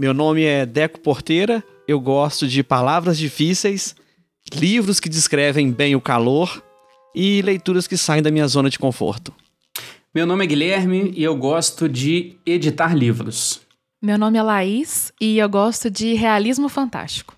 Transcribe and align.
Meu 0.00 0.14
nome 0.14 0.44
é 0.44 0.64
Deco 0.64 1.00
Porteira, 1.00 1.60
eu 1.88 1.98
gosto 1.98 2.46
de 2.46 2.62
palavras 2.62 3.18
difíceis, 3.18 3.96
livros 4.54 5.00
que 5.00 5.08
descrevem 5.08 5.72
bem 5.72 5.96
o 5.96 6.00
calor 6.00 6.62
e 7.12 7.42
leituras 7.42 7.88
que 7.88 7.96
saem 7.96 8.22
da 8.22 8.30
minha 8.30 8.46
zona 8.46 8.70
de 8.70 8.78
conforto. 8.78 9.34
Meu 10.14 10.24
nome 10.24 10.44
é 10.44 10.46
Guilherme 10.46 11.12
e 11.16 11.24
eu 11.24 11.34
gosto 11.34 11.88
de 11.88 12.36
editar 12.46 12.94
livros. 12.94 13.60
Meu 14.00 14.16
nome 14.16 14.38
é 14.38 14.42
Laís 14.44 15.12
e 15.20 15.36
eu 15.36 15.48
gosto 15.48 15.90
de 15.90 16.14
realismo 16.14 16.68
fantástico. 16.68 17.36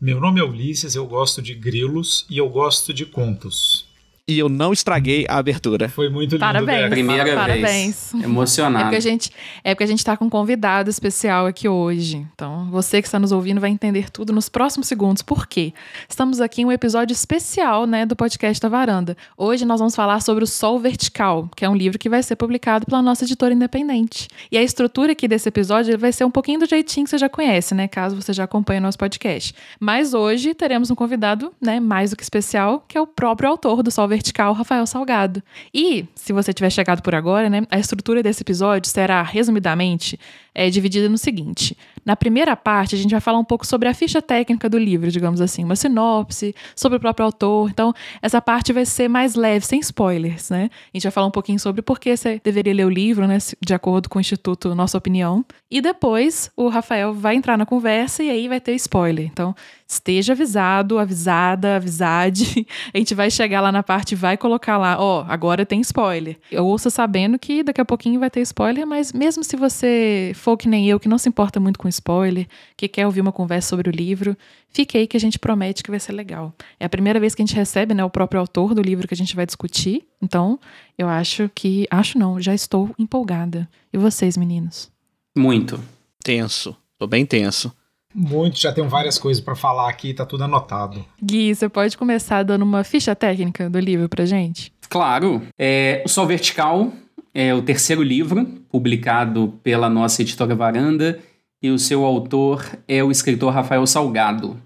Meu 0.00 0.18
nome 0.18 0.40
é 0.40 0.42
Ulisses, 0.42 0.94
eu 0.94 1.06
gosto 1.06 1.42
de 1.42 1.54
grilos 1.54 2.24
e 2.30 2.38
eu 2.38 2.48
gosto 2.48 2.94
de 2.94 3.04
contos 3.04 3.89
e 4.30 4.38
eu 4.38 4.48
não 4.48 4.72
estraguei 4.72 5.26
a 5.28 5.36
abertura. 5.36 5.88
Foi 5.88 6.08
muito 6.08 6.32
lindo. 6.32 6.40
Parabéns. 6.40 6.88
Primeira 6.90 7.34
Parabéns. 7.34 8.12
vez. 8.12 8.24
Emocionado. 8.24 8.84
É 8.84 8.84
porque, 8.84 8.96
a 8.96 9.00
gente, 9.00 9.30
é 9.64 9.74
porque 9.74 9.84
a 9.84 9.86
gente 9.86 10.04
tá 10.04 10.16
com 10.16 10.26
um 10.26 10.30
convidado 10.30 10.88
especial 10.88 11.46
aqui 11.46 11.68
hoje. 11.68 12.26
Então, 12.34 12.70
você 12.70 13.02
que 13.02 13.08
está 13.08 13.18
nos 13.18 13.32
ouvindo 13.32 13.60
vai 13.60 13.70
entender 13.70 14.10
tudo 14.10 14.32
nos 14.32 14.48
próximos 14.48 14.86
segundos. 14.86 15.22
Por 15.22 15.46
quê? 15.46 15.74
Estamos 16.08 16.40
aqui 16.40 16.62
em 16.62 16.64
um 16.64 16.72
episódio 16.72 17.12
especial, 17.12 17.86
né, 17.86 18.06
do 18.06 18.14
podcast 18.14 18.60
da 18.62 18.68
Varanda. 18.68 19.16
Hoje 19.36 19.64
nós 19.64 19.80
vamos 19.80 19.96
falar 19.96 20.20
sobre 20.22 20.44
o 20.44 20.46
Sol 20.46 20.78
Vertical, 20.78 21.48
que 21.56 21.64
é 21.64 21.68
um 21.68 21.74
livro 21.74 21.98
que 21.98 22.08
vai 22.08 22.22
ser 22.22 22.36
publicado 22.36 22.86
pela 22.86 23.02
nossa 23.02 23.24
editora 23.24 23.52
independente. 23.52 24.28
E 24.50 24.56
a 24.56 24.62
estrutura 24.62 25.12
aqui 25.12 25.26
desse 25.26 25.48
episódio 25.48 25.98
vai 25.98 26.12
ser 26.12 26.24
um 26.24 26.30
pouquinho 26.30 26.60
do 26.60 26.66
jeitinho 26.66 27.04
que 27.04 27.10
você 27.10 27.18
já 27.18 27.28
conhece, 27.28 27.74
né, 27.74 27.88
caso 27.88 28.14
você 28.14 28.32
já 28.32 28.44
acompanhe 28.44 28.78
o 28.78 28.82
nosso 28.82 28.98
podcast. 28.98 29.54
Mas 29.80 30.14
hoje 30.14 30.54
teremos 30.54 30.90
um 30.90 30.94
convidado, 30.94 31.52
né, 31.60 31.80
mais 31.80 32.10
do 32.10 32.16
que 32.16 32.22
especial, 32.22 32.84
que 32.86 32.96
é 32.96 33.00
o 33.00 33.06
próprio 33.06 33.48
autor 33.48 33.82
do 33.82 33.90
Sol 33.90 34.06
Vertical 34.06 34.19
vertical 34.20 34.52
Rafael 34.52 34.86
Salgado. 34.86 35.42
E, 35.72 36.06
se 36.14 36.32
você 36.32 36.52
tiver 36.52 36.70
chegado 36.70 37.02
por 37.02 37.14
agora, 37.14 37.48
né, 37.48 37.62
a 37.70 37.78
estrutura 37.78 38.22
desse 38.22 38.42
episódio 38.42 38.90
será, 38.90 39.22
resumidamente, 39.22 40.20
é 40.54 40.68
dividida 40.70 41.08
no 41.08 41.18
seguinte: 41.18 41.76
na 42.04 42.16
primeira 42.16 42.56
parte, 42.56 42.94
a 42.94 42.98
gente 42.98 43.10
vai 43.10 43.20
falar 43.20 43.38
um 43.38 43.44
pouco 43.44 43.66
sobre 43.66 43.88
a 43.88 43.94
ficha 43.94 44.22
técnica 44.22 44.68
do 44.68 44.78
livro, 44.78 45.10
digamos 45.10 45.40
assim, 45.40 45.64
uma 45.64 45.76
sinopse, 45.76 46.54
sobre 46.74 46.96
o 46.96 47.00
próprio 47.00 47.26
autor. 47.26 47.68
Então, 47.70 47.92
essa 48.22 48.40
parte 48.40 48.72
vai 48.72 48.86
ser 48.86 49.08
mais 49.08 49.34
leve, 49.34 49.66
sem 49.66 49.80
spoilers, 49.80 50.50
né? 50.50 50.70
A 50.92 50.96
gente 50.96 51.02
vai 51.04 51.12
falar 51.12 51.26
um 51.26 51.30
pouquinho 51.30 51.58
sobre 51.58 51.82
por 51.82 52.00
que 52.00 52.16
você 52.16 52.40
deveria 52.42 52.74
ler 52.74 52.86
o 52.86 52.90
livro, 52.90 53.26
né, 53.26 53.38
de 53.60 53.74
acordo 53.74 54.08
com 54.08 54.18
o 54.18 54.20
Instituto 54.20 54.74
Nossa 54.74 54.96
Opinião. 54.96 55.44
E 55.70 55.80
depois, 55.80 56.50
o 56.56 56.68
Rafael 56.68 57.12
vai 57.12 57.36
entrar 57.36 57.56
na 57.56 57.66
conversa 57.66 58.22
e 58.22 58.30
aí 58.30 58.48
vai 58.48 58.60
ter 58.60 58.74
spoiler. 58.74 59.26
Então, 59.26 59.54
esteja 59.86 60.32
avisado, 60.32 60.98
avisada, 60.98 61.76
avisade. 61.76 62.66
A 62.94 62.98
gente 62.98 63.14
vai 63.14 63.30
chegar 63.30 63.60
lá 63.60 63.72
na 63.72 63.82
parte 63.82 64.12
e 64.12 64.16
vai 64.16 64.36
colocar 64.36 64.78
lá, 64.78 64.96
ó, 64.98 65.20
oh, 65.20 65.24
agora 65.28 65.66
tem 65.66 65.80
spoiler. 65.80 66.38
Eu 66.50 66.64
ouço 66.64 66.90
sabendo 66.90 67.38
que 67.38 67.62
daqui 67.62 67.80
a 67.80 67.84
pouquinho 67.84 68.20
vai 68.20 68.30
ter 68.30 68.40
spoiler, 68.40 68.86
mas 68.86 69.12
mesmo 69.12 69.42
se 69.42 69.56
você 69.56 70.32
for 70.34 70.49
que 70.56 70.68
nem 70.68 70.88
eu, 70.88 71.00
que 71.00 71.08
não 71.08 71.18
se 71.18 71.28
importa 71.28 71.58
muito 71.58 71.78
com 71.78 71.88
spoiler, 71.88 72.46
que 72.76 72.88
quer 72.88 73.06
ouvir 73.06 73.20
uma 73.20 73.32
conversa 73.32 73.68
sobre 73.68 73.88
o 73.88 73.92
livro, 73.92 74.36
fique 74.68 74.96
aí 74.96 75.06
que 75.06 75.16
a 75.16 75.20
gente 75.20 75.38
promete 75.38 75.82
que 75.82 75.90
vai 75.90 76.00
ser 76.00 76.12
legal. 76.12 76.54
É 76.78 76.84
a 76.84 76.88
primeira 76.88 77.20
vez 77.20 77.34
que 77.34 77.42
a 77.42 77.46
gente 77.46 77.56
recebe 77.56 77.94
né, 77.94 78.04
o 78.04 78.10
próprio 78.10 78.40
autor 78.40 78.74
do 78.74 78.82
livro 78.82 79.08
que 79.08 79.14
a 79.14 79.16
gente 79.16 79.36
vai 79.36 79.46
discutir, 79.46 80.06
então 80.20 80.58
eu 80.98 81.08
acho 81.08 81.50
que. 81.54 81.86
Acho 81.90 82.18
não, 82.18 82.40
já 82.40 82.54
estou 82.54 82.90
empolgada. 82.98 83.68
E 83.92 83.98
vocês, 83.98 84.36
meninos? 84.36 84.90
Muito. 85.36 85.80
Tenso. 86.22 86.76
Tô 86.98 87.06
bem 87.06 87.24
tenso. 87.24 87.72
Muito, 88.14 88.58
já 88.58 88.72
tenho 88.72 88.88
várias 88.88 89.18
coisas 89.18 89.42
para 89.42 89.54
falar 89.54 89.88
aqui, 89.88 90.12
tá 90.12 90.26
tudo 90.26 90.44
anotado. 90.44 91.04
Gui, 91.22 91.54
você 91.54 91.68
pode 91.68 91.96
começar 91.96 92.42
dando 92.42 92.62
uma 92.62 92.82
ficha 92.82 93.14
técnica 93.14 93.70
do 93.70 93.78
livro 93.78 94.08
pra 94.08 94.24
gente? 94.24 94.72
Claro. 94.88 95.42
É, 95.56 96.02
o 96.04 96.08
Sol 96.08 96.26
Vertical 96.26 96.92
é 97.34 97.54
o 97.54 97.62
terceiro 97.62 98.02
livro, 98.02 98.44
publicado 98.68 99.58
pela 99.62 99.88
nossa 99.88 100.22
editora 100.22 100.54
Varanda, 100.54 101.18
e 101.62 101.70
o 101.70 101.78
seu 101.78 102.04
autor 102.04 102.64
é 102.88 103.02
o 103.04 103.10
escritor 103.10 103.52
Rafael 103.52 103.86
Salgado. 103.86 104.56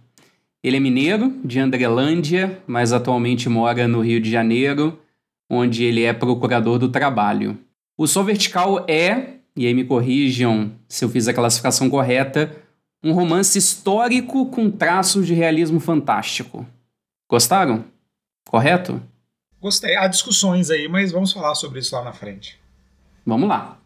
Ele 0.62 0.76
é 0.76 0.80
mineiro, 0.80 1.34
de 1.44 1.58
Andrelândia, 1.60 2.58
mas 2.66 2.92
atualmente 2.92 3.48
mora 3.48 3.86
no 3.86 4.00
Rio 4.00 4.20
de 4.20 4.30
Janeiro, 4.30 4.98
onde 5.50 5.84
ele 5.84 6.02
é 6.02 6.12
procurador 6.12 6.78
do 6.78 6.88
trabalho. 6.88 7.58
O 7.98 8.06
Sol 8.06 8.24
Vertical 8.24 8.84
é, 8.88 9.34
e 9.56 9.66
aí 9.66 9.74
me 9.74 9.84
corrijam 9.84 10.72
se 10.88 11.04
eu 11.04 11.08
fiz 11.08 11.28
a 11.28 11.34
classificação 11.34 11.90
correta, 11.90 12.56
um 13.02 13.12
romance 13.12 13.58
histórico 13.58 14.46
com 14.46 14.70
traços 14.70 15.26
de 15.26 15.34
realismo 15.34 15.78
fantástico. 15.78 16.66
Gostaram? 17.30 17.84
Correto? 18.48 19.02
Gostei. 19.64 19.96
Há 19.96 20.06
discussões 20.08 20.68
aí, 20.68 20.86
mas 20.88 21.10
vamos 21.10 21.32
falar 21.32 21.54
sobre 21.54 21.78
isso 21.78 21.96
lá 21.96 22.04
na 22.04 22.12
frente. 22.12 22.58
Vamos 23.24 23.48
lá. 23.48 23.78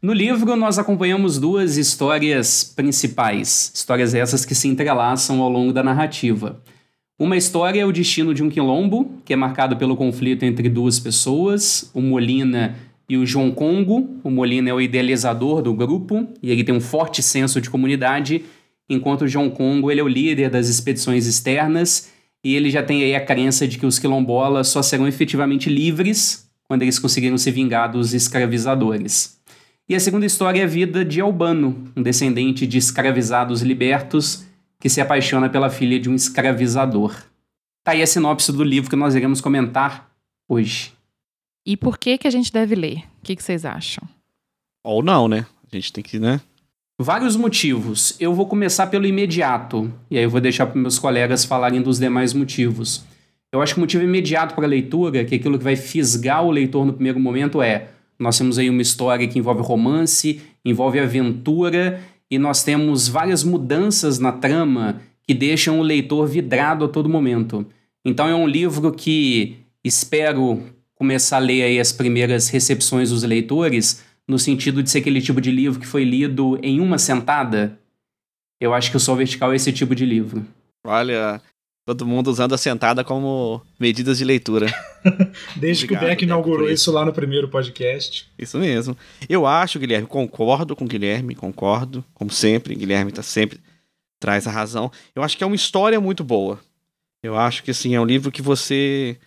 No 0.00 0.12
livro, 0.12 0.54
nós 0.54 0.78
acompanhamos 0.78 1.36
duas 1.36 1.76
histórias 1.76 2.62
principais, 2.62 3.72
histórias 3.74 4.14
essas 4.14 4.44
que 4.44 4.54
se 4.54 4.68
entrelaçam 4.68 5.42
ao 5.42 5.50
longo 5.50 5.72
da 5.72 5.82
narrativa. 5.82 6.62
Uma 7.18 7.36
história 7.36 7.80
é 7.80 7.84
o 7.84 7.90
destino 7.90 8.32
de 8.32 8.40
um 8.40 8.48
quilombo, 8.48 9.20
que 9.24 9.32
é 9.32 9.36
marcado 9.36 9.76
pelo 9.76 9.96
conflito 9.96 10.44
entre 10.44 10.68
duas 10.68 11.00
pessoas, 11.00 11.90
o 11.92 12.00
Molina 12.00 12.76
e 13.08 13.16
o 13.16 13.26
João 13.26 13.50
Congo. 13.50 14.20
O 14.22 14.30
Molina 14.30 14.70
é 14.70 14.74
o 14.74 14.80
idealizador 14.80 15.60
do 15.60 15.74
grupo 15.74 16.24
e 16.40 16.52
ele 16.52 16.62
tem 16.62 16.72
um 16.72 16.80
forte 16.80 17.20
senso 17.20 17.60
de 17.60 17.68
comunidade, 17.68 18.44
enquanto 18.88 19.22
o 19.22 19.28
João 19.28 19.50
Congo 19.50 19.90
ele 19.90 19.98
é 19.98 20.04
o 20.04 20.08
líder 20.08 20.50
das 20.50 20.68
expedições 20.68 21.26
externas 21.26 22.14
e 22.46 22.54
ele 22.54 22.70
já 22.70 22.80
tem 22.80 23.02
aí 23.02 23.12
a 23.12 23.20
crença 23.20 23.66
de 23.66 23.76
que 23.76 23.84
os 23.84 23.98
quilombolas 23.98 24.68
só 24.68 24.80
serão 24.80 25.08
efetivamente 25.08 25.68
livres 25.68 26.48
quando 26.62 26.82
eles 26.82 26.96
conseguirem 26.96 27.36
se 27.36 27.50
vingar 27.50 27.90
dos 27.90 28.14
escravizadores. 28.14 29.36
E 29.88 29.96
a 29.96 29.98
segunda 29.98 30.26
história 30.26 30.60
é 30.60 30.62
a 30.62 30.68
vida 30.68 31.04
de 31.04 31.20
Albano, 31.20 31.90
um 31.96 32.00
descendente 32.00 32.64
de 32.64 32.78
escravizados 32.78 33.62
libertos 33.62 34.46
que 34.78 34.88
se 34.88 35.00
apaixona 35.00 35.48
pela 35.48 35.68
filha 35.68 35.98
de 35.98 36.08
um 36.08 36.14
escravizador. 36.14 37.20
Tá 37.82 37.90
aí 37.90 38.02
a 38.02 38.06
sinopse 38.06 38.52
do 38.52 38.62
livro 38.62 38.90
que 38.90 38.94
nós 38.94 39.16
iremos 39.16 39.40
comentar 39.40 40.08
hoje. 40.48 40.92
E 41.66 41.76
por 41.76 41.98
que 41.98 42.16
que 42.16 42.28
a 42.28 42.30
gente 42.30 42.52
deve 42.52 42.76
ler? 42.76 42.98
O 43.20 43.24
que, 43.24 43.34
que 43.34 43.42
vocês 43.42 43.64
acham? 43.64 44.08
Ou 44.84 45.02
não, 45.02 45.26
né? 45.26 45.46
A 45.72 45.74
gente 45.74 45.92
tem 45.92 46.04
que, 46.04 46.20
né? 46.20 46.40
Vários 46.98 47.36
motivos. 47.36 48.16
Eu 48.18 48.32
vou 48.32 48.46
começar 48.46 48.86
pelo 48.86 49.04
imediato, 49.04 49.92
e 50.10 50.16
aí 50.16 50.24
eu 50.24 50.30
vou 50.30 50.40
deixar 50.40 50.64
para 50.64 50.80
meus 50.80 50.98
colegas 50.98 51.44
falarem 51.44 51.82
dos 51.82 51.98
demais 51.98 52.32
motivos. 52.32 53.04
Eu 53.52 53.60
acho 53.60 53.74
que 53.74 53.80
o 53.80 53.82
motivo 53.82 54.02
imediato 54.02 54.54
para 54.54 54.64
a 54.64 54.68
leitura, 54.68 55.22
que 55.22 55.34
é 55.34 55.38
aquilo 55.38 55.58
que 55.58 55.64
vai 55.64 55.76
fisgar 55.76 56.42
o 56.42 56.50
leitor 56.50 56.86
no 56.86 56.94
primeiro 56.94 57.20
momento, 57.20 57.60
é: 57.60 57.88
nós 58.18 58.38
temos 58.38 58.56
aí 58.56 58.70
uma 58.70 58.80
história 58.80 59.28
que 59.28 59.38
envolve 59.38 59.60
romance, 59.60 60.40
envolve 60.64 60.98
aventura, 60.98 62.00
e 62.30 62.38
nós 62.38 62.64
temos 62.64 63.08
várias 63.08 63.44
mudanças 63.44 64.18
na 64.18 64.32
trama 64.32 65.02
que 65.22 65.34
deixam 65.34 65.78
o 65.78 65.82
leitor 65.82 66.26
vidrado 66.26 66.86
a 66.86 66.88
todo 66.88 67.10
momento. 67.10 67.66
Então 68.06 68.26
é 68.26 68.34
um 68.34 68.46
livro 68.46 68.90
que 68.90 69.58
espero 69.84 70.62
começar 70.94 71.36
a 71.36 71.40
ler 71.40 71.78
as 71.78 71.92
primeiras 71.92 72.48
recepções 72.48 73.10
dos 73.10 73.22
leitores 73.22 74.02
no 74.28 74.38
sentido 74.38 74.82
de 74.82 74.90
ser 74.90 74.98
aquele 74.98 75.20
tipo 75.20 75.40
de 75.40 75.50
livro 75.50 75.80
que 75.80 75.86
foi 75.86 76.04
lido 76.04 76.58
em 76.62 76.80
uma 76.80 76.98
sentada, 76.98 77.78
eu 78.60 78.74
acho 78.74 78.90
que 78.90 78.96
o 78.96 79.00
Sol 79.00 79.16
Vertical 79.16 79.52
é 79.52 79.56
esse 79.56 79.72
tipo 79.72 79.94
de 79.94 80.04
livro. 80.04 80.44
Olha, 80.84 81.40
todo 81.84 82.06
mundo 82.06 82.28
usando 82.28 82.54
a 82.54 82.58
sentada 82.58 83.04
como 83.04 83.62
medidas 83.78 84.18
de 84.18 84.24
leitura. 84.24 84.66
Desde 85.56 85.84
Obrigado, 85.84 86.00
que 86.00 86.06
o 86.06 86.08
Beck 86.08 86.22
inaugurou 86.22 86.68
isso 86.68 86.90
lá 86.90 87.04
no 87.04 87.12
primeiro 87.12 87.48
podcast. 87.48 88.28
Isso 88.38 88.58
mesmo. 88.58 88.96
Eu 89.28 89.46
acho, 89.46 89.78
Guilherme, 89.78 90.06
concordo 90.06 90.74
com 90.74 90.84
o 90.84 90.88
Guilherme, 90.88 91.34
concordo, 91.34 92.04
como 92.12 92.30
sempre, 92.30 92.74
Guilherme 92.74 93.12
tá 93.12 93.22
sempre 93.22 93.60
traz 94.18 94.46
a 94.46 94.50
razão. 94.50 94.90
Eu 95.14 95.22
acho 95.22 95.36
que 95.36 95.44
é 95.44 95.46
uma 95.46 95.56
história 95.56 96.00
muito 96.00 96.24
boa. 96.24 96.60
Eu 97.22 97.36
acho 97.36 97.62
que 97.62 97.70
assim, 97.70 97.94
é 97.94 98.00
um 98.00 98.04
livro 98.04 98.32
que 98.32 98.42
você 98.42 99.18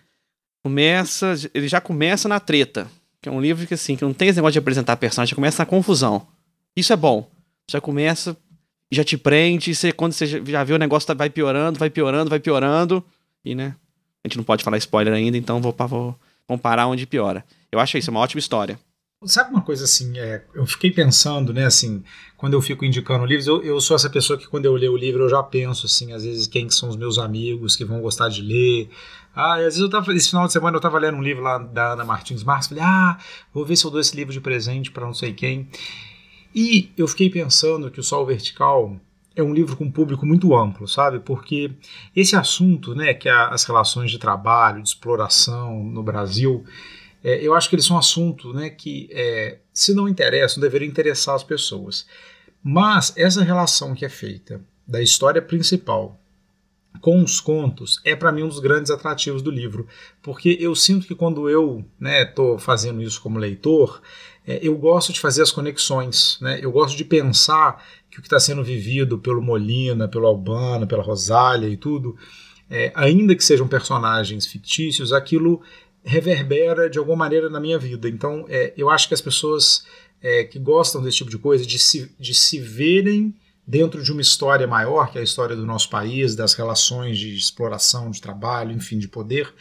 começa, 0.63 1.34
ele 1.54 1.68
já 1.68 1.80
começa 1.80 2.28
na 2.28 2.40
treta. 2.40 2.90
Que 3.21 3.30
é 3.30 3.31
um 3.31 3.42
livro 3.42 3.66
que, 3.68 3.74
assim, 3.74 3.95
que 3.95 4.04
não 4.04 4.13
tem 4.13 4.30
esse 4.30 4.38
negócio 4.38 4.54
de 4.54 4.60
apresentar 4.60 4.95
personagem, 4.98 5.31
já 5.31 5.36
começa 5.36 5.62
na 5.62 5.66
confusão. 5.66 6.25
Isso 6.75 6.94
é 6.94 6.95
bom. 6.95 7.30
Já 7.69 7.81
começa, 7.81 8.36
já 8.92 9.04
te 9.04 9.18
prende, 9.18 9.75
você, 9.75 9.92
quando 9.92 10.13
você 10.13 10.25
já 10.25 10.63
vê 10.63 10.74
o 10.74 10.77
negócio 10.77 11.07
tá, 11.07 11.13
vai 11.13 11.30
piorando, 11.30 11.77
vai 11.77 11.89
piorando, 11.89 12.30
vai 12.30 12.39
piorando. 12.39 13.04
E, 13.44 13.54
né? 13.54 13.75
A 14.24 14.27
gente 14.27 14.38
não 14.38 14.44
pode 14.44 14.63
falar 14.63 14.77
spoiler 14.77 15.13
ainda, 15.13 15.38
então 15.38 15.62
vou, 15.62 15.75
vou, 15.88 16.16
vamos 16.48 16.62
parar 16.62 16.88
onde 16.88 17.06
piora. 17.06 17.44
Eu 17.71 17.80
acho 17.80 17.98
isso 17.98 18.12
uma 18.12 18.19
ótima 18.19 18.39
história. 18.39 18.80
Sabe 19.25 19.51
uma 19.51 19.62
coisa 19.62 19.83
assim, 19.83 20.18
é, 20.18 20.45
eu 20.56 20.66
fiquei 20.66 20.92
pensando, 20.92 21.54
né, 21.54 21.66
assim, 21.66 22.01
quando 22.38 22.54
eu 22.54 22.62
fico 22.62 22.86
indicando 22.86 23.25
livros, 23.25 23.48
eu, 23.48 23.62
eu 23.62 23.81
sou 23.81 23.94
essa 23.94 24.10
pessoa 24.10 24.39
que 24.39 24.48
quando 24.48 24.63
eu 24.63 24.74
leio 24.75 24.94
o 24.94 24.98
livro 24.98 25.24
eu 25.24 25.30
já 25.30 25.44
penso, 25.44 25.88
assim, 25.88 26.13
às 26.13 26.24
vezes 26.24 26.48
quem 26.48 26.69
são 26.69 26.88
os 26.88 26.95
meus 26.95 27.18
amigos 27.18 27.75
que 27.75 27.83
vão 27.83 28.00
gostar 28.00 28.30
de 28.30 28.42
ler, 28.42 28.89
ah, 29.36 29.56
às 29.56 29.64
vezes 29.64 29.80
eu 29.80 29.90
tava, 29.90 30.14
esse 30.14 30.30
final 30.30 30.48
de 30.48 30.54
semana 30.54 30.76
eu 30.76 30.80
estava 30.80 31.00
lendo 31.00 31.18
um 31.18 31.24
livro 31.24 31.44
lá 31.44 31.58
da 31.58 31.94
Ana 31.94 32.04
Martins 32.04 32.44
Marques, 32.44 32.68
falei, 32.68 32.84
ah, 32.84 33.18
vou 33.54 33.66
ver 33.66 33.76
se 33.76 33.86
eu 33.86 33.92
dou 33.92 34.00
esse 34.00 34.16
livro 34.16 34.34
de 34.34 34.42
presente 34.42 34.92
para 34.92 35.06
não 35.06 35.14
sei 35.14 35.34
quem. 35.34 35.68
E 36.54 36.92
eu 36.98 37.08
fiquei 37.08 37.30
pensando 37.30 37.92
que 37.92 38.00
o 38.00 38.04
Sol 38.04 38.26
Vertical 38.26 39.00
é 39.36 39.44
um 39.44 39.54
livro 39.54 39.78
com 39.78 39.86
um 39.86 39.92
público 39.92 40.26
muito 40.26 40.56
amplo, 40.56 40.88
sabe? 40.88 41.20
Porque 41.20 41.72
esse 42.16 42.36
assunto, 42.36 42.96
né, 42.96 43.14
que 43.14 43.30
é 43.30 43.31
as 43.31 43.64
relações 43.64 44.12
de 44.12 44.18
trabalho, 44.18 44.81
de 44.81 44.90
exploração 44.90 45.84
no 45.84 46.04
Brasil, 46.04 46.64
é, 47.24 47.46
eu 47.46 47.54
acho 47.54 47.70
que 47.70 47.76
eles 47.76 47.86
são 47.86 47.96
um 47.96 48.00
assunto, 48.00 48.54
né, 48.54 48.70
que 48.70 49.10
é, 49.12 49.60
se 49.74 49.94
não 49.94 50.08
interessam, 50.08 50.62
deveria 50.62 50.88
interessar 50.88 51.36
as 51.36 51.44
pessoas. 51.44 52.06
Mas 52.64 53.14
essa 53.16 53.44
relação 53.44 53.94
que 53.94 54.04
é 54.04 54.10
feita 54.10 54.62
da 54.88 55.02
história 55.02 55.42
principal 55.42 56.19
com 57.01 57.24
os 57.24 57.40
contos 57.40 58.00
é 58.04 58.16
para 58.16 58.31
mim 58.31 58.44
um 58.44 58.48
dos 58.48 58.60
grandes 58.60 58.92
atrativos 58.92 59.42
do 59.42 59.51
livro, 59.51 59.88
porque 60.22 60.57
eu 60.60 60.75
sinto 60.75 61.07
que 61.07 61.16
quando 61.16 61.50
eu 61.50 61.86
estou 62.01 62.54
né, 62.54 62.60
fazendo 62.60 63.01
isso 63.01 63.22
como 63.22 63.40
leitor, 63.40 64.01
é, 64.46 64.60
eu 64.62 64.75
gosto 64.78 65.13
de 65.13 65.19
fazer 65.19 65.42
as 65.42 65.51
conexões, 65.51 66.38
né? 66.42 66.60
eu 66.62 66.72
gosto 66.72 66.98
de 66.98 67.06
pensar 67.06 67.86
que 68.10 68.19
o 68.19 68.22
que 68.22 68.28
está 68.28 68.40
sendo 68.40 68.63
vivido 68.63 69.18
pelo 69.18 69.42
Molina, 69.42 70.07
pelo 70.07 70.28
Albano, 70.28 70.88
pela 70.88 71.04
Rosália 71.04 71.68
e 71.68 71.78
tudo, 71.78 72.18
é, 72.69 72.92
ainda 72.96 73.36
que 73.36 73.44
sejam 73.44 73.68
personagens 73.68 74.45
fictícios, 74.45 75.12
aquilo 75.12 75.62
reverbera 76.04 76.90
de 76.90 76.98
alguma 76.98 77.18
maneira 77.18 77.50
na 77.50 77.60
minha 77.60 77.78
vida. 77.78 78.07
Então, 78.07 78.45
é, 78.48 78.74
eu 78.78 78.90
acho 78.90 79.07
que 79.07 79.13
as 79.13 79.22
pessoas 79.22 79.86
é, 80.22 80.44
que 80.44 80.60
gostam 80.60 81.02
desse 81.02 81.18
tipo 81.18 81.30
de 81.30 81.38
coisa, 81.38 81.66
de 81.66 81.80
se, 81.80 82.12
de 82.19 82.34
se 82.34 82.60
verem 82.60 83.34
dentro 83.69 84.01
de 84.01 84.12
uma 84.12 84.19
história 84.19 84.66
maior, 84.66 85.12
que 85.12 85.19
é 85.19 85.21
a 85.21 85.24
história 85.24 85.56
do 85.56 85.63
nosso 85.63 85.92
país, 85.92 86.36
das 86.36 86.56
relações 86.56 87.19
de 87.19 87.36
exploração, 87.36 88.10
de 88.10 88.19
trabalho, 88.19 88.71
enfim, 88.71 88.98
de 88.98 89.07
poder, 89.07 89.54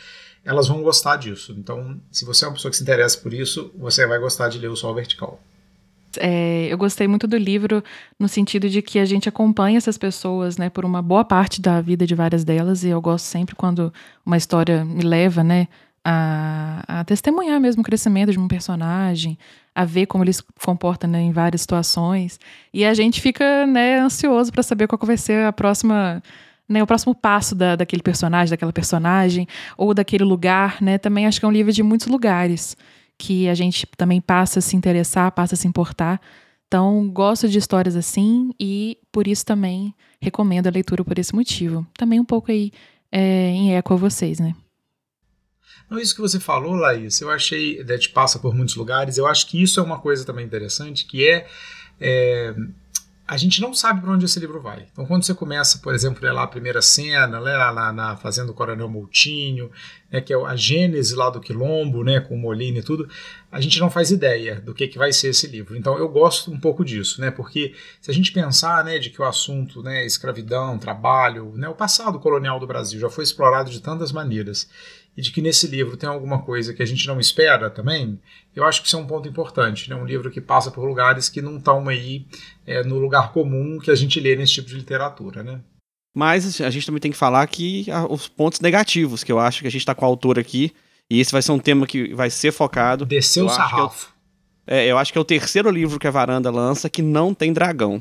elas 0.42 0.66
vão 0.66 0.82
gostar 0.82 1.16
disso. 1.16 1.54
Então, 1.58 2.00
se 2.10 2.24
você 2.24 2.46
é 2.46 2.48
uma 2.48 2.54
pessoa 2.54 2.70
que 2.70 2.78
se 2.78 2.82
interessa 2.82 3.18
por 3.18 3.34
isso, 3.34 3.70
você 3.76 4.06
vai 4.06 4.18
gostar 4.18 4.48
de 4.48 4.58
ler 4.58 4.68
o 4.68 4.76
Sol 4.76 4.94
Vertical. 4.94 5.38
É, 6.16 6.68
eu 6.72 6.78
gostei 6.78 7.06
muito 7.06 7.26
do 7.26 7.36
livro 7.36 7.84
no 8.18 8.28
sentido 8.28 8.70
de 8.70 8.80
que 8.80 8.98
a 8.98 9.04
gente 9.04 9.28
acompanha 9.28 9.76
essas 9.76 9.98
pessoas, 9.98 10.56
né, 10.56 10.70
por 10.70 10.86
uma 10.86 11.02
boa 11.02 11.22
parte 11.22 11.60
da 11.60 11.78
vida 11.82 12.06
de 12.06 12.14
várias 12.14 12.44
delas, 12.44 12.84
e 12.84 12.88
eu 12.88 13.02
gosto 13.02 13.26
sempre 13.26 13.54
quando 13.54 13.92
uma 14.24 14.38
história 14.38 14.86
me 14.86 15.02
leva, 15.02 15.44
né, 15.44 15.68
a, 16.02 17.00
a 17.00 17.04
testemunhar 17.04 17.60
mesmo 17.60 17.82
o 17.82 17.84
crescimento 17.84 18.32
de 18.32 18.38
um 18.38 18.48
personagem, 18.48 19.38
a 19.78 19.84
ver 19.84 20.06
como 20.06 20.24
ele 20.24 20.32
se 20.32 20.42
comporta 20.64 21.06
né, 21.06 21.20
em 21.20 21.30
várias 21.30 21.60
situações. 21.60 22.40
E 22.74 22.84
a 22.84 22.92
gente 22.94 23.20
fica 23.20 23.64
né, 23.64 24.00
ansioso 24.00 24.50
para 24.50 24.60
saber 24.60 24.88
qual 24.88 24.98
vai 25.04 25.16
ser 25.16 25.46
a 25.46 25.52
próxima. 25.52 26.20
Né, 26.68 26.82
o 26.82 26.86
próximo 26.86 27.14
passo 27.14 27.54
da, 27.54 27.76
daquele 27.76 28.02
personagem, 28.02 28.50
daquela 28.50 28.72
personagem, 28.72 29.46
ou 29.76 29.94
daquele 29.94 30.24
lugar, 30.24 30.82
né? 30.82 30.98
Também 30.98 31.26
acho 31.26 31.38
que 31.38 31.46
é 31.46 31.48
um 31.48 31.52
livro 31.52 31.72
de 31.72 31.82
muitos 31.82 32.08
lugares 32.08 32.76
que 33.16 33.48
a 33.48 33.54
gente 33.54 33.86
também 33.96 34.20
passa 34.20 34.58
a 34.58 34.62
se 34.62 34.76
interessar, 34.76 35.30
passa 35.32 35.54
a 35.54 35.56
se 35.56 35.66
importar. 35.66 36.20
Então, 36.66 37.08
gosto 37.08 37.48
de 37.48 37.56
histórias 37.56 37.96
assim 37.96 38.50
e 38.60 38.98
por 39.10 39.26
isso 39.26 39.46
também 39.46 39.94
recomendo 40.20 40.66
a 40.66 40.70
leitura 40.70 41.04
por 41.04 41.18
esse 41.18 41.34
motivo. 41.34 41.86
Também 41.96 42.20
um 42.20 42.24
pouco 42.24 42.50
aí 42.50 42.72
é, 43.10 43.50
em 43.50 43.74
eco 43.74 43.94
a 43.94 43.96
vocês, 43.96 44.40
né? 44.40 44.54
Não, 45.88 45.98
isso 45.98 46.14
que 46.14 46.20
você 46.20 46.38
falou, 46.38 46.74
Laís, 46.74 47.20
eu 47.20 47.30
achei, 47.30 47.80
a 47.80 47.92
gente 47.94 48.10
passa 48.10 48.38
por 48.38 48.54
muitos 48.54 48.76
lugares, 48.76 49.16
eu 49.16 49.26
acho 49.26 49.46
que 49.46 49.62
isso 49.62 49.80
é 49.80 49.82
uma 49.82 49.98
coisa 49.98 50.24
também 50.24 50.44
interessante, 50.44 51.06
que 51.06 51.26
é, 51.28 51.46
é 52.00 52.54
a 53.28 53.36
gente 53.36 53.60
não 53.60 53.74
sabe 53.74 54.00
para 54.00 54.10
onde 54.10 54.24
esse 54.24 54.40
livro 54.40 54.58
vai. 54.58 54.86
Então, 54.90 55.04
quando 55.04 55.22
você 55.22 55.34
começa, 55.34 55.76
por 55.80 55.94
exemplo, 55.94 56.26
lá 56.32 56.44
a 56.44 56.46
primeira 56.46 56.80
cena, 56.80 57.38
lá 57.38 57.92
na, 57.92 58.16
Fazenda 58.16 58.46
do 58.46 58.54
Coronel 58.54 58.88
Moutinho, 58.88 59.70
né, 60.10 60.22
que 60.22 60.32
é 60.32 60.36
a 60.36 60.56
gênese 60.56 61.14
lá 61.14 61.28
do 61.28 61.38
Quilombo, 61.38 62.02
né, 62.02 62.20
com 62.20 62.34
o 62.34 62.38
Molina 62.38 62.78
e 62.78 62.82
tudo, 62.82 63.06
a 63.52 63.60
gente 63.60 63.78
não 63.80 63.90
faz 63.90 64.10
ideia 64.10 64.62
do 64.62 64.72
que, 64.72 64.88
que 64.88 64.96
vai 64.96 65.12
ser 65.12 65.28
esse 65.28 65.46
livro. 65.46 65.76
Então, 65.76 65.98
eu 65.98 66.08
gosto 66.08 66.50
um 66.50 66.58
pouco 66.58 66.82
disso, 66.82 67.20
né, 67.20 67.30
porque 67.30 67.74
se 68.00 68.10
a 68.10 68.14
gente 68.14 68.32
pensar 68.32 68.82
né, 68.82 68.98
de 68.98 69.10
que 69.10 69.20
o 69.20 69.24
assunto 69.26 69.82
né, 69.82 70.06
escravidão, 70.06 70.78
trabalho, 70.78 71.52
né, 71.54 71.68
o 71.68 71.74
passado 71.74 72.18
colonial 72.18 72.58
do 72.58 72.66
Brasil 72.66 72.98
já 72.98 73.10
foi 73.10 73.24
explorado 73.24 73.70
de 73.70 73.82
tantas 73.82 74.10
maneiras, 74.10 74.70
e 75.18 75.20
de 75.20 75.32
que 75.32 75.42
nesse 75.42 75.66
livro 75.66 75.96
tem 75.96 76.08
alguma 76.08 76.42
coisa 76.42 76.72
que 76.72 76.80
a 76.80 76.86
gente 76.86 77.04
não 77.08 77.18
espera 77.18 77.68
também, 77.68 78.20
eu 78.54 78.62
acho 78.62 78.80
que 78.80 78.86
isso 78.86 78.96
é 78.96 79.00
um 79.00 79.06
ponto 79.06 79.28
importante. 79.28 79.90
Né? 79.90 79.96
Um 79.96 80.04
livro 80.04 80.30
que 80.30 80.40
passa 80.40 80.70
por 80.70 80.84
lugares 80.84 81.28
que 81.28 81.42
não 81.42 81.56
estão 81.56 81.88
aí 81.88 82.24
é, 82.64 82.84
no 82.84 83.00
lugar 83.00 83.32
comum 83.32 83.80
que 83.80 83.90
a 83.90 83.96
gente 83.96 84.20
lê 84.20 84.36
nesse 84.36 84.52
tipo 84.52 84.68
de 84.68 84.76
literatura. 84.76 85.42
Né? 85.42 85.60
Mas 86.16 86.60
a 86.60 86.70
gente 86.70 86.86
também 86.86 87.00
tem 87.00 87.10
que 87.10 87.16
falar 87.16 87.44
que 87.48 87.86
os 88.08 88.28
pontos 88.28 88.60
negativos, 88.60 89.24
que 89.24 89.32
eu 89.32 89.40
acho 89.40 89.62
que 89.62 89.66
a 89.66 89.70
gente 89.70 89.80
está 89.80 89.92
com 89.92 90.04
a 90.04 90.08
autora 90.08 90.40
aqui, 90.40 90.72
e 91.10 91.18
esse 91.18 91.32
vai 91.32 91.42
ser 91.42 91.50
um 91.50 91.58
tema 91.58 91.84
que 91.84 92.14
vai 92.14 92.30
ser 92.30 92.52
focado. 92.52 93.04
Desceu 93.04 93.46
o 93.46 93.48
sarrafo. 93.48 94.12
É, 94.68 94.86
eu 94.86 94.96
acho 94.98 95.10
que 95.10 95.18
é 95.18 95.20
o 95.20 95.24
terceiro 95.24 95.68
livro 95.68 95.98
que 95.98 96.06
a 96.06 96.12
Varanda 96.12 96.48
lança 96.48 96.88
que 96.88 97.02
não 97.02 97.34
tem 97.34 97.52
dragão. 97.52 98.00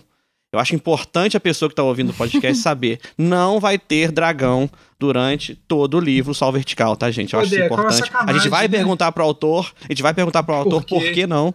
Eu 0.58 0.62
acho 0.62 0.76
importante 0.76 1.38
a 1.38 1.40
pessoa 1.40 1.70
que 1.70 1.74
está 1.74 1.84
ouvindo 1.84 2.10
o 2.10 2.14
podcast 2.14 2.58
saber. 2.62 3.00
Não 3.18 3.60
vai 3.60 3.78
ter 3.78 4.12
dragão 4.12 4.70
durante 5.00 5.56
todo 5.68 5.98
o 5.98 6.00
livro 6.00 6.34
Sol 6.34 6.52
Vertical, 6.52 6.96
tá, 6.96 7.12
gente? 7.12 7.34
Eu 7.34 7.40
acho 7.40 7.54
isso 7.54 7.64
importante. 7.64 8.12
A 8.14 8.34
gente 8.34 8.50
vai 8.50 8.68
né? 8.68 8.78
perguntar 8.78 9.12
pro 9.12 9.24
autor, 9.24 9.72
a 9.84 9.94
gente 9.94 10.02
vai 10.02 10.14
perguntar 10.14 10.42
pro 10.44 10.56
autor 10.56 10.84
por, 10.84 11.00
por 11.00 11.12
que 11.12 11.28
não. 11.28 11.54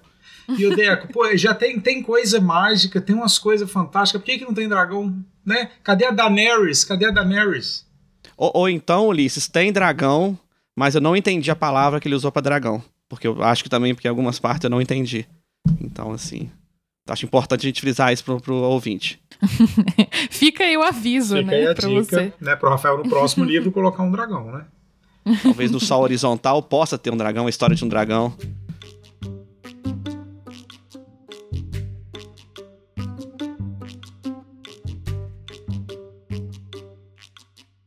E 0.57 0.67
o 0.67 0.75
Deco, 0.75 1.13
pô, 1.13 1.37
já 1.37 1.55
tem, 1.55 1.81
tem 1.81 2.03
coisa 2.03 2.41
mágica, 2.41 3.01
tem 3.01 3.15
umas 3.15 3.39
coisas 3.39 3.71
fantásticas, 3.71 4.21
por 4.21 4.27
que, 4.27 4.39
que 4.39 4.45
não 4.45 4.55
tem 4.55 4.69
dragão? 4.69 5.15
Né? 5.45 5.71
Cadê 5.83 6.05
a 6.05 6.11
Daenerys? 6.11 6.85
Cadê 6.85 7.07
a 7.07 7.11
Daenerys? 7.11 7.87
Ou, 8.37 8.51
ou 8.55 8.69
então, 8.69 9.09
Ulisses, 9.09 9.49
tem 9.49 9.73
dragão, 9.73 10.39
mas 10.77 10.95
eu 10.95 11.01
não 11.01 11.17
entendi 11.17 11.51
a 11.51 11.57
palavra 11.57 12.01
que 12.01 12.07
ele 12.07 12.15
usou 12.15 12.31
para 12.31 12.43
dragão. 12.43 12.83
Porque 13.09 13.27
eu 13.27 13.43
acho 13.43 13.63
que 13.63 13.71
também, 13.71 13.95
porque 13.95 14.09
algumas 14.09 14.39
partes 14.39 14.65
eu 14.65 14.71
não 14.71 14.81
entendi. 14.81 15.27
Então, 15.81 16.13
assim. 16.13 16.51
Acho 17.13 17.27
importante 17.27 17.67
a 17.67 17.69
gente 17.69 17.81
frisar 17.81 18.11
isso 18.11 18.25
pro, 18.25 18.41
pro 18.41 18.55
ouvinte. 18.55 19.21
Fica 20.31 20.65
aí 20.65 20.77
o 20.79 20.83
aviso, 20.83 21.37
Fica 21.37 21.51
né? 21.51 21.57
Aí 21.59 21.67
a 21.67 21.75
pra 21.75 21.89
dica, 21.89 22.03
você. 22.05 22.33
né? 22.41 22.57
Pro 22.57 22.71
Rafael 22.71 22.97
no 22.97 23.09
próximo 23.09 23.45
livro 23.45 23.71
colocar 23.71 24.03
um 24.03 24.11
dragão, 24.11 24.51
né? 24.51 24.65
Talvez 25.43 25.71
no 25.71 25.79
Sol 25.79 26.03
Horizontal 26.03 26.63
possa 26.63 26.97
ter 26.97 27.13
um 27.13 27.17
dragão, 27.17 27.47
a 27.47 27.51
história 27.51 27.77
de 27.77 27.85
um 27.85 27.89
dragão. 27.89 28.35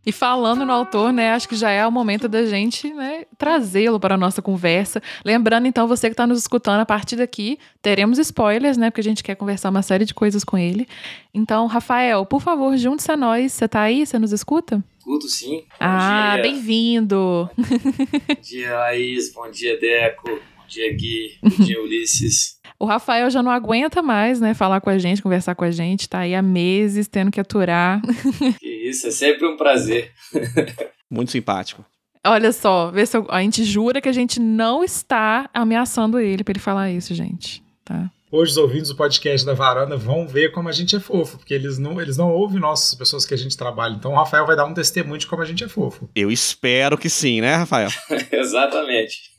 E 0.06 0.12
falando 0.12 0.66
no 0.66 0.72
autor, 0.72 1.12
né, 1.12 1.32
acho 1.32 1.50
que 1.50 1.56
já 1.56 1.72
é 1.72 1.86
o 1.86 1.92
momento 1.92 2.28
da 2.28 2.46
gente 2.46 2.94
né, 2.94 3.26
trazê-lo 3.38 4.00
para 4.00 4.16
a 4.16 4.18
nossa 4.18 4.42
conversa. 4.42 5.02
Lembrando, 5.24 5.66
então, 5.66 5.88
você 5.88 6.08
que 6.08 6.14
está 6.14 6.28
nos 6.28 6.40
escutando, 6.40 6.82
a 6.82 6.86
partir 6.86 7.16
daqui 7.16 7.58
teremos 7.82 8.20
spoilers, 8.20 8.78
né, 8.78 8.92
porque 8.92 9.02
a 9.02 9.04
gente 9.04 9.24
quer 9.24 9.36
conversar 9.36 9.70
uma 9.70 9.82
série 9.82 10.06
de 10.06 10.14
coisas 10.14 10.44
com 10.44 10.58
ele. 10.58 10.88
Então, 11.34 11.66
Rafael, 11.66 12.26
por 12.26 12.42
favor, 12.42 12.78
junte-se 12.78 13.12
a 13.12 13.18
nós. 13.18 13.54
Você 13.54 13.66
está 13.66 13.82
aí? 13.82 14.06
Você 14.06 14.20
nos 14.20 14.32
escuta? 14.32 14.84
Escuto, 15.00 15.28
sim. 15.28 15.58
Bom 15.58 15.76
ah, 15.80 16.38
bem-vindo. 16.42 17.50
Bom 17.58 18.42
dia, 18.42 18.76
Laís. 18.76 19.34
Bom 19.34 19.50
dia, 19.50 19.80
Deco. 19.80 20.55
Dia, 20.68 20.94
Gui. 20.94 21.38
Dia, 21.64 21.82
Ulisses. 21.82 22.56
O 22.78 22.86
Rafael 22.86 23.30
já 23.30 23.42
não 23.42 23.52
aguenta 23.52 24.02
mais, 24.02 24.40
né, 24.42 24.54
falar 24.54 24.82
com 24.82 24.90
a 24.90 24.98
gente, 24.98 25.22
conversar 25.22 25.56
com 25.56 25.64
a 25.64 25.72
gente, 25.72 26.10
tá 26.10 26.20
aí 26.20 26.36
há 26.36 26.42
meses 26.42 27.08
tendo 27.08 27.32
que 27.32 27.40
aturar. 27.40 28.02
Que 28.60 28.90
isso, 28.90 29.08
é 29.08 29.12
sempre 29.12 29.48
um 29.48 29.56
prazer. 29.56 30.12
Muito 31.10 31.32
simpático. 31.32 31.86
Olha 32.26 32.52
só, 32.52 32.92
vê 32.92 33.06
se 33.06 33.16
eu, 33.16 33.26
a 33.30 33.42
gente 33.42 33.64
jura 33.64 34.02
que 34.02 34.10
a 34.10 34.14
gente 34.14 34.40
não 34.40 34.84
está 34.84 35.50
ameaçando 35.54 36.20
ele 36.20 36.44
para 36.44 36.54
ele 36.54 36.60
falar 36.60 36.92
isso, 36.92 37.14
gente, 37.14 37.64
tá? 37.84 38.10
Hoje 38.32 38.52
os 38.52 38.58
ouvintes 38.58 38.90
do 38.90 38.96
podcast 38.96 39.46
da 39.46 39.54
Varanda 39.54 39.96
vão 39.96 40.28
ver 40.28 40.52
como 40.52 40.68
a 40.68 40.72
gente 40.72 40.96
é 40.96 41.00
fofo, 41.00 41.38
porque 41.38 41.54
eles 41.54 41.78
não, 41.78 42.02
eles 42.02 42.18
não 42.18 42.32
ouvem 42.32 42.60
nossas 42.60 42.96
pessoas 42.96 43.26
que 43.26 43.34
a 43.34 43.38
gente 43.38 43.56
trabalha. 43.56 43.94
Então 43.94 44.12
o 44.12 44.16
Rafael 44.16 44.46
vai 44.46 44.56
dar 44.56 44.66
um 44.66 44.74
testemunho 44.74 45.20
de 45.20 45.28
como 45.28 45.42
a 45.42 45.46
gente 45.46 45.64
é 45.64 45.70
fofo. 45.70 46.10
Eu 46.16 46.32
espero 46.32 46.98
que 46.98 47.10
sim, 47.10 47.40
né, 47.40 47.56
Rafael? 47.56 47.90
Exatamente. 48.32 49.32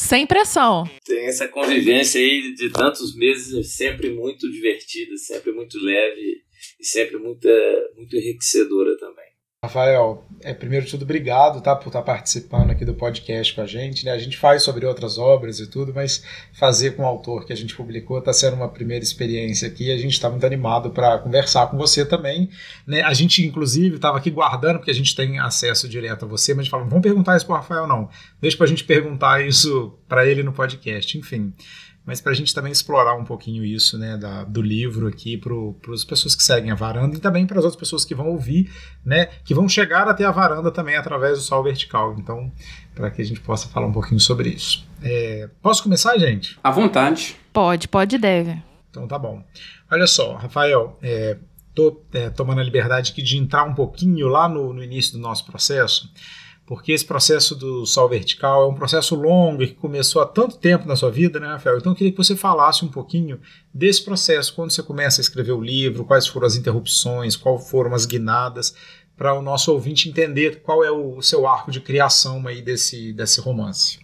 Sem 0.00 0.26
pressão. 0.26 0.88
Tem 1.04 1.26
essa 1.26 1.46
convivência 1.46 2.18
aí 2.18 2.54
de 2.54 2.70
tantos 2.70 3.14
meses, 3.14 3.76
sempre 3.76 4.08
muito 4.08 4.50
divertida, 4.50 5.14
sempre 5.18 5.52
muito 5.52 5.78
leve 5.78 6.42
e 6.80 6.84
sempre 6.84 7.18
muito, 7.18 7.46
muito 7.94 8.16
enriquecedora 8.16 8.96
também. 8.98 9.29
Rafael, 9.62 10.24
é, 10.40 10.54
primeiro 10.54 10.86
de 10.86 10.90
tudo, 10.90 11.02
obrigado 11.02 11.60
tá, 11.60 11.76
por 11.76 11.88
estar 11.88 12.00
participando 12.00 12.70
aqui 12.70 12.82
do 12.82 12.94
podcast 12.94 13.54
com 13.54 13.60
a 13.60 13.66
gente. 13.66 14.06
Né? 14.06 14.10
A 14.10 14.18
gente 14.18 14.38
faz 14.38 14.62
sobre 14.62 14.86
outras 14.86 15.18
obras 15.18 15.60
e 15.60 15.66
tudo, 15.66 15.92
mas 15.94 16.24
fazer 16.54 16.92
com 16.92 17.02
o 17.02 17.06
autor 17.06 17.44
que 17.44 17.52
a 17.52 17.56
gente 17.56 17.76
publicou 17.76 18.18
está 18.20 18.32
sendo 18.32 18.56
uma 18.56 18.70
primeira 18.70 19.04
experiência 19.04 19.68
aqui. 19.68 19.92
A 19.92 19.98
gente 19.98 20.14
está 20.14 20.30
muito 20.30 20.46
animado 20.46 20.88
para 20.92 21.18
conversar 21.18 21.66
com 21.66 21.76
você 21.76 22.06
também. 22.06 22.48
Né? 22.86 23.02
A 23.02 23.12
gente, 23.12 23.46
inclusive, 23.46 23.96
estava 23.96 24.16
aqui 24.16 24.30
guardando, 24.30 24.78
porque 24.78 24.92
a 24.92 24.94
gente 24.94 25.14
tem 25.14 25.38
acesso 25.38 25.86
direto 25.86 26.24
a 26.24 26.28
você, 26.28 26.54
mas 26.54 26.60
a 26.60 26.62
gente 26.62 26.70
falou, 26.70 26.88
vamos 26.88 27.02
perguntar 27.02 27.36
isso 27.36 27.44
para 27.44 27.56
o 27.56 27.58
Rafael, 27.58 27.86
não. 27.86 28.08
Deixa 28.40 28.56
para 28.56 28.64
a 28.64 28.70
gente 28.70 28.84
perguntar 28.84 29.46
isso 29.46 29.92
para 30.08 30.26
ele 30.26 30.42
no 30.42 30.54
podcast. 30.54 31.18
Enfim, 31.18 31.52
mas 32.04 32.20
para 32.20 32.32
a 32.32 32.34
gente 32.34 32.54
também 32.54 32.72
explorar 32.72 33.14
um 33.14 33.24
pouquinho 33.24 33.64
isso, 33.64 33.98
né, 33.98 34.16
da, 34.16 34.44
do 34.44 34.62
livro 34.62 35.06
aqui 35.06 35.36
para 35.36 35.54
as 35.92 36.04
pessoas 36.04 36.34
que 36.34 36.42
seguem 36.42 36.70
a 36.70 36.74
varanda 36.74 37.16
e 37.16 37.20
também 37.20 37.46
para 37.46 37.58
as 37.58 37.64
outras 37.64 37.78
pessoas 37.78 38.04
que 38.04 38.14
vão 38.14 38.28
ouvir, 38.28 38.70
né, 39.04 39.26
que 39.44 39.54
vão 39.54 39.68
chegar 39.68 40.08
até 40.08 40.24
a 40.24 40.30
varanda 40.30 40.70
também 40.70 40.96
através 40.96 41.38
do 41.38 41.44
sol 41.44 41.62
vertical. 41.62 42.16
Então, 42.18 42.50
para 42.94 43.10
que 43.10 43.22
a 43.22 43.24
gente 43.24 43.40
possa 43.40 43.68
falar 43.68 43.86
um 43.86 43.92
pouquinho 43.92 44.20
sobre 44.20 44.48
isso. 44.48 44.86
É, 45.02 45.48
posso 45.62 45.82
começar, 45.82 46.16
gente? 46.18 46.58
À 46.62 46.70
vontade. 46.70 47.36
Pode, 47.52 47.86
pode 47.86 48.16
e 48.16 48.18
deve. 48.18 48.62
Então 48.90 49.06
tá 49.06 49.18
bom. 49.18 49.44
Olha 49.90 50.06
só, 50.06 50.34
Rafael, 50.34 50.98
é, 51.02 51.36
tô 51.74 52.02
é, 52.12 52.30
tomando 52.30 52.60
a 52.60 52.64
liberdade 52.64 53.12
aqui 53.12 53.22
de 53.22 53.36
entrar 53.36 53.64
um 53.64 53.74
pouquinho 53.74 54.26
lá 54.26 54.48
no, 54.48 54.72
no 54.72 54.82
início 54.82 55.12
do 55.12 55.18
nosso 55.18 55.46
processo 55.46 56.10
porque 56.70 56.92
esse 56.92 57.04
processo 57.04 57.56
do 57.56 57.84
sol 57.84 58.08
vertical 58.08 58.62
é 58.62 58.68
um 58.68 58.76
processo 58.76 59.16
longo 59.16 59.64
e 59.64 59.66
que 59.66 59.74
começou 59.74 60.22
há 60.22 60.24
tanto 60.24 60.56
tempo 60.56 60.86
na 60.86 60.94
sua 60.94 61.10
vida, 61.10 61.40
né, 61.40 61.48
Rafael? 61.48 61.78
Então 61.78 61.90
eu 61.90 61.96
queria 61.96 62.12
que 62.12 62.16
você 62.16 62.36
falasse 62.36 62.84
um 62.84 62.88
pouquinho 62.88 63.40
desse 63.74 64.04
processo, 64.04 64.54
quando 64.54 64.70
você 64.70 64.80
começa 64.80 65.20
a 65.20 65.24
escrever 65.24 65.50
o 65.50 65.60
livro, 65.60 66.04
quais 66.04 66.28
foram 66.28 66.46
as 66.46 66.54
interrupções, 66.54 67.34
quais 67.34 67.68
foram 67.68 67.92
as 67.92 68.06
guinadas, 68.06 68.72
para 69.16 69.36
o 69.36 69.42
nosso 69.42 69.72
ouvinte 69.72 70.08
entender 70.08 70.62
qual 70.62 70.84
é 70.84 70.92
o 70.92 71.20
seu 71.20 71.44
arco 71.44 71.72
de 71.72 71.80
criação 71.80 72.46
aí 72.46 72.62
desse, 72.62 73.12
desse 73.14 73.40
romance. 73.40 73.98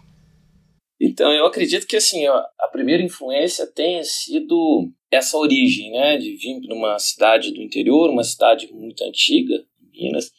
Então, 1.00 1.32
eu 1.32 1.46
acredito 1.46 1.87
que 1.87 1.94
assim, 1.94 2.26
a 2.26 2.68
primeira 2.73 3.00
influência 3.00 3.64
tenha 3.64 4.02
sido 4.02 4.90
essa 5.08 5.37
origem, 5.37 5.92
né, 5.92 6.16
de 6.16 6.35
vir 6.35 6.61
para 6.66 6.75
uma 6.75 6.99
cidade 6.99 7.52
do 7.52 7.62
interior, 7.62 8.11
uma 8.11 8.25
cidade 8.25 8.68
muito 8.73 9.04
antiga, 9.04 9.54
Minas, 9.92 10.32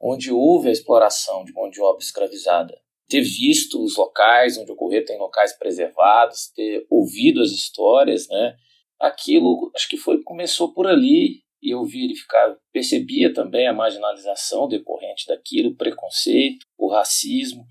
onde 0.00 0.30
houve 0.30 0.68
a 0.68 0.72
exploração 0.72 1.44
de 1.44 1.52
mão 1.52 1.68
de 1.68 1.80
obra 1.80 2.02
escravizada. 2.02 2.78
Ter 3.08 3.22
visto 3.22 3.82
os 3.82 3.96
locais 3.96 4.58
onde 4.58 4.70
ocorreu, 4.70 5.04
tem 5.04 5.18
locais 5.18 5.56
preservados, 5.58 6.50
ter 6.54 6.86
ouvido 6.90 7.40
as 7.40 7.50
histórias, 7.50 8.28
né, 8.28 8.54
aquilo 9.00 9.70
acho 9.74 9.88
que 9.88 9.96
foi 9.96 10.22
começou 10.22 10.72
por 10.72 10.86
ali 10.86 11.42
e 11.62 11.72
eu 11.72 11.84
verificava, 11.84 12.56
percebia 12.72 13.32
também 13.32 13.66
a 13.66 13.72
marginalização 13.72 14.68
decorrente 14.68 15.26
daquilo, 15.26 15.70
o 15.70 15.76
preconceito, 15.76 16.64
o 16.76 16.88
racismo, 16.88 17.66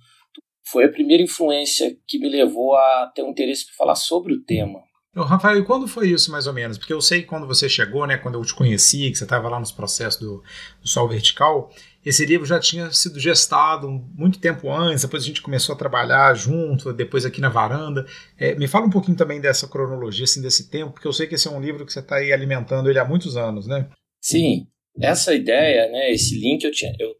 foi 0.70 0.86
a 0.86 0.92
primeira 0.92 1.24
influência 1.24 1.96
que 2.06 2.20
me 2.20 2.28
levou 2.28 2.76
a 2.76 3.12
ter 3.16 3.24
um 3.24 3.30
interesse 3.30 3.66
por 3.68 3.76
falar 3.76 3.96
sobre 3.96 4.34
o 4.34 4.44
tema. 4.44 4.80
Rafael, 5.24 5.58
e 5.58 5.66
quando 5.66 5.88
foi 5.88 6.10
isso 6.10 6.32
mais 6.32 6.46
ou 6.46 6.54
menos? 6.54 6.78
Porque 6.78 6.94
eu 6.94 7.02
sei 7.02 7.22
que 7.22 7.28
quando 7.28 7.48
você 7.48 7.68
chegou, 7.68 8.06
né, 8.06 8.18
quando 8.18 8.36
eu 8.36 8.46
te 8.46 8.54
conheci, 8.54 9.10
que 9.10 9.18
você 9.18 9.24
estava 9.24 9.50
lá 9.50 9.60
nos 9.60 9.72
processos 9.72 10.20
do, 10.20 10.44
do 10.82 10.88
Sol 10.88 11.08
Vertical, 11.08 11.72
esse 12.08 12.26
livro 12.26 12.46
já 12.46 12.58
tinha 12.58 12.90
sido 12.92 13.20
gestado 13.20 13.90
muito 14.16 14.40
tempo 14.40 14.72
antes, 14.72 15.04
depois 15.04 15.24
a 15.24 15.26
gente 15.26 15.42
começou 15.42 15.76
a 15.76 15.78
trabalhar 15.78 16.34
junto, 16.36 16.94
depois 16.94 17.26
aqui 17.26 17.42
na 17.42 17.50
varanda. 17.50 18.06
É, 18.38 18.56
me 18.56 18.66
fala 18.66 18.86
um 18.86 18.90
pouquinho 18.90 19.18
também 19.18 19.42
dessa 19.42 19.68
cronologia, 19.68 20.24
assim, 20.24 20.42
desse 20.42 20.70
tempo, 20.70 20.94
porque 20.94 21.08
eu 21.08 21.12
sei 21.12 21.28
que 21.28 21.36
esse 21.36 21.50
é 21.50 21.52
um 21.52 21.60
livro 21.60 21.86
que 21.86 21.92
você 21.92 22.00
está 22.00 22.16
aí 22.16 22.32
alimentando 22.32 22.90
ele 22.90 22.98
há 22.98 23.04
muitos 23.04 23.36
anos, 23.36 23.68
né? 23.68 23.90
Sim, 24.22 24.68
essa 25.02 25.36
ideia, 25.36 25.92
né, 25.92 26.10
esse 26.12 26.40
link 26.40 26.64
eu 26.64 26.72
tinha, 26.72 26.94
eu, 26.98 27.14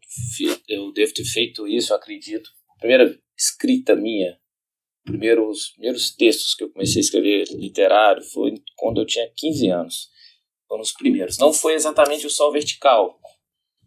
eu 0.68 0.92
devo 0.92 1.12
ter 1.12 1.24
feito 1.24 1.68
isso, 1.68 1.92
eu 1.92 1.96
acredito. 1.96 2.48
Primeira 2.78 3.14
escrita 3.36 3.94
minha. 3.94 4.38
Primeiro, 5.04 5.48
os 5.50 5.68
primeiros 5.72 6.14
textos 6.14 6.54
que 6.54 6.64
eu 6.64 6.70
comecei 6.70 7.00
a 7.00 7.04
escrever 7.04 7.44
literário 7.50 8.22
foi 8.22 8.54
quando 8.74 9.02
eu 9.02 9.06
tinha 9.06 9.30
15 9.36 9.68
anos. 9.68 10.08
Foram 10.66 10.82
os 10.82 10.92
primeiros. 10.92 11.38
Não 11.38 11.52
foi 11.52 11.74
exatamente 11.74 12.26
o 12.26 12.30
Sol 12.30 12.52
Vertical, 12.52 13.17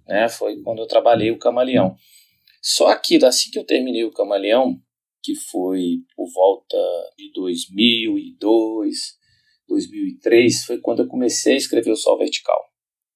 né? 0.08 0.30
foi 0.30 0.62
quando 0.62 0.80
eu 0.80 0.88
trabalhei 0.88 1.32
o 1.32 1.40
Camaleão. 1.40 1.96
Só 2.62 2.96
que 2.96 3.24
assim 3.26 3.50
que 3.50 3.58
eu 3.58 3.66
terminei 3.66 4.04
o 4.04 4.12
Camaleão, 4.12 4.80
que 5.24 5.36
foi 5.36 5.98
por 6.16 6.32
volta 6.32 6.78
de 7.18 7.32
2002, 7.34 8.98
2003, 9.68 10.66
foi 10.66 10.80
quando 10.80 11.04
eu 11.04 11.08
comecei 11.08 11.54
a 11.54 11.58
escrever 11.58 11.92
o 11.92 11.96
Sol 11.96 12.18
Vertical, 12.18 12.60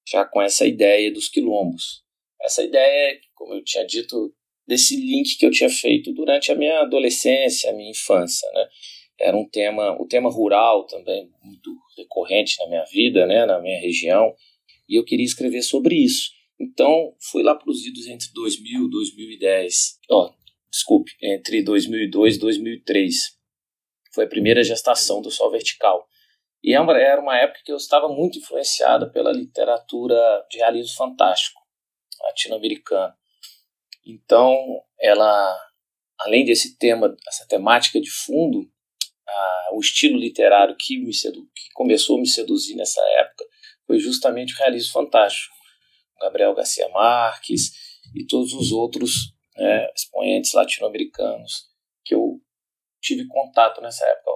já 0.08 0.24
com 0.24 0.40
essa 0.40 0.66
ideia 0.66 1.12
dos 1.12 1.28
quilombos. 1.28 2.04
Essa 2.42 2.62
ideia, 2.62 3.18
como 3.34 3.54
eu 3.54 3.64
tinha 3.64 3.84
dito, 3.84 4.34
desse 4.66 4.96
link 4.96 5.36
que 5.36 5.46
eu 5.46 5.50
tinha 5.50 5.70
feito 5.70 6.12
durante 6.12 6.50
a 6.50 6.54
minha 6.54 6.80
adolescência, 6.80 7.70
a 7.70 7.72
minha 7.72 7.90
infância, 7.90 8.48
né? 8.52 8.66
Era 9.18 9.36
um 9.36 9.48
tema, 9.48 9.96
o 10.00 10.06
tema 10.06 10.30
rural 10.30 10.86
também 10.86 11.30
muito 11.42 11.70
recorrente 11.96 12.56
na 12.60 12.68
minha 12.68 12.84
vida, 12.84 13.26
né, 13.26 13.46
na 13.46 13.58
minha 13.60 13.80
região, 13.80 14.34
e 14.86 14.98
eu 14.98 15.04
queria 15.04 15.24
escrever 15.24 15.62
sobre 15.62 15.94
isso. 15.96 16.35
Então, 16.58 17.14
fui 17.30 17.42
lá 17.42 17.54
para 17.54 17.70
os 17.70 17.84
idos 17.84 18.06
entre 18.06 18.28
2000 18.32 18.86
e 18.86 18.90
2010. 18.90 19.98
Ó, 20.10 20.26
oh, 20.26 20.34
desculpe, 20.70 21.12
entre 21.22 21.62
2002 21.62 22.36
e 22.36 22.38
2003. 22.38 23.14
Foi 24.14 24.24
a 24.24 24.28
primeira 24.28 24.62
gestação 24.62 25.20
do 25.20 25.30
Sol 25.30 25.50
Vertical. 25.50 26.08
E 26.62 26.74
é 26.74 26.76
era 26.78 27.20
uma 27.20 27.38
época 27.38 27.60
que 27.64 27.70
eu 27.70 27.76
estava 27.76 28.08
muito 28.08 28.38
influenciada 28.38 29.10
pela 29.10 29.30
literatura 29.30 30.16
de 30.50 30.58
realismo 30.58 30.96
fantástico 30.96 31.60
latino-americano. 32.20 33.14
Então, 34.04 34.56
ela, 35.00 35.60
além 36.20 36.44
desse 36.44 36.78
tema, 36.78 37.14
essa 37.28 37.46
temática 37.46 38.00
de 38.00 38.10
fundo, 38.10 38.70
a, 39.28 39.68
o 39.74 39.80
estilo 39.80 40.18
literário 40.18 40.76
que, 40.78 40.98
me 40.98 41.12
sedu, 41.12 41.42
que 41.54 41.70
começou 41.74 42.16
a 42.16 42.20
me 42.20 42.28
seduzir 42.28 42.74
nessa 42.76 43.00
época 43.18 43.44
foi 43.86 43.98
justamente 43.98 44.54
o 44.54 44.58
realismo 44.58 44.92
fantástico. 44.92 45.54
Gabriel 46.20 46.54
Garcia 46.54 46.88
Marques 46.90 47.72
e 48.14 48.24
todos 48.26 48.52
os 48.52 48.72
outros 48.72 49.34
né, 49.56 49.88
expoentes 49.94 50.52
latino-americanos 50.52 51.66
que 52.04 52.14
eu 52.14 52.40
tive 53.00 53.26
contato 53.26 53.80
nessa 53.80 54.04
época. 54.04 54.30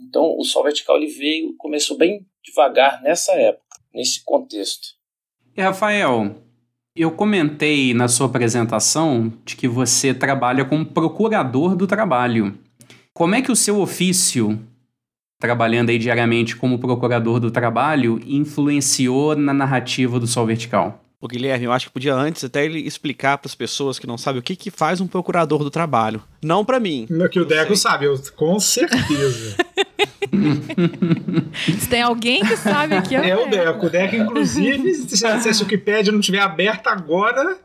Então, 0.00 0.36
o 0.36 0.44
Sol 0.44 0.64
Vertical 0.64 0.96
ele 0.96 1.06
veio, 1.06 1.54
começou 1.56 1.96
bem 1.96 2.26
devagar 2.44 3.02
nessa 3.02 3.32
época, 3.32 3.64
nesse 3.92 4.22
contexto. 4.24 4.88
E 5.56 5.62
Rafael, 5.62 6.36
eu 6.96 7.10
comentei 7.12 7.94
na 7.94 8.08
sua 8.08 8.26
apresentação 8.26 9.32
de 9.44 9.56
que 9.56 9.68
você 9.68 10.12
trabalha 10.12 10.64
como 10.64 10.86
procurador 10.86 11.76
do 11.76 11.86
trabalho. 11.86 12.58
Como 13.12 13.34
é 13.34 13.42
que 13.42 13.52
o 13.52 13.56
seu 13.56 13.80
ofício, 13.80 14.60
trabalhando 15.40 15.90
aí 15.90 15.98
diariamente 15.98 16.56
como 16.56 16.78
procurador 16.78 17.38
do 17.38 17.50
trabalho, 17.50 18.20
influenciou 18.26 19.36
na 19.36 19.54
narrativa 19.54 20.18
do 20.18 20.26
Sol 20.26 20.46
Vertical? 20.46 21.03
O 21.24 21.26
Guilherme, 21.26 21.64
eu 21.64 21.72
acho 21.72 21.86
que 21.86 21.92
podia 21.92 22.14
antes 22.14 22.44
até 22.44 22.66
ele 22.66 22.80
explicar 22.80 23.38
para 23.38 23.48
as 23.48 23.54
pessoas 23.54 23.98
que 23.98 24.06
não 24.06 24.18
sabem 24.18 24.40
o 24.40 24.42
que, 24.42 24.54
que 24.54 24.70
faz 24.70 25.00
um 25.00 25.06
procurador 25.06 25.64
do 25.64 25.70
trabalho. 25.70 26.22
Não 26.42 26.62
para 26.62 26.78
mim. 26.78 27.06
No 27.08 27.30
que 27.30 27.40
o 27.40 27.46
Deco 27.46 27.74
sei. 27.74 27.76
sabe, 27.76 28.04
eu, 28.04 28.14
com 28.36 28.60
certeza. 28.60 29.56
se 31.80 31.88
tem 31.88 32.02
alguém 32.02 32.44
que 32.44 32.54
sabe 32.58 32.94
aqui 32.94 33.16
é, 33.16 33.30
é 33.30 33.36
o 33.38 33.48
Deco. 33.48 33.86
O 33.86 33.88
Deco, 33.88 34.16
inclusive, 34.16 34.92
se 34.92 35.26
a 35.26 35.38
Wikipedia 35.60 36.12
não 36.12 36.20
estiver 36.20 36.40
aberta 36.40 36.90
agora, 36.90 37.56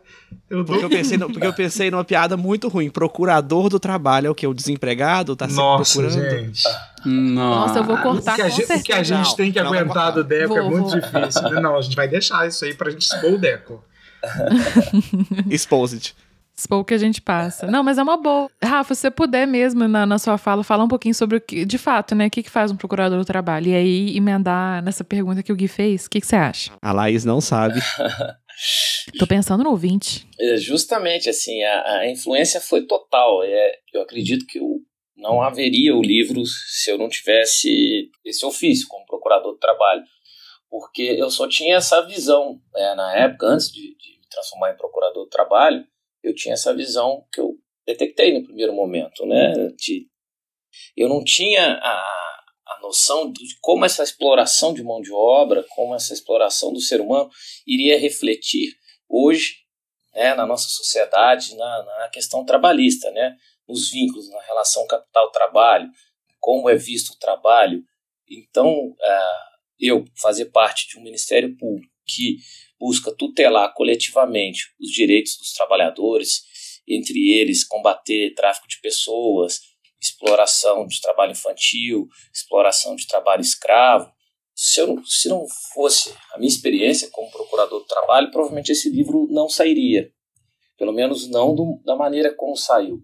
eu 0.50 0.65
porque, 0.65 0.86
eu 0.86 0.89
pensei 0.89 1.17
no, 1.17 1.29
porque 1.31 1.45
eu 1.45 1.53
pensei 1.53 1.91
numa 1.91 2.03
piada 2.03 2.36
muito 2.36 2.67
ruim. 2.67 2.89
Procurador 2.89 3.69
do 3.69 3.79
trabalho 3.79 4.27
é 4.27 4.29
o 4.29 4.36
que? 4.36 4.48
O 4.48 4.53
desempregado? 4.53 5.36
Tá 5.36 5.45
sempre 5.45 5.63
Nossa, 5.63 6.01
procurando? 6.01 6.29
Gente. 6.29 6.63
Nossa, 7.05 7.79
eu 7.79 7.83
vou 7.83 7.98
cortar 7.98 8.33
o 8.33 8.36
que 8.36 8.41
a, 8.41 8.50
gente, 8.50 8.74
o 8.74 8.83
que 8.83 8.93
a 8.93 9.03
gente 9.03 9.36
tem 9.36 9.51
que 9.51 9.62
não, 9.62 9.74
aguentar 9.74 10.12
do 10.13 10.24
Deco 10.24 10.43
é 10.43 10.48
vou, 10.48 10.57
é 10.57 10.69
muito 10.69 10.89
vou. 10.89 11.00
difícil. 11.00 11.62
Não, 11.62 11.77
a 11.77 11.81
gente 11.81 11.95
vai 11.95 12.07
deixar 12.07 12.48
isso 12.48 12.65
aí 12.65 12.74
pra 12.74 12.89
gente 12.89 13.03
expor 13.03 13.33
o 13.33 13.38
Deco. 13.38 13.83
Exposed. 15.50 16.15
Expor 16.57 16.79
o 16.79 16.83
que 16.83 16.93
a 16.93 16.98
gente 16.98 17.21
passa. 17.21 17.67
Não, 17.67 17.81
mas 17.83 17.98
é 17.98 18.03
uma 18.03 18.17
boa. 18.17 18.50
Rafa, 18.62 18.93
se 18.93 19.01
você 19.01 19.12
puder 19.12 19.48
mesmo, 19.48 19.88
na, 19.88 20.05
na 20.05 20.19
sua 20.19 20.38
fala, 20.38 20.62
falar 20.62 20.83
um 20.83 20.89
pouquinho 20.89 21.15
sobre 21.15 21.38
o 21.38 21.41
que, 21.41 21.63
de 21.63 21.77
fato, 21.77 22.13
né? 22.15 22.27
O 22.27 22.29
que, 22.29 22.43
que 22.43 22.50
faz 22.50 22.69
um 22.69 22.75
procurador 22.75 23.17
do 23.17 23.24
trabalho? 23.24 23.67
E 23.67 23.75
aí, 23.75 24.17
emendar 24.17 24.83
nessa 24.83 25.03
pergunta 25.03 25.41
que 25.41 25.53
o 25.53 25.55
Gui 25.55 25.69
fez, 25.69 26.05
o 26.05 26.09
que, 26.09 26.19
que 26.19 26.27
você 26.27 26.36
acha? 26.36 26.71
A 26.81 26.91
Laís 26.91 27.24
não 27.24 27.39
sabe. 27.39 27.79
Tô 29.17 29.25
pensando 29.25 29.63
no 29.63 29.71
ouvinte. 29.71 30.27
É, 30.39 30.57
justamente, 30.57 31.29
assim, 31.29 31.63
a, 31.63 31.99
a 31.99 32.09
influência 32.09 32.59
foi 32.59 32.85
total. 32.85 33.43
É, 33.43 33.79
eu 33.93 34.01
acredito 34.01 34.45
que 34.45 34.59
o, 34.59 34.81
não 35.15 35.41
haveria 35.41 35.95
o 35.95 36.01
livro 36.01 36.43
se 36.45 36.91
eu 36.91 36.97
não 36.97 37.09
tivesse 37.09 38.09
esse 38.25 38.45
ofício 38.45 38.87
como 38.87 39.05
procurador 39.05 39.53
do 39.53 39.59
trabalho. 39.59 40.03
Porque 40.69 41.01
eu 41.01 41.31
só 41.31 41.47
tinha 41.47 41.77
essa 41.77 42.05
visão, 42.05 42.61
né, 42.73 42.93
na 42.95 43.15
época, 43.15 43.47
antes 43.47 43.71
de, 43.71 43.81
de 43.81 44.19
me 44.19 44.27
transformar 44.29 44.71
em 44.71 44.77
procurador 44.77 45.23
do 45.23 45.29
trabalho, 45.29 45.83
eu 46.23 46.35
tinha 46.35 46.53
essa 46.53 46.75
visão 46.75 47.25
que 47.33 47.41
eu 47.41 47.55
detectei 47.87 48.33
no 48.33 48.43
primeiro 48.43 48.73
momento, 48.73 49.25
né? 49.25 49.53
De, 49.77 50.07
eu 50.95 51.09
não 51.09 51.23
tinha 51.23 51.79
a 51.81 52.38
noção 52.81 53.31
de 53.31 53.57
como 53.62 53.86
essa 53.86 54.03
exploração 54.03 54.74
de 54.74 54.83
mão 54.83 55.01
de 55.01 55.12
obra, 55.12 55.65
como 55.69 55.95
essa 55.95 56.13
exploração 56.13 56.71
do 56.74 56.81
ser 56.81 57.01
humano 57.01 57.29
iria 57.65 58.00
refletir 58.00 58.75
hoje 59.07 59.57
né, 60.13 60.33
na 60.36 60.45
nossa 60.45 60.67
sociedade, 60.69 61.55
na, 61.55 61.83
na 61.83 62.09
questão 62.09 62.45
trabalhista, 62.45 63.09
né? 63.12 63.36
Os 63.67 63.91
vínculos 63.91 64.29
na 64.29 64.41
relação 64.41 64.86
capital-trabalho, 64.88 65.89
como 66.39 66.69
é 66.69 66.75
visto 66.75 67.12
o 67.12 67.19
trabalho. 67.19 67.83
Então, 68.27 68.67
uh, 68.69 69.50
eu 69.79 70.05
fazer 70.19 70.45
parte 70.45 70.88
de 70.88 70.98
um 70.98 71.03
Ministério 71.03 71.55
Público 71.57 71.93
que 72.05 72.38
busca 72.79 73.13
tutelar 73.15 73.74
coletivamente 73.74 74.74
os 74.79 74.89
direitos 74.89 75.38
dos 75.38 75.53
trabalhadores, 75.53 76.41
entre 76.88 77.38
eles 77.38 77.63
combater 77.63 78.33
tráfico 78.33 78.67
de 78.67 78.79
pessoas, 78.81 79.59
exploração 80.19 80.85
de 80.85 80.99
trabalho 80.99 81.31
infantil, 81.31 82.07
exploração 82.33 82.95
de 82.95 83.07
trabalho 83.07 83.41
escravo. 83.41 84.11
Se, 84.53 84.81
eu, 84.81 85.01
se 85.05 85.29
não 85.29 85.45
fosse 85.73 86.13
a 86.33 86.38
minha 86.38 86.49
experiência 86.49 87.09
como 87.11 87.31
procurador 87.31 87.79
do 87.79 87.85
trabalho, 87.85 88.29
provavelmente 88.29 88.73
esse 88.73 88.89
livro 88.89 89.25
não 89.29 89.47
sairia. 89.47 90.11
Pelo 90.77 90.91
menos 90.91 91.29
não 91.29 91.55
do, 91.55 91.81
da 91.85 91.95
maneira 91.95 92.35
como 92.35 92.57
saiu. 92.57 93.01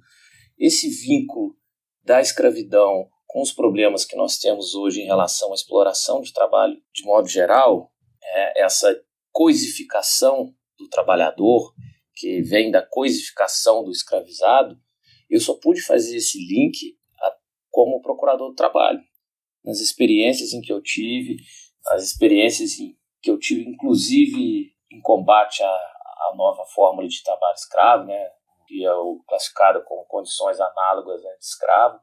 Esse 0.59 0.89
vínculo 0.89 1.55
da 2.03 2.19
escravidão 2.19 3.09
com 3.25 3.41
os 3.41 3.53
problemas 3.53 4.03
que 4.03 4.15
nós 4.17 4.37
temos 4.37 4.75
hoje 4.75 5.01
em 5.01 5.05
relação 5.05 5.51
à 5.51 5.55
exploração 5.55 6.21
de 6.21 6.33
trabalho, 6.33 6.77
de 6.93 7.03
modo 7.03 7.27
geral, 7.27 7.91
é, 8.21 8.63
essa 8.63 8.93
coisificação 9.31 10.53
do 10.77 10.89
trabalhador, 10.89 11.73
que 12.13 12.41
vem 12.41 12.71
da 12.71 12.81
coisificação 12.81 13.83
do 13.83 13.91
escravizado, 13.91 14.77
eu 15.29 15.39
só 15.39 15.53
pude 15.55 15.81
fazer 15.81 16.17
esse 16.17 16.37
link 16.37 16.95
como 17.75 18.01
procurador 18.01 18.47
do 18.47 18.55
trabalho. 18.55 19.01
Nas 19.61 19.81
experiências 19.81 20.53
em 20.53 20.61
que 20.61 20.71
eu 20.71 20.81
tive, 20.81 21.35
as 21.87 22.03
experiências 22.03 22.71
que 23.21 23.29
eu 23.29 23.37
tive, 23.37 23.69
inclusive 23.69 24.71
em 24.89 25.01
combate 25.01 25.61
à, 25.61 25.67
à 25.67 26.33
nova 26.37 26.63
fórmula 26.73 27.05
de 27.05 27.21
trabalho 27.21 27.53
escravo, 27.53 28.05
né, 28.05 28.29
que 28.65 28.85
é 28.85 28.93
o 28.93 29.21
classificado 29.27 29.83
como 29.83 30.05
condições 30.05 30.57
análogas 30.57 31.21
de 31.21 31.27
escravo, 31.41 31.99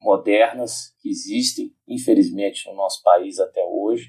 modernas 0.00 0.96
que 0.98 1.10
existem, 1.10 1.76
infelizmente, 1.86 2.66
no 2.66 2.74
nosso 2.74 3.02
país 3.02 3.38
até 3.38 3.62
hoje, 3.62 4.06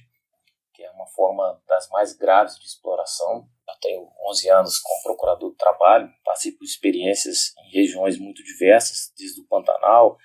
que 0.73 0.83
é 0.83 0.91
uma 0.91 1.07
forma 1.07 1.61
das 1.67 1.89
mais 1.89 2.13
graves 2.13 2.57
de 2.57 2.65
exploração. 2.65 3.45
Eu 3.67 3.79
tenho 3.81 4.07
11 4.29 4.49
anos 4.49 4.79
como 4.79 5.03
procurador 5.03 5.49
do 5.49 5.55
trabalho, 5.57 6.09
passei 6.23 6.53
por 6.53 6.63
experiências 6.63 7.53
em 7.57 7.71
regiões 7.71 8.17
muito 8.17 8.41
diversas, 8.41 9.11
desde 9.17 9.41
o 9.41 9.47
Pantanal 9.47 10.17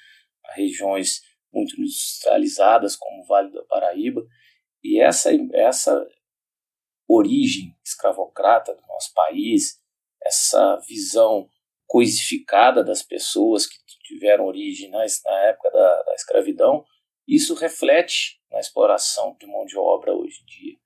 regiões 0.54 1.22
muito 1.52 1.80
industrializadas, 1.80 2.96
como 2.96 3.22
o 3.22 3.26
Vale 3.26 3.50
do 3.50 3.64
Paraíba, 3.66 4.22
e 4.82 5.00
essa, 5.00 5.30
essa 5.54 6.06
origem 7.08 7.74
escravocrata 7.84 8.74
do 8.74 8.86
nosso 8.86 9.12
país, 9.14 9.80
essa 10.22 10.76
visão 10.88 11.48
coisificada 11.86 12.84
das 12.84 13.02
pessoas 13.02 13.66
que 13.66 13.76
tiveram 14.02 14.46
origem 14.46 14.90
na, 14.90 14.98
na 14.98 15.40
época 15.46 15.70
da, 15.70 16.02
da 16.02 16.14
escravidão, 16.14 16.84
isso 17.26 17.54
reflete 17.54 18.40
na 18.50 18.60
exploração 18.60 19.36
de 19.38 19.46
mão 19.46 19.64
de 19.64 19.76
obra 19.78 20.12
hoje 20.14 20.42
em 20.42 20.46
dia. 20.46 20.78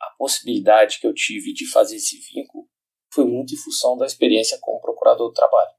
A 0.00 0.10
possibilidade 0.16 0.98
que 0.98 1.06
eu 1.06 1.14
tive 1.14 1.52
de 1.52 1.70
fazer 1.70 1.96
esse 1.96 2.18
vínculo 2.32 2.68
foi 3.12 3.24
muito 3.24 3.54
em 3.54 3.58
função 3.58 3.96
da 3.96 4.06
experiência 4.06 4.58
como 4.60 4.80
procurador 4.80 5.28
do 5.28 5.34
trabalho. 5.34 5.72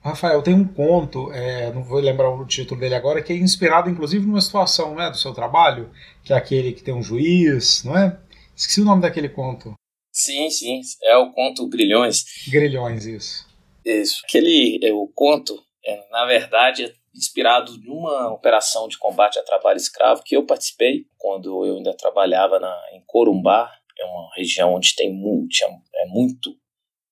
Rafael, 0.00 0.42
tem 0.42 0.54
um 0.54 0.66
conto, 0.66 1.32
é, 1.32 1.72
não 1.72 1.82
vou 1.82 1.98
lembrar 1.98 2.30
o 2.30 2.46
título 2.46 2.80
dele 2.80 2.94
agora, 2.94 3.22
que 3.22 3.32
é 3.32 3.36
inspirado 3.36 3.90
inclusive 3.90 4.24
numa 4.24 4.40
situação 4.40 4.94
né, 4.94 5.10
do 5.10 5.16
seu 5.16 5.34
trabalho, 5.34 5.90
que 6.24 6.32
é 6.32 6.36
aquele 6.36 6.72
que 6.72 6.82
tem 6.82 6.94
um 6.94 7.02
juiz, 7.02 7.82
não 7.84 7.96
é? 7.96 8.18
Esqueci 8.56 8.80
o 8.80 8.84
nome 8.84 9.02
daquele 9.02 9.28
conto. 9.28 9.74
Sim, 10.12 10.50
sim, 10.50 10.80
é 11.04 11.16
o 11.16 11.32
conto 11.32 11.68
Grilhões. 11.68 12.24
Grilhões, 12.48 13.06
isso. 13.06 13.46
Isso. 13.84 14.22
Aquele, 14.24 14.80
é, 14.82 14.92
o 14.92 15.08
conto, 15.14 15.60
é, 15.84 16.08
na 16.10 16.26
verdade, 16.26 16.84
é 16.84 16.92
inspirado 17.14 17.76
numa 17.78 18.32
operação 18.32 18.88
de 18.88 18.98
combate 18.98 19.38
a 19.38 19.44
trabalho 19.44 19.76
escravo 19.76 20.22
que 20.24 20.36
eu 20.36 20.46
participei 20.46 21.06
quando 21.16 21.66
eu 21.66 21.76
ainda 21.76 21.96
trabalhava 21.96 22.58
na, 22.60 22.76
em 22.92 23.02
Corumbá, 23.06 23.70
é 23.98 24.04
uma 24.04 24.30
região 24.36 24.74
onde 24.74 24.94
tem 24.94 25.12
muito, 25.12 25.56
é 25.94 26.06
muito 26.06 26.56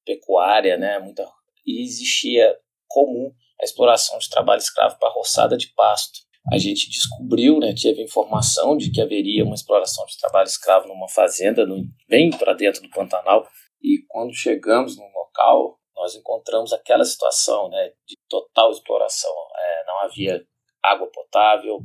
pecuária, 0.05 0.77
né, 0.77 0.99
muita, 1.01 1.29
e 1.67 1.83
existia 1.83 2.57
comum 2.89 3.33
a 3.61 3.65
exploração 3.65 4.19
de 4.19 4.31
trabalho 4.31 4.59
escravo 4.59 4.99
para 4.99 5.13
roçada 5.13 5.57
de 5.57 5.69
pasto. 5.75 6.21
A 6.53 6.59
gente 6.59 6.89
descobriu, 6.89 7.59
né, 7.59 7.75
teve 7.75 8.03
informação 8.03 8.77
de 8.77 8.91
que 8.91 9.01
haveria 9.01 9.45
uma 9.45 9.55
exploração 9.55 10.07
de 10.07 10.17
trabalho 10.19 10.47
escravo 10.47 10.87
numa 10.87 11.09
fazenda 11.09 11.67
no, 11.67 11.83
bem 12.09 12.31
para 12.31 12.53
dentro 12.53 12.83
do 12.83 12.91
Pantanal. 12.91 13.49
E 13.83 14.05
quando 14.09 14.33
chegamos 14.33 14.97
no 14.97 15.05
local, 15.05 15.79
nós 15.97 16.15
encontramos 16.15 16.73
aquela 16.73 17.05
situação 17.05 17.69
né, 17.69 17.91
de 18.07 18.17
total 18.29 18.71
exploração. 18.71 19.33
É, 19.57 19.87
não 19.87 19.99
havia 20.03 20.47
água 20.83 21.11
potável, 21.11 21.81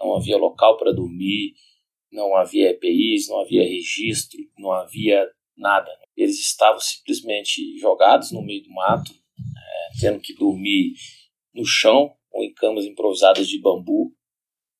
não 0.00 0.16
havia 0.16 0.36
local 0.36 0.76
para 0.76 0.92
dormir, 0.92 1.54
não 2.10 2.34
havia 2.34 2.70
EPIs, 2.70 3.28
não 3.28 3.40
havia 3.40 3.62
registro, 3.62 4.40
não 4.58 4.72
havia 4.72 5.28
nada. 5.56 5.90
Eles 6.16 6.38
estavam 6.38 6.80
simplesmente 6.80 7.78
jogados 7.78 8.32
no 8.32 8.42
meio 8.42 8.62
do 8.62 8.70
mato, 8.70 9.12
é, 9.12 10.00
tendo 10.00 10.20
que 10.20 10.34
dormir 10.34 10.94
no 11.54 11.64
chão 11.64 12.14
ou 12.30 12.42
em 12.42 12.52
camas 12.52 12.84
improvisadas 12.84 13.48
de 13.48 13.60
bambu. 13.60 14.12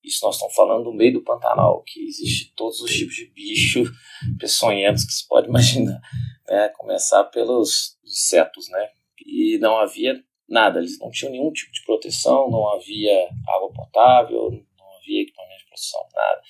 Isso 0.03 0.25
nós 0.25 0.35
estamos 0.35 0.55
falando 0.55 0.85
no 0.85 0.93
meio 0.93 1.15
do 1.15 1.23
Pantanal, 1.23 1.83
que 1.87 2.01
existe 2.05 2.53
todos 2.57 2.81
os 2.81 2.91
tipos 2.91 3.15
de 3.15 3.27
bicho 3.27 3.85
peçonhentos 4.39 5.05
que 5.05 5.13
se 5.13 5.27
pode 5.29 5.49
imaginar. 5.49 6.01
Né? 6.49 6.69
Começar 6.71 7.25
pelos 7.25 7.97
insetos, 8.05 8.69
né? 8.69 8.89
E 9.25 9.59
não 9.59 9.79
havia 9.79 10.23
nada, 10.49 10.81
eles 10.81 10.99
não 10.99 11.11
tinham 11.11 11.33
nenhum 11.33 11.53
tipo 11.53 11.73
de 11.73 11.85
proteção, 11.85 12.51
não 12.51 12.69
havia 12.75 13.29
água 13.49 13.73
potável, 13.73 14.51
não 14.77 14.97
havia 14.97 15.23
equipamento 15.23 15.61
de 15.61 15.67
proteção, 15.67 16.01
nada. 16.13 16.43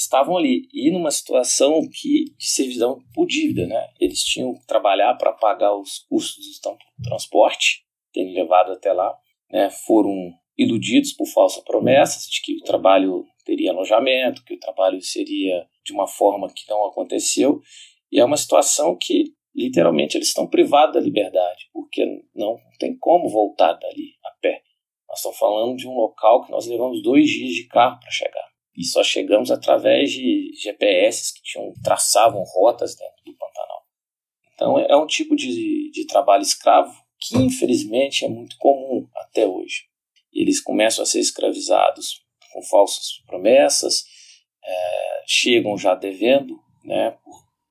Estavam 0.00 0.38
ali, 0.38 0.66
e 0.72 0.90
numa 0.90 1.10
situação 1.10 1.82
que, 1.92 2.34
de 2.38 2.48
servidão 2.48 3.02
por 3.14 3.26
dívida, 3.26 3.66
né? 3.66 3.86
Eles 4.00 4.24
tinham 4.24 4.54
que 4.54 4.66
trabalhar 4.66 5.14
para 5.16 5.30
pagar 5.30 5.76
os 5.76 5.98
custos 6.08 6.42
do 6.42 6.78
transporte, 7.02 7.84
terem 8.10 8.32
levado 8.32 8.72
até 8.72 8.94
lá, 8.94 9.14
né? 9.52 9.68
Foram 9.86 10.32
iludidos 10.56 11.12
por 11.12 11.26
falsas 11.26 11.62
promessas 11.64 12.24
de 12.30 12.40
que 12.40 12.56
o 12.56 12.64
trabalho 12.64 13.26
teria 13.44 13.72
alojamento, 13.72 14.42
que 14.42 14.54
o 14.54 14.58
trabalho 14.58 15.02
seria 15.02 15.66
de 15.84 15.92
uma 15.92 16.06
forma 16.06 16.50
que 16.50 16.68
não 16.70 16.86
aconteceu. 16.86 17.60
E 18.10 18.18
é 18.18 18.24
uma 18.24 18.38
situação 18.38 18.96
que 18.98 19.34
literalmente 19.54 20.16
eles 20.16 20.28
estão 20.28 20.46
privados 20.46 20.94
da 20.94 21.00
liberdade, 21.00 21.68
porque 21.74 22.06
não 22.34 22.56
tem 22.78 22.96
como 22.96 23.28
voltar 23.28 23.74
dali 23.74 24.14
a 24.24 24.30
pé. 24.40 24.62
Nós 25.06 25.18
estamos 25.18 25.38
falando 25.38 25.76
de 25.76 25.86
um 25.86 25.94
local 25.94 26.42
que 26.42 26.50
nós 26.50 26.66
levamos 26.66 27.02
dois 27.02 27.28
dias 27.28 27.52
de 27.52 27.66
carro 27.68 28.00
para 28.00 28.10
chegar. 28.10 28.49
E 28.76 28.84
só 28.84 29.02
chegamos 29.02 29.50
através 29.50 30.12
de 30.12 30.52
GPS 30.62 31.34
que 31.34 31.42
tinham, 31.42 31.72
traçavam 31.82 32.42
rotas 32.42 32.96
dentro 32.96 33.24
do 33.24 33.36
Pantanal. 33.36 33.82
Então 34.54 34.78
é 34.78 34.96
um 34.96 35.06
tipo 35.06 35.34
de, 35.36 35.90
de 35.90 36.06
trabalho 36.06 36.42
escravo 36.42 36.94
que 37.18 37.36
infelizmente 37.36 38.24
é 38.24 38.28
muito 38.28 38.56
comum 38.58 39.06
até 39.14 39.46
hoje 39.46 39.90
eles 40.32 40.60
começam 40.60 41.02
a 41.02 41.06
ser 41.06 41.20
escravizados 41.20 42.22
com 42.52 42.62
falsas 42.62 43.22
promessas, 43.26 44.04
é, 44.64 45.22
chegam 45.26 45.76
já 45.76 45.94
devendo 45.94 46.58
né, 46.84 47.16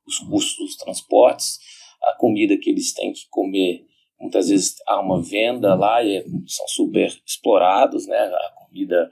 os 0.08 0.20
custos 0.20 0.58
dos 0.58 0.78
transportes, 0.78 1.60
a 2.04 2.16
comida 2.16 2.58
que 2.58 2.70
eles 2.70 2.94
têm 2.94 3.12
que 3.12 3.28
comer, 3.30 3.86
muitas 4.20 4.50
vezes 4.50 4.76
há 4.88 5.00
uma 5.00 5.22
venda 5.22 5.76
lá 5.76 6.04
e 6.04 6.24
são 6.48 6.68
super 6.68 7.12
explorados, 7.26 8.08
né, 8.08 8.18
a 8.18 8.52
comida 8.66 9.12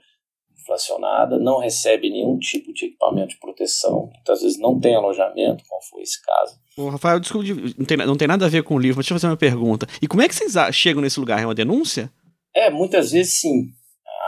inflacionada, 0.68 1.38
não 1.38 1.58
recebe 1.58 2.10
nenhum 2.10 2.38
tipo 2.38 2.72
de 2.72 2.86
equipamento 2.86 3.30
de 3.30 3.40
proteção, 3.40 4.10
muitas 4.12 4.42
vezes 4.42 4.58
não 4.58 4.78
tem 4.78 4.94
alojamento, 4.94 5.64
como 5.66 5.82
foi 5.82 6.02
esse 6.02 6.22
caso. 6.22 6.58
Rafael, 6.90 7.18
desculpa, 7.18 7.48
não 7.76 7.86
tem, 7.86 7.96
não 7.96 8.16
tem 8.16 8.28
nada 8.28 8.46
a 8.46 8.48
ver 8.48 8.62
com 8.62 8.74
o 8.74 8.78
livro, 8.78 8.98
mas 8.98 9.06
deixa 9.06 9.14
eu 9.14 9.18
fazer 9.18 9.30
uma 9.30 9.36
pergunta. 9.36 9.86
E 10.00 10.06
como 10.06 10.22
é 10.22 10.28
que 10.28 10.34
vocês 10.34 10.54
chegam 10.74 11.02
nesse 11.02 11.18
lugar? 11.18 11.42
É 11.42 11.46
uma 11.46 11.54
denúncia? 11.54 12.12
É, 12.54 12.70
muitas 12.70 13.10
vezes 13.10 13.40
sim. 13.40 13.70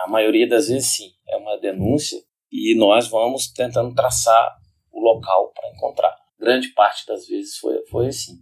A 0.04 0.08
maioria 0.08 0.48
das 0.48 0.68
vezes 0.68 0.88
sim. 0.88 1.10
É 1.28 1.36
uma 1.36 1.56
denúncia 1.58 2.18
e 2.50 2.76
nós 2.76 3.06
vamos 3.06 3.52
tentando 3.52 3.94
traçar 3.94 4.56
o 4.90 5.00
local 5.00 5.52
para 5.54 5.70
encontrar. 5.70 6.16
Grande 6.38 6.68
parte 6.68 7.06
das 7.06 7.26
vezes 7.28 7.56
foi, 7.58 7.84
foi 7.86 8.08
assim. 8.08 8.32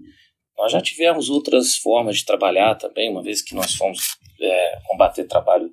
Nós 0.56 0.72
já 0.72 0.80
tivemos 0.80 1.28
outras 1.28 1.76
formas 1.76 2.18
de 2.18 2.24
trabalhar 2.24 2.74
também, 2.76 3.10
uma 3.10 3.22
vez 3.22 3.42
que 3.42 3.54
nós 3.54 3.74
fomos 3.74 4.16
é, 4.40 4.78
combater 4.86 5.24
trabalho 5.24 5.70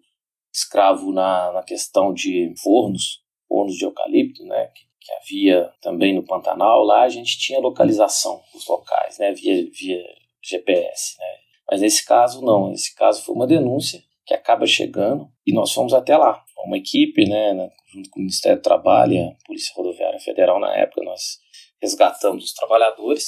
escravo 0.55 1.11
na, 1.11 1.51
na 1.51 1.63
questão 1.63 2.13
de 2.13 2.53
fornos, 2.63 3.21
fornos 3.47 3.75
de 3.75 3.83
eucalipto, 3.83 4.43
né, 4.45 4.67
que, 4.67 4.83
que, 5.01 5.11
havia 5.13 5.71
também 5.81 6.15
no 6.15 6.23
Pantanal. 6.23 6.83
Lá 6.83 7.03
a 7.03 7.09
gente 7.09 7.37
tinha 7.37 7.59
localização 7.59 8.41
dos 8.53 8.65
locais, 8.67 9.19
né, 9.19 9.33
via, 9.33 9.69
via 9.71 10.03
GPS, 10.41 11.17
né, 11.19 11.25
mas 11.69 11.81
nesse 11.81 12.05
caso, 12.05 12.41
não. 12.41 12.69
Nesse 12.69 12.95
caso 12.95 13.23
foi 13.23 13.35
uma 13.35 13.47
denúncia 13.47 14.01
que 14.25 14.33
acaba 14.33 14.65
chegando 14.65 15.29
e 15.45 15.53
nós 15.53 15.71
fomos 15.73 15.93
até 15.93 16.17
lá. 16.17 16.43
Uma 16.65 16.77
equipe, 16.77 17.29
né, 17.29 17.69
junto 17.93 18.09
com 18.09 18.19
o 18.19 18.23
Ministério 18.23 18.57
do 18.57 18.63
Trabalho 18.63 19.29
a 19.29 19.45
Polícia 19.45 19.71
Rodoviária 19.75 20.19
Federal 20.19 20.59
na 20.59 20.75
época, 20.75 21.03
nós 21.03 21.39
resgatamos 21.79 22.45
os 22.45 22.53
trabalhadores 22.53 23.27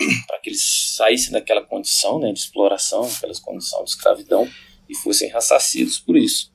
para 0.26 0.38
que 0.38 0.48
eles 0.48 0.94
saíssem 0.96 1.32
daquela 1.32 1.62
condição 1.62 2.18
né, 2.18 2.32
de 2.32 2.38
exploração, 2.38 3.04
aquelas 3.04 3.38
condições 3.38 3.84
de 3.84 3.90
escravidão 3.90 4.48
e 4.88 4.94
fossem 4.96 5.30
ressarcidos 5.30 5.98
por 5.98 6.16
isso. 6.16 6.50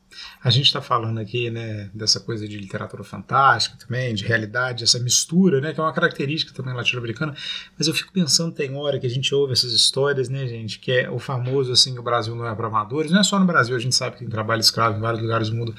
A 0.45 0.51
gente 0.51 0.67
está 0.67 0.79
falando 0.79 1.17
aqui, 1.17 1.49
né, 1.49 1.89
dessa 1.91 2.19
coisa 2.19 2.47
de 2.47 2.55
literatura 2.55 3.03
fantástica 3.03 3.75
também, 3.83 4.13
de 4.13 4.23
realidade, 4.23 4.83
essa 4.83 4.99
mistura, 4.99 5.59
né, 5.59 5.73
que 5.73 5.79
é 5.79 5.83
uma 5.83 5.91
característica 5.91 6.53
também 6.53 6.71
latino-americana. 6.71 7.35
Mas 7.75 7.87
eu 7.87 7.95
fico 7.95 8.13
pensando, 8.13 8.53
tem 8.53 8.75
hora 8.75 8.99
que 8.99 9.07
a 9.07 9.09
gente 9.09 9.33
ouve 9.33 9.53
essas 9.53 9.73
histórias, 9.73 10.29
né, 10.29 10.45
gente, 10.45 10.77
que 10.77 10.91
é 10.91 11.09
o 11.09 11.17
famoso 11.17 11.71
assim, 11.71 11.97
o 11.97 12.03
Brasil 12.03 12.35
não 12.35 12.47
é 12.47 12.53
para 12.53 12.67
amadores. 12.67 13.09
Não 13.09 13.21
é 13.21 13.23
só 13.23 13.39
no 13.39 13.45
Brasil, 13.47 13.75
a 13.75 13.79
gente 13.79 13.95
sabe 13.95 14.17
que 14.17 14.19
tem 14.19 14.29
trabalho 14.29 14.59
escravo 14.59 14.99
em 14.99 15.01
vários 15.01 15.19
lugares 15.19 15.49
do 15.49 15.55
mundo. 15.55 15.73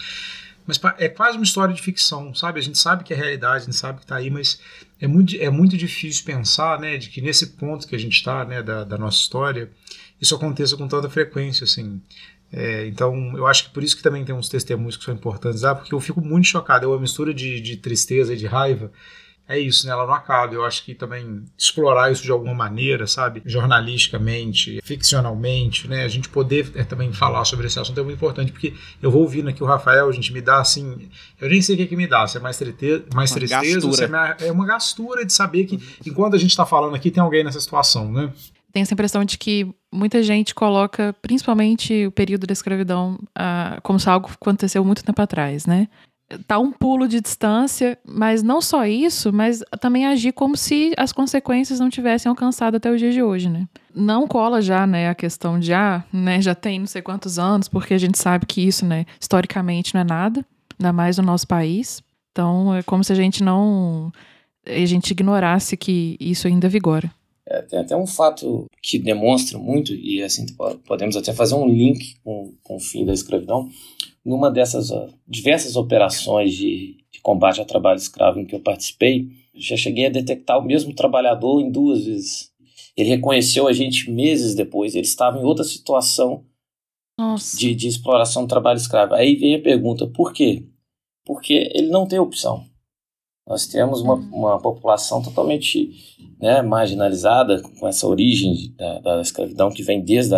Mas 0.67 0.81
é 0.99 1.09
quase 1.09 1.39
uma 1.39 1.45
história 1.45 1.73
de 1.73 1.81
ficção, 1.81 2.35
sabe? 2.35 2.59
A 2.59 2.63
gente 2.63 2.77
sabe 2.77 3.05
que 3.05 3.15
é 3.15 3.17
realidade, 3.17 3.63
a 3.63 3.67
gente 3.67 3.77
sabe 3.77 3.99
que 3.99 4.05
está 4.05 4.17
aí, 4.17 4.31
mas 4.31 4.59
é 5.01 5.07
muito, 5.07 5.37
é 5.37 5.49
muito 5.49 5.77
difícil 5.77 6.25
pensar, 6.25 6.81
né, 6.81 6.97
de 6.97 7.09
que 7.09 7.21
nesse 7.21 7.53
ponto 7.53 7.87
que 7.87 7.95
a 7.95 7.99
gente 8.01 8.15
está, 8.15 8.45
né, 8.45 8.65
da, 8.65 8.83
da 8.83 8.99
nossa 8.99 9.19
história, 9.19 9.71
isso 10.21 10.35
aconteça 10.35 10.77
com 10.77 10.89
tanta 10.89 11.09
frequência, 11.09 11.63
assim. 11.63 12.03
É, 12.59 12.87
então, 12.87 13.37
eu 13.37 13.47
acho 13.47 13.65
que 13.65 13.71
por 13.71 13.85
isso 13.85 13.95
que 13.95 14.03
também 14.03 14.25
tem 14.25 14.35
uns 14.35 14.49
testemunhos 14.49 14.97
que 14.97 15.05
são 15.05 15.13
importantes, 15.13 15.63
ah, 15.63 15.75
porque 15.75 15.95
eu 15.95 16.01
fico 16.01 16.23
muito 16.23 16.47
chocado, 16.47 16.87
é 16.87 16.89
uma 16.89 16.99
mistura 16.99 17.35
de, 17.35 17.61
de 17.61 17.77
tristeza 17.77 18.33
e 18.33 18.37
de 18.37 18.47
raiva, 18.47 18.91
é 19.47 19.59
isso, 19.59 19.87
né? 19.87 19.93
Ela 19.93 20.07
não 20.07 20.15
acaba. 20.15 20.55
Eu 20.55 20.65
acho 20.65 20.83
que 20.85 20.95
também 20.95 21.45
explorar 21.57 22.11
isso 22.11 22.23
de 22.23 22.33
alguma 22.33 22.55
maneira, 22.55 23.07
sabe? 23.07 23.43
Jornalisticamente, 23.45 24.81
ficcionalmente, 24.83 25.87
né? 25.87 26.03
A 26.03 26.09
gente 26.09 26.29
poder 26.31 26.73
é, 26.75 26.83
também 26.83 27.13
falar 27.13 27.45
sobre 27.45 27.67
esse 27.67 27.79
assunto 27.79 28.01
é 28.01 28.03
muito 28.03 28.17
importante, 28.17 28.51
porque 28.51 28.75
eu 29.01 29.11
vou 29.11 29.23
ouvindo 29.23 29.49
aqui 29.49 29.63
o 29.63 29.67
Rafael, 29.67 30.09
a 30.09 30.13
gente 30.13 30.33
me 30.33 30.41
dá 30.41 30.59
assim. 30.61 31.09
Eu 31.41 31.49
nem 31.49 31.63
sei 31.63 31.75
o 31.75 31.79
que, 31.79 31.85
é 31.85 31.87
que 31.87 31.95
me 31.95 32.09
dá, 32.09 32.27
se 32.27 32.39
é 32.39 32.41
mais, 32.41 32.57
trete, 32.57 33.05
mais 33.15 33.31
uma 33.31 33.37
tristeza, 33.37 33.93
se 33.93 34.05
é, 34.05 34.49
é 34.49 34.51
uma 34.51 34.67
gastura 34.67 35.25
de 35.25 35.33
saber 35.33 35.67
que 35.67 35.79
enquanto 36.05 36.35
a 36.35 36.39
gente 36.39 36.51
está 36.51 36.67
falando 36.67 36.97
aqui, 36.97 37.11
tem 37.11 37.23
alguém 37.23 37.45
nessa 37.45 37.61
situação, 37.61 38.11
né? 38.11 38.33
Tenho 38.77 38.83
essa 38.83 38.93
impressão 38.93 39.25
de 39.25 39.39
que 39.39 39.67
muita 39.91 40.23
gente 40.23 40.55
coloca, 40.55 41.17
principalmente 41.23 42.07
o 42.07 42.13
período 42.13 42.47
da 42.47 42.53
escravidão, 42.53 43.19
uh, 43.31 43.81
como 43.83 43.99
se 43.99 44.07
algo 44.07 44.29
aconteceu 44.31 44.85
muito 44.85 45.03
tempo 45.03 45.23
atrás, 45.23 45.65
né? 45.65 45.89
tá 46.47 46.59
um 46.59 46.71
pulo 46.71 47.09
de 47.09 47.19
distância, 47.23 47.97
mas 48.05 48.43
não 48.43 48.61
só 48.61 48.85
isso, 48.85 49.33
mas 49.33 49.63
também 49.81 50.05
agir 50.05 50.33
como 50.33 50.59
se 50.59 50.93
as 50.99 51.11
consequências 51.11 51.81
não 51.81 51.89
tivessem 51.89 52.29
alcançado 52.29 52.77
até 52.77 52.91
o 52.91 52.99
dia 52.99 53.11
de 53.11 53.23
hoje, 53.23 53.49
né? 53.49 53.67
Não 53.95 54.27
cola 54.27 54.61
já, 54.61 54.87
né, 54.87 55.09
a 55.09 55.15
questão 55.15 55.59
de, 55.59 55.73
ah, 55.73 56.05
né, 56.13 56.43
já 56.43 56.55
tem 56.55 56.81
não 56.81 56.87
sei 56.87 57.01
quantos 57.01 57.39
anos, 57.39 57.69
porque 57.69 57.95
a 57.95 57.99
gente 57.99 58.19
sabe 58.19 58.45
que 58.45 58.61
isso, 58.61 58.85
né, 58.85 59.07
historicamente 59.19 59.95
não 59.95 60.03
é 60.03 60.05
nada, 60.05 60.45
ainda 60.79 60.93
mais 60.93 61.17
no 61.17 61.25
nosso 61.25 61.49
país. 61.49 62.03
Então, 62.31 62.75
é 62.75 62.83
como 62.83 63.03
se 63.03 63.11
a 63.11 63.17
gente 63.17 63.43
não, 63.43 64.13
a 64.67 64.85
gente 64.85 65.13
ignorasse 65.13 65.79
que 65.79 66.19
isso 66.21 66.47
ainda 66.47 66.69
vigora. 66.69 67.11
É, 67.49 67.63
tem 67.63 67.79
até 67.79 67.97
um 67.97 68.07
fato 68.07 68.67
que 68.83 68.99
demonstra 68.99 69.57
muito, 69.57 69.95
e 69.95 70.23
assim, 70.23 70.47
podemos 70.85 71.17
até 71.17 71.33
fazer 71.33 71.55
um 71.55 71.69
link 71.69 72.17
com, 72.25 72.53
com 72.63 72.77
o 72.77 72.81
fim 72.81 73.05
da 73.05 73.13
escravidão, 73.13 73.69
numa 74.25 74.51
dessas 74.51 74.91
ó, 74.91 75.09
diversas 75.27 75.77
operações 75.77 76.53
de, 76.55 76.97
de, 77.13 77.21
combate 77.21 77.61
ao 77.61 77.67
trabalho 77.67 77.99
escravo 77.99 78.41
em 78.41 78.45
que 78.45 78.55
eu 78.55 78.61
participei, 78.61 79.29
já 79.55 79.77
cheguei 79.77 80.07
a 80.07 80.11
detectar 80.11 80.59
o 80.59 80.65
mesmo 80.65 80.93
trabalhador 80.93 81.61
em 81.61 81.71
duas 81.71 82.05
vezes. 82.05 82.51
Ele 82.97 83.11
reconheceu 83.11 83.69
a 83.69 83.73
gente 83.73 84.11
meses 84.11 84.55
depois, 84.55 84.95
ele 84.95 85.07
estava 85.07 85.39
em 85.39 85.45
outra 85.45 85.65
situação 85.65 86.45
de, 87.57 87.75
de 87.75 87.87
exploração 87.87 88.43
do 88.43 88.49
trabalho 88.49 88.77
escravo. 88.77 89.15
Aí 89.15 89.37
vem 89.37 89.55
a 89.55 89.63
pergunta, 89.63 90.07
por 90.07 90.33
quê? 90.33 90.67
Porque 91.25 91.71
ele 91.75 91.89
não 91.89 92.07
tem 92.07 92.19
opção. 92.19 92.67
Nós 93.47 93.67
temos 93.67 94.01
uma, 94.01 94.15
uma 94.15 94.59
população 94.59 95.23
totalmente 95.23 95.91
né, 96.41 96.63
marginalizada, 96.63 97.63
com 97.79 97.87
essa 97.87 98.07
origem 98.07 98.75
da, 98.77 99.01
da 99.01 99.21
escravidão, 99.21 99.71
que 99.71 99.83
vem 99.83 100.03
desde 100.03 100.35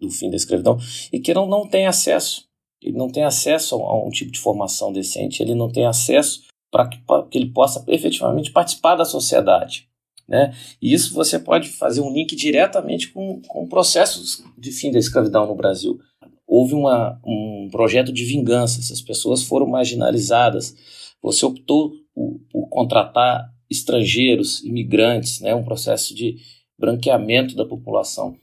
do 0.00 0.10
fim 0.10 0.28
da 0.30 0.36
escravidão, 0.36 0.78
e 1.12 1.18
que 1.18 1.32
não, 1.32 1.46
não 1.46 1.66
tem 1.66 1.86
acesso 1.86 2.48
ele 2.82 2.96
não 2.96 3.08
tem 3.08 3.24
acesso 3.24 3.74
a 3.76 4.06
um 4.06 4.10
tipo 4.10 4.30
de 4.30 4.38
formação 4.38 4.92
decente, 4.92 5.42
ele 5.42 5.54
não 5.54 5.70
tem 5.70 5.86
acesso 5.86 6.42
para 6.70 6.88
que, 6.88 6.98
que, 7.30 7.38
ele 7.38 7.50
possa 7.50 7.84
efetivamente 7.88 8.52
participar 8.52 8.94
da 8.94 9.04
sociedade. 9.04 9.88
Né? 10.28 10.54
E 10.80 10.92
isso 10.92 11.14
você 11.14 11.38
pode 11.38 11.68
fazer 11.70 12.02
um 12.02 12.12
link 12.12 12.36
diretamente 12.36 13.10
com, 13.10 13.40
com 13.48 13.66
processos 13.66 14.44
de 14.56 14.70
fim 14.70 14.90
da 14.92 14.98
escravidão 14.98 15.46
no 15.46 15.54
Brasil. 15.54 15.98
Houve 16.46 16.74
uma, 16.74 17.18
um 17.24 17.68
projeto 17.70 18.12
de 18.12 18.24
vingança, 18.24 18.80
essas 18.80 19.00
pessoas 19.00 19.42
foram 19.42 19.66
marginalizadas. 19.66 20.74
Você 21.22 21.44
optou 21.44 21.92
por, 22.18 22.40
por 22.50 22.68
contratar 22.68 23.54
estrangeiros, 23.70 24.64
imigrantes, 24.64 25.40
né? 25.40 25.54
um 25.54 25.62
processo 25.62 26.12
de 26.14 26.36
branqueamento 26.76 27.54
da 27.54 27.64
população. 27.64 28.36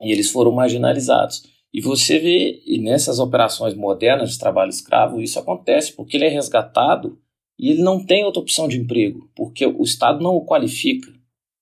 E 0.00 0.10
eles 0.10 0.30
foram 0.30 0.52
marginalizados. 0.52 1.42
E 1.72 1.80
você 1.80 2.18
vê, 2.18 2.62
e 2.64 2.78
nessas 2.78 3.18
operações 3.18 3.74
modernas 3.74 4.30
de 4.32 4.38
trabalho 4.38 4.70
escravo, 4.70 5.20
isso 5.20 5.38
acontece, 5.38 5.92
porque 5.92 6.16
ele 6.16 6.26
é 6.26 6.28
resgatado 6.28 7.18
e 7.58 7.70
ele 7.70 7.82
não 7.82 8.04
tem 8.04 8.24
outra 8.24 8.40
opção 8.40 8.68
de 8.68 8.78
emprego, 8.78 9.28
porque 9.36 9.66
o 9.66 9.82
Estado 9.82 10.22
não 10.22 10.34
o 10.36 10.46
qualifica. 10.46 11.12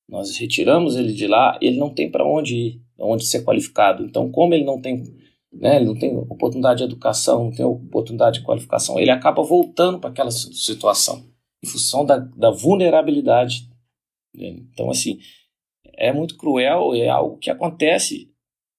Nós 0.09 0.37
retiramos 0.37 0.97
ele 0.97 1.13
de 1.13 1.27
lá, 1.27 1.59
ele 1.61 1.79
não 1.79 1.91
tem 1.91 2.11
para 2.11 2.27
onde 2.27 2.55
ir, 2.55 2.83
onde 2.99 3.25
ser 3.25 3.43
qualificado. 3.43 4.05
Então, 4.05 4.31
como 4.31 4.55
ele 4.55 4.65
não 4.65 4.81
tem, 4.81 5.03
né, 5.53 5.77
ele 5.77 5.87
não 5.87 5.95
tem 5.95 6.17
oportunidade 6.17 6.79
de 6.79 6.85
educação, 6.85 7.45
não 7.45 7.51
tem 7.51 7.65
oportunidade 7.65 8.41
de 8.41 8.45
qualificação, 8.45 9.01
ele 9.01 9.11
acaba 9.11 9.43
voltando 9.43 9.99
para 9.99 10.11
aquela 10.11 10.31
situação, 10.31 11.32
em 11.65 11.69
função 11.69 12.05
da, 12.05 12.19
da 12.19 12.51
vulnerabilidade. 12.51 13.69
Então, 14.35 14.91
assim, 14.91 15.19
é 15.95 16.13
muito 16.13 16.37
cruel, 16.37 16.95
é 16.95 17.09
algo 17.09 17.37
que 17.39 17.51
acontece 17.51 18.31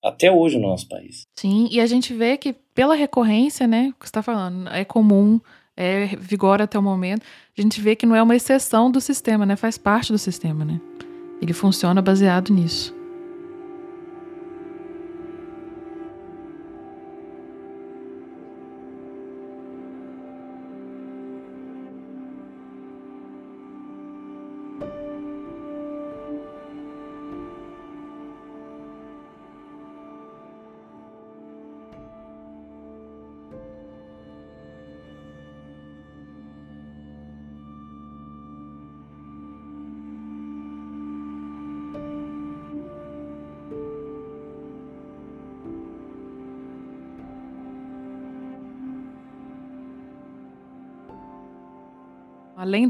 até 0.03 0.31
hoje 0.31 0.57
no 0.57 0.67
nosso 0.67 0.87
país. 0.87 1.23
Sim, 1.37 1.69
e 1.71 1.79
a 1.79 1.85
gente 1.85 2.13
vê 2.13 2.37
que 2.37 2.53
pela 2.75 2.95
recorrência, 2.95 3.65
né, 3.65 3.93
que 3.99 4.05
está 4.05 4.21
falando, 4.21 4.67
é 4.69 4.83
comum, 4.83 5.39
é 5.77 6.07
vigora 6.17 6.65
até 6.65 6.77
o 6.77 6.83
momento, 6.83 7.23
a 7.57 7.61
gente 7.61 7.79
vê 7.79 7.95
que 7.95 8.05
não 8.05 8.15
é 8.15 8.21
uma 8.21 8.35
exceção 8.35 8.91
do 8.91 8.99
sistema, 8.99 9.45
né, 9.45 9.55
faz 9.55 9.77
parte 9.77 10.11
do 10.11 10.17
sistema, 10.17 10.65
né. 10.65 10.81
Ele 11.41 11.53
funciona 11.53 12.01
baseado 12.01 12.53
nisso. 12.53 12.93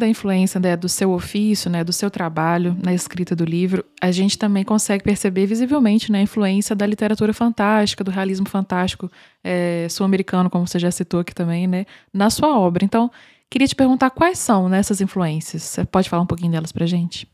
Da 0.03 0.07
influência 0.09 0.59
né, 0.59 0.75
do 0.75 0.89
seu 0.89 1.13
ofício, 1.13 1.71
né, 1.71 1.81
do 1.81 1.93
seu 1.93 2.11
trabalho 2.11 2.75
na 2.83 2.93
escrita 2.93 3.33
do 3.33 3.45
livro, 3.45 3.85
a 4.01 4.11
gente 4.11 4.37
também 4.37 4.63
consegue 4.63 5.01
perceber 5.01 5.45
visivelmente 5.45 6.11
né, 6.11 6.19
a 6.19 6.21
influência 6.21 6.75
da 6.75 6.85
literatura 6.85 7.33
fantástica, 7.33 8.03
do 8.03 8.11
realismo 8.11 8.47
fantástico 8.49 9.09
é, 9.41 9.87
sul-americano, 9.89 10.49
como 10.49 10.67
você 10.67 10.77
já 10.77 10.91
citou 10.91 11.21
aqui 11.21 11.33
também, 11.33 11.67
né, 11.67 11.85
na 12.13 12.29
sua 12.29 12.59
obra. 12.59 12.83
Então, 12.83 13.09
queria 13.49 13.67
te 13.67 13.75
perguntar 13.75 14.09
quais 14.09 14.39
são 14.39 14.67
né, 14.67 14.81
influências. 15.01 15.63
Você 15.63 15.85
pode 15.85 16.09
falar 16.09 16.23
um 16.23 16.27
pouquinho 16.27 16.51
delas 16.51 16.73
para 16.73 16.85
gente? 16.85 17.25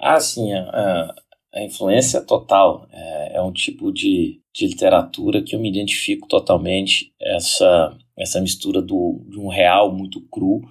Ah, 0.00 0.18
sim. 0.18 0.50
A, 0.54 1.14
a 1.54 1.62
influência 1.62 2.22
total 2.22 2.88
é, 2.90 3.36
é 3.36 3.42
um 3.42 3.52
tipo 3.52 3.92
de, 3.92 4.40
de 4.54 4.66
literatura 4.66 5.42
que 5.42 5.54
eu 5.54 5.60
me 5.60 5.68
identifico 5.68 6.26
totalmente. 6.26 7.12
Essa, 7.20 7.94
essa 8.16 8.40
mistura 8.40 8.80
do, 8.80 9.26
de 9.28 9.38
um 9.38 9.48
real 9.48 9.92
muito 9.92 10.22
cru 10.30 10.62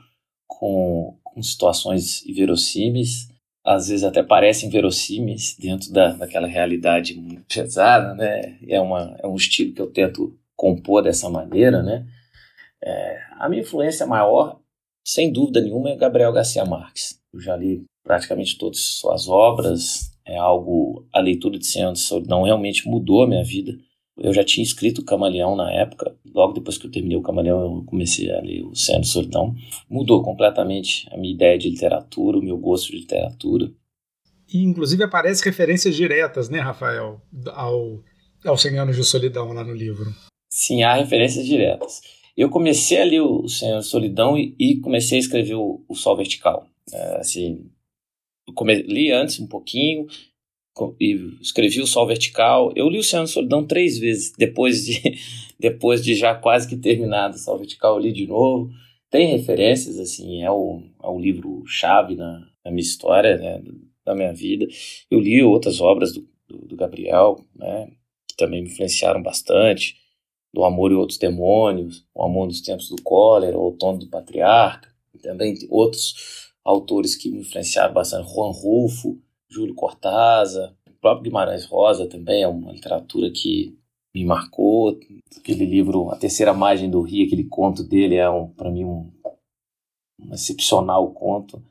com, 0.47 1.15
com 1.33 1.41
situações 1.41 2.25
inverossímeis, 2.25 3.27
às 3.65 3.87
vezes 3.87 4.03
até 4.03 4.21
parecem 4.21 4.69
verossímeis 4.69 5.55
dentro 5.57 5.91
da, 5.91 6.09
daquela 6.13 6.47
realidade 6.47 7.15
muito 7.15 7.43
pesada, 7.53 8.13
né? 8.13 8.57
É, 8.67 8.79
uma, 8.79 9.15
é 9.19 9.27
um 9.27 9.35
estilo 9.35 9.73
que 9.73 9.81
eu 9.81 9.91
tento 9.91 10.37
compor 10.55 11.01
dessa 11.01 11.29
maneira, 11.29 11.81
né? 11.81 12.05
É, 12.83 13.19
a 13.39 13.47
minha 13.47 13.61
influência 13.61 14.05
maior, 14.05 14.59
sem 15.05 15.31
dúvida 15.31 15.61
nenhuma, 15.61 15.89
é 15.89 15.95
Gabriel 15.95 16.33
Garcia 16.33 16.65
Marques. 16.65 17.19
Eu 17.33 17.39
já 17.39 17.55
li 17.55 17.83
praticamente 18.03 18.57
todas 18.57 18.79
suas 18.79 19.29
obras, 19.29 20.11
é 20.25 20.37
algo, 20.37 21.07
a 21.13 21.19
leitura 21.19 21.57
de 21.57 21.65
Senhor 21.65 21.93
de 21.93 21.99
Solidão 21.99 22.43
realmente 22.43 22.87
mudou 22.87 23.23
a 23.23 23.27
minha 23.27 23.43
vida. 23.43 23.73
Eu 24.17 24.33
já 24.33 24.43
tinha 24.43 24.63
escrito 24.63 25.01
o 25.01 25.05
Camaleão 25.05 25.55
na 25.55 25.71
época, 25.71 26.15
logo 26.33 26.53
depois 26.53 26.77
que 26.77 26.85
eu 26.85 26.91
terminei 26.91 27.17
o 27.17 27.23
Camaleão, 27.23 27.77
eu 27.77 27.83
comecei 27.83 28.31
a 28.31 28.39
ler 28.41 28.63
o 28.63 28.75
Céu 28.75 28.99
de 28.99 29.07
Solidão. 29.07 29.55
Mudou 29.89 30.21
completamente 30.21 31.07
a 31.11 31.17
minha 31.17 31.33
ideia 31.33 31.57
de 31.57 31.69
literatura, 31.69 32.37
o 32.37 32.43
meu 32.43 32.57
gosto 32.57 32.91
de 32.91 32.99
literatura. 32.99 33.71
E, 34.53 34.63
inclusive, 34.63 35.03
aparece 35.03 35.43
referências 35.43 35.95
diretas, 35.95 36.47
né, 36.47 36.59
Rafael, 36.59 37.21
ao, 37.53 38.03
ao 38.45 38.57
Cem 38.57 38.77
Anos 38.77 38.95
de 38.95 39.03
Solidão 39.03 39.51
lá 39.51 39.63
no 39.63 39.73
livro. 39.73 40.13
Sim, 40.47 40.83
há 40.83 40.93
referências 40.93 41.45
diretas. 41.45 42.01
Eu 42.37 42.49
comecei 42.49 43.01
a 43.01 43.05
ler 43.05 43.21
o 43.21 43.47
Senhor 43.47 43.81
Solidão 43.81 44.37
e, 44.37 44.55
e 44.59 44.79
comecei 44.79 45.17
a 45.17 45.21
escrever 45.21 45.55
o, 45.55 45.83
o 45.87 45.95
Sol 45.95 46.15
Vertical. 46.15 46.67
É, 46.91 47.17
assim, 47.17 47.71
come, 48.53 48.75
li 48.83 49.11
antes 49.11 49.39
um 49.39 49.47
pouquinho, 49.47 50.05
e 50.99 51.37
escrevi 51.41 51.81
o 51.81 51.87
Sol 51.87 52.07
Vertical. 52.07 52.71
Eu 52.75 52.89
li 52.89 52.97
o 52.97 52.99
Oceano 52.99 53.25
de 53.25 53.31
Solidão 53.31 53.65
três 53.65 53.97
vezes, 53.97 54.33
depois 54.37 54.85
de, 54.85 55.01
depois 55.59 56.03
de 56.03 56.15
já 56.15 56.35
quase 56.35 56.67
que 56.67 56.77
terminado 56.77 57.35
o 57.35 57.39
Sol 57.39 57.57
Vertical, 57.57 57.95
eu 57.95 58.01
li 58.01 58.11
de 58.11 58.27
novo. 58.27 58.69
Tem 59.09 59.27
referências, 59.27 59.99
assim, 59.99 60.43
é 60.43 60.49
o, 60.49 60.81
é 61.01 61.07
o 61.07 61.19
livro-chave 61.19 62.15
na, 62.15 62.47
na, 62.65 62.71
minha 62.71 62.81
história, 62.81 63.37
né, 63.37 63.61
da 64.03 64.15
minha 64.15 64.33
vida. 64.33 64.65
Eu 65.09 65.19
li 65.19 65.43
outras 65.43 65.79
obras 65.79 66.13
do, 66.13 66.27
do, 66.47 66.67
do 66.67 66.75
Gabriel, 66.75 67.39
né, 67.55 67.91
que 68.27 68.35
também 68.35 68.63
me 68.63 68.69
influenciaram 68.69 69.21
bastante. 69.21 69.97
Do 70.51 70.63
Amor 70.63 70.91
e 70.91 70.95
Outros 70.95 71.17
Demônios, 71.17 72.05
O 72.13 72.23
Amor 72.23 72.47
nos 72.47 72.61
Tempos 72.61 72.87
do 72.89 73.01
Cólera, 73.01 73.57
O 73.57 73.61
Outono 73.61 73.99
do 73.99 74.07
Patriarca, 74.07 74.93
também 75.23 75.55
outros 75.69 76.51
autores 76.63 77.15
que 77.15 77.31
me 77.31 77.39
influenciaram 77.39 77.93
bastante, 77.93 78.31
Juan 78.31 78.51
Rulfo, 78.51 79.19
Júlio 79.53 79.75
Cortázar, 79.75 80.73
o 80.89 80.93
próprio 80.99 81.23
Guimarães 81.23 81.65
Rosa 81.65 82.07
também 82.07 82.41
é 82.41 82.47
uma 82.47 82.71
literatura 82.71 83.29
que 83.29 83.77
me 84.13 84.25
marcou. 84.25 84.97
Aquele 85.37 85.65
livro, 85.65 86.09
A 86.09 86.15
Terceira 86.15 86.53
Margem 86.53 86.89
do 86.89 87.01
Rio, 87.01 87.25
aquele 87.25 87.43
conto 87.45 87.83
dele 87.83 88.15
é 88.15 88.29
um, 88.29 88.47
para 88.47 88.71
mim 88.71 88.83
um, 88.83 89.11
um, 90.21 90.33
excepcional 90.33 91.11
conto. 91.11 91.61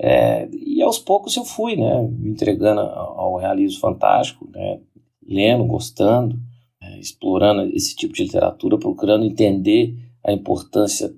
É, 0.00 0.48
e 0.50 0.82
aos 0.82 0.98
poucos 0.98 1.36
eu 1.36 1.44
fui, 1.44 1.76
né, 1.76 2.02
me 2.02 2.30
entregando 2.30 2.80
ao 2.80 3.36
realismo 3.36 3.80
fantástico, 3.80 4.48
né, 4.50 4.80
lendo, 5.26 5.64
gostando, 5.64 6.38
é, 6.82 6.98
explorando 6.98 7.62
esse 7.74 7.96
tipo 7.96 8.12
de 8.12 8.24
literatura, 8.24 8.78
procurando 8.78 9.24
entender 9.24 9.96
a 10.24 10.32
importância 10.32 11.14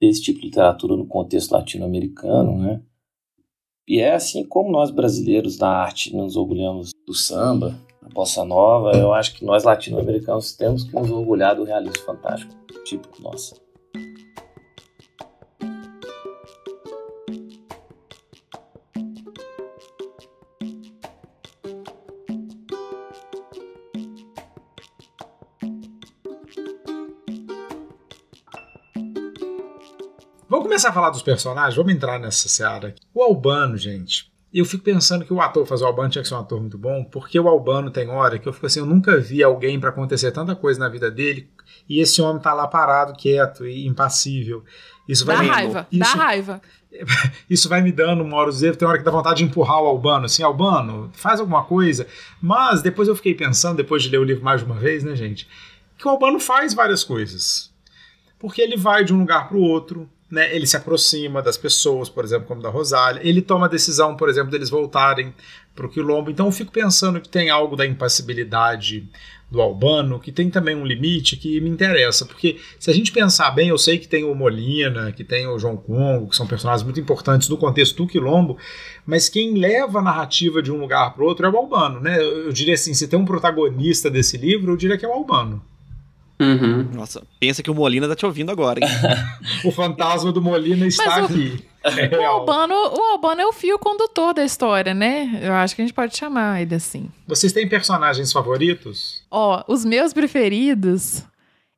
desse 0.00 0.22
tipo 0.22 0.40
de 0.40 0.46
literatura 0.46 0.96
no 0.96 1.06
contexto 1.06 1.52
latino-americano, 1.52 2.58
né? 2.58 2.82
E 3.92 4.00
é 4.00 4.14
assim 4.14 4.42
como 4.42 4.72
nós 4.72 4.90
brasileiros 4.90 5.58
da 5.58 5.68
arte 5.68 6.16
nos 6.16 6.34
orgulhamos 6.34 6.92
do 7.06 7.12
samba, 7.12 7.78
da 8.00 8.08
bossa 8.08 8.42
nova, 8.42 8.96
eu 8.96 9.12
acho 9.12 9.34
que 9.34 9.44
nós 9.44 9.64
latino-americanos 9.64 10.56
temos 10.56 10.84
que 10.84 10.94
nos 10.94 11.10
orgulhar 11.10 11.54
do 11.54 11.64
realismo 11.64 12.02
fantástico, 12.02 12.54
tipo 12.86 13.06
nosso. 13.22 13.54
Começar 30.82 30.88
a 30.88 30.92
falar 30.92 31.10
dos 31.10 31.22
personagens? 31.22 31.76
Vamos 31.76 31.92
entrar 31.92 32.18
nessa 32.18 32.48
seara 32.48 32.88
aqui. 32.88 33.00
O 33.14 33.22
Albano, 33.22 33.76
gente. 33.76 34.32
Eu 34.52 34.64
fico 34.64 34.82
pensando 34.82 35.24
que 35.24 35.32
o 35.32 35.40
ator 35.40 35.64
fazer 35.64 35.84
o 35.84 35.86
Albano 35.86 36.10
tinha 36.10 36.22
que 36.22 36.28
ser 36.28 36.34
um 36.34 36.40
ator 36.40 36.60
muito 36.60 36.76
bom, 36.76 37.04
porque 37.04 37.38
o 37.38 37.48
Albano 37.48 37.90
tem 37.90 38.08
hora 38.08 38.38
que 38.38 38.48
eu 38.48 38.52
fico 38.52 38.66
assim, 38.66 38.80
eu 38.80 38.86
nunca 38.86 39.16
vi 39.18 39.42
alguém 39.42 39.78
para 39.78 39.90
acontecer 39.90 40.30
tanta 40.32 40.54
coisa 40.56 40.80
na 40.80 40.88
vida 40.88 41.10
dele 41.10 41.48
e 41.88 42.00
esse 42.00 42.20
homem 42.20 42.42
tá 42.42 42.52
lá 42.52 42.66
parado, 42.66 43.14
quieto 43.14 43.64
e 43.64 43.86
impassível. 43.86 44.64
Isso 45.08 45.24
vai 45.24 45.36
dá 45.36 45.42
me... 45.42 45.48
raiva, 45.48 45.86
isso... 45.90 46.00
dá 46.00 46.22
raiva. 46.22 46.60
Isso 47.48 47.70
vai 47.70 47.80
me 47.80 47.90
dando 47.90 48.22
uma 48.22 48.36
hora 48.36 48.52
tem 48.52 48.86
hora 48.86 48.98
que 48.98 49.04
dá 49.04 49.10
vontade 49.10 49.38
de 49.38 49.44
empurrar 49.44 49.80
o 49.80 49.86
Albano, 49.86 50.26
assim, 50.26 50.42
Albano, 50.42 51.10
faz 51.14 51.40
alguma 51.40 51.64
coisa. 51.64 52.06
Mas 52.38 52.82
depois 52.82 53.08
eu 53.08 53.16
fiquei 53.16 53.34
pensando, 53.34 53.78
depois 53.78 54.02
de 54.02 54.10
ler 54.10 54.18
o 54.18 54.24
livro 54.24 54.44
mais 54.44 54.60
de 54.60 54.66
uma 54.66 54.74
vez, 54.74 55.02
né, 55.02 55.16
gente, 55.16 55.48
que 55.96 56.06
o 56.06 56.10
Albano 56.10 56.38
faz 56.38 56.74
várias 56.74 57.02
coisas. 57.02 57.72
Porque 58.38 58.60
ele 58.60 58.76
vai 58.76 59.04
de 59.04 59.14
um 59.14 59.20
lugar 59.20 59.48
para 59.48 59.56
o 59.56 59.62
outro, 59.62 60.06
né, 60.32 60.56
ele 60.56 60.66
se 60.66 60.78
aproxima 60.78 61.42
das 61.42 61.58
pessoas, 61.58 62.08
por 62.08 62.24
exemplo, 62.24 62.46
como 62.46 62.62
da 62.62 62.70
Rosália. 62.70 63.20
Ele 63.22 63.42
toma 63.42 63.66
a 63.66 63.68
decisão, 63.68 64.16
por 64.16 64.30
exemplo, 64.30 64.50
deles 64.50 64.70
voltarem 64.70 65.34
para 65.76 65.84
o 65.84 65.90
Quilombo. 65.90 66.30
Então 66.30 66.46
eu 66.46 66.52
fico 66.52 66.72
pensando 66.72 67.20
que 67.20 67.28
tem 67.28 67.50
algo 67.50 67.76
da 67.76 67.84
impassibilidade 67.84 69.06
do 69.50 69.60
Albano, 69.60 70.18
que 70.18 70.32
tem 70.32 70.48
também 70.48 70.74
um 70.74 70.86
limite 70.86 71.36
que 71.36 71.60
me 71.60 71.68
interessa. 71.68 72.24
Porque 72.24 72.58
se 72.78 72.90
a 72.90 72.94
gente 72.94 73.12
pensar 73.12 73.50
bem, 73.50 73.68
eu 73.68 73.76
sei 73.76 73.98
que 73.98 74.08
tem 74.08 74.24
o 74.24 74.34
Molina, 74.34 75.12
que 75.12 75.22
tem 75.22 75.46
o 75.46 75.58
João 75.58 75.76
Congo, 75.76 76.30
que 76.30 76.36
são 76.36 76.46
personagens 76.46 76.82
muito 76.82 76.98
importantes 76.98 77.50
no 77.50 77.58
contexto 77.58 77.98
do 77.98 78.06
Quilombo, 78.06 78.56
mas 79.04 79.28
quem 79.28 79.58
leva 79.58 79.98
a 79.98 80.02
narrativa 80.02 80.62
de 80.62 80.72
um 80.72 80.80
lugar 80.80 81.12
para 81.12 81.24
outro 81.26 81.44
é 81.44 81.50
o 81.50 81.56
Albano. 81.58 82.00
Né? 82.00 82.18
Eu 82.18 82.50
diria 82.54 82.72
assim, 82.72 82.94
se 82.94 83.06
tem 83.06 83.18
um 83.18 83.26
protagonista 83.26 84.10
desse 84.10 84.38
livro, 84.38 84.72
eu 84.72 84.76
diria 84.78 84.96
que 84.96 85.04
é 85.04 85.08
o 85.08 85.12
Albano. 85.12 85.62
Uhum. 86.42 86.88
Nossa, 86.94 87.22
pensa 87.38 87.62
que 87.62 87.70
o 87.70 87.74
Molina 87.74 88.08
tá 88.08 88.16
te 88.16 88.26
ouvindo 88.26 88.50
agora, 88.50 88.80
hein? 88.80 88.88
o 89.64 89.70
fantasma 89.70 90.32
do 90.32 90.42
Molina 90.42 90.86
está 90.86 91.04
Mas 91.06 91.22
o- 91.22 91.24
aqui. 91.26 91.64
É 91.84 92.16
O. 92.18 92.22
Albano, 92.24 92.74
o 92.74 93.00
Albano 93.12 93.40
é 93.40 93.46
o 93.46 93.52
fio 93.52 93.78
condutor 93.78 94.32
da 94.34 94.44
história, 94.44 94.94
né? 94.94 95.40
Eu 95.42 95.52
acho 95.52 95.74
que 95.74 95.82
a 95.82 95.84
gente 95.84 95.94
pode 95.94 96.16
chamar 96.16 96.62
ele 96.62 96.74
assim. 96.76 97.08
Vocês 97.26 97.52
têm 97.52 97.68
personagens 97.68 98.32
favoritos? 98.32 99.22
Ó, 99.30 99.64
os 99.66 99.84
meus 99.84 100.12
preferidos, 100.12 101.24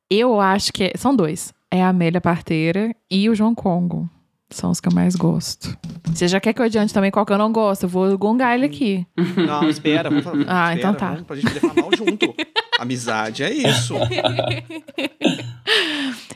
eu 0.09 0.39
acho 0.39 0.71
que 0.71 0.83
é- 0.85 0.93
são 0.95 1.15
dois. 1.15 1.53
É 1.71 1.81
a 1.83 1.89
Amélia 1.89 2.21
Parteira 2.21 2.95
e 3.09 3.29
o 3.29 3.35
João 3.35 3.53
Congo. 3.55 4.07
São 4.51 4.69
os 4.69 4.79
que 4.79 4.87
eu 4.87 4.93
mais 4.93 5.15
gosto. 5.15 5.75
Você 6.13 6.27
já 6.27 6.39
quer 6.39 6.53
que 6.53 6.61
eu 6.61 6.65
adiante 6.65 6.93
também 6.93 7.09
qual 7.09 7.25
que 7.25 7.33
eu 7.33 7.37
não 7.37 7.51
gosto? 7.51 7.83
Eu 7.83 7.89
vou 7.89 8.15
gongar 8.15 8.53
ele 8.55 8.65
aqui. 8.65 9.05
Não, 9.35 9.67
espera. 9.67 10.07
Vamos, 10.09 10.23
falar- 10.23 10.37
Ah, 10.47 10.73
espera, 10.75 10.77
então 10.77 10.93
tá. 10.93 11.09
Vamos, 11.09 11.23
pra 11.23 11.35
gente 11.35 11.47
poder 11.47 11.59
falar 11.61 11.73
mal 11.81 11.89
junto. 11.97 12.35
Amizade 12.79 13.43
é 13.43 13.51
isso. 13.51 13.93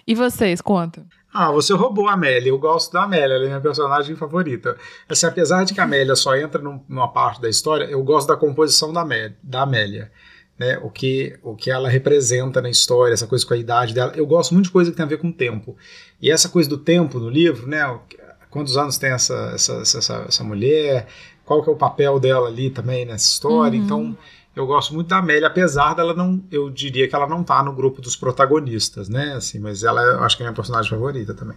E 0.07 0.15
vocês, 0.15 0.61
conta. 0.61 1.05
Ah, 1.31 1.51
você 1.51 1.73
roubou 1.73 2.07
a 2.07 2.13
Amélia. 2.13 2.49
Eu 2.49 2.57
gosto 2.57 2.91
da 2.91 3.03
Amélia, 3.03 3.35
ela 3.35 3.43
é 3.43 3.47
minha 3.47 3.61
personagem 3.61 4.15
favorita. 4.15 4.75
Assim, 5.07 5.27
apesar 5.27 5.63
de 5.63 5.73
que 5.73 5.79
a 5.79 5.83
Amélia 5.83 6.15
só 6.15 6.35
entra 6.35 6.59
num- 6.61 6.81
numa 6.89 7.07
parte 7.07 7.39
da 7.39 7.47
história, 7.47 7.85
eu 7.85 8.01
gosto 8.03 8.27
da 8.27 8.35
composição 8.35 8.91
da, 8.91 9.01
Amé- 9.01 9.33
da 9.43 9.61
Amélia. 9.61 10.11
Né? 10.57 10.77
O, 10.81 10.89
que, 10.89 11.37
o 11.43 11.55
que 11.55 11.69
ela 11.69 11.87
representa 11.87 12.61
na 12.61 12.69
história, 12.69 13.13
essa 13.13 13.27
coisa 13.27 13.45
com 13.45 13.53
a 13.53 13.57
idade 13.57 13.93
dela. 13.93 14.11
Eu 14.15 14.25
gosto 14.25 14.53
muito 14.53 14.65
de 14.65 14.71
coisa 14.71 14.89
que 14.91 14.97
tem 14.97 15.05
a 15.05 15.09
ver 15.09 15.17
com 15.17 15.29
o 15.29 15.33
tempo. 15.33 15.77
E 16.21 16.31
essa 16.31 16.49
coisa 16.49 16.67
do 16.67 16.77
tempo 16.77 17.19
no 17.19 17.29
livro, 17.29 17.67
né? 17.67 17.97
Quantos 18.49 18.75
anos 18.75 18.97
tem 18.97 19.11
essa, 19.11 19.51
essa, 19.53 19.73
essa, 19.81 20.25
essa 20.27 20.43
mulher? 20.43 21.07
Qual 21.45 21.63
que 21.63 21.69
é 21.69 21.71
o 21.73 21.77
papel 21.77 22.19
dela 22.19 22.47
ali 22.47 22.69
também 22.71 23.05
nessa 23.05 23.25
história? 23.27 23.77
Uhum. 23.79 23.85
Então, 23.85 24.17
eu 24.55 24.65
gosto 24.67 24.93
muito 24.93 25.07
da 25.07 25.17
Amélia, 25.17 25.47
apesar 25.47 25.93
dela 25.93 26.13
não, 26.13 26.41
eu 26.51 26.69
diria 26.69 27.07
que 27.07 27.15
ela 27.15 27.27
não 27.27 27.43
tá 27.43 27.63
no 27.63 27.71
grupo 27.73 28.01
dos 28.01 28.15
protagonistas, 28.15 29.07
né? 29.09 29.33
Assim, 29.35 29.59
mas 29.59 29.83
ela 29.83 30.01
eu 30.01 30.23
acho 30.23 30.35
que 30.35 30.43
é 30.43 30.45
a 30.45 30.49
minha 30.49 30.55
personagem 30.55 30.89
favorita 30.89 31.33
também. 31.33 31.55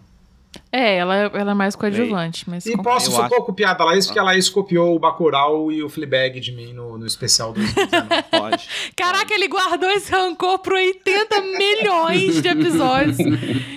É, 0.70 0.96
ela, 0.98 1.14
ela 1.16 1.52
é 1.52 1.54
mais 1.54 1.74
coadjuvante, 1.74 2.48
mas. 2.48 2.66
E 2.66 2.76
posso 2.76 3.08
Eu 3.10 3.14
só 3.14 3.22
acho- 3.24 3.36
copiar 3.36 3.74
da 3.74 3.84
Laís, 3.86 4.04
porque 4.04 4.18
a 4.18 4.22
Laís 4.22 4.50
copiou 4.50 4.94
o 4.94 4.98
Bacurau 4.98 5.72
e 5.72 5.82
o 5.82 5.88
Fleabag 5.88 6.38
de 6.40 6.52
mim 6.52 6.74
no, 6.74 6.98
no 6.98 7.06
especial 7.06 7.54
do 7.54 7.60
2019. 7.64 8.22
Pode. 8.30 8.68
Caraca, 8.94 9.32
ele 9.32 9.48
guardou 9.48 9.88
esse 9.90 10.12
rancor 10.12 10.58
por 10.58 10.74
80 10.74 11.40
milhões 11.56 12.42
de 12.42 12.48
episódios. 12.48 13.16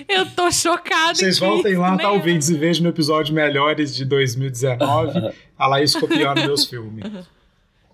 Eu 0.06 0.26
tô 0.36 0.50
chocada. 0.50 1.14
Vocês 1.14 1.38
voltem 1.38 1.78
lá, 1.78 1.90
nem 1.92 1.98
tá, 2.00 2.10
ouvintes, 2.12 2.50
e 2.50 2.54
vejam 2.58 2.82
no 2.82 2.90
episódio 2.90 3.34
Melhores 3.34 3.94
de 3.96 4.04
2019, 4.04 5.32
a 5.58 5.66
Laís 5.66 5.94
copiando 5.96 6.40
meus 6.42 6.66
filmes. 6.66 7.04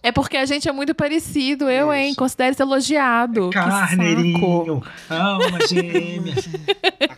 É 0.02 0.10
porque 0.10 0.36
a 0.36 0.44
gente 0.44 0.68
é 0.68 0.72
muito 0.72 0.94
parecido, 0.94 1.70
eu, 1.70 1.92
hein? 1.92 2.08
Isso. 2.08 2.16
Considere-se 2.16 2.60
elogiado. 2.60 3.50
Saco. 3.52 3.68
Carneirinho, 3.68 4.82
alma 5.08 5.58
gêmea. 5.68 6.34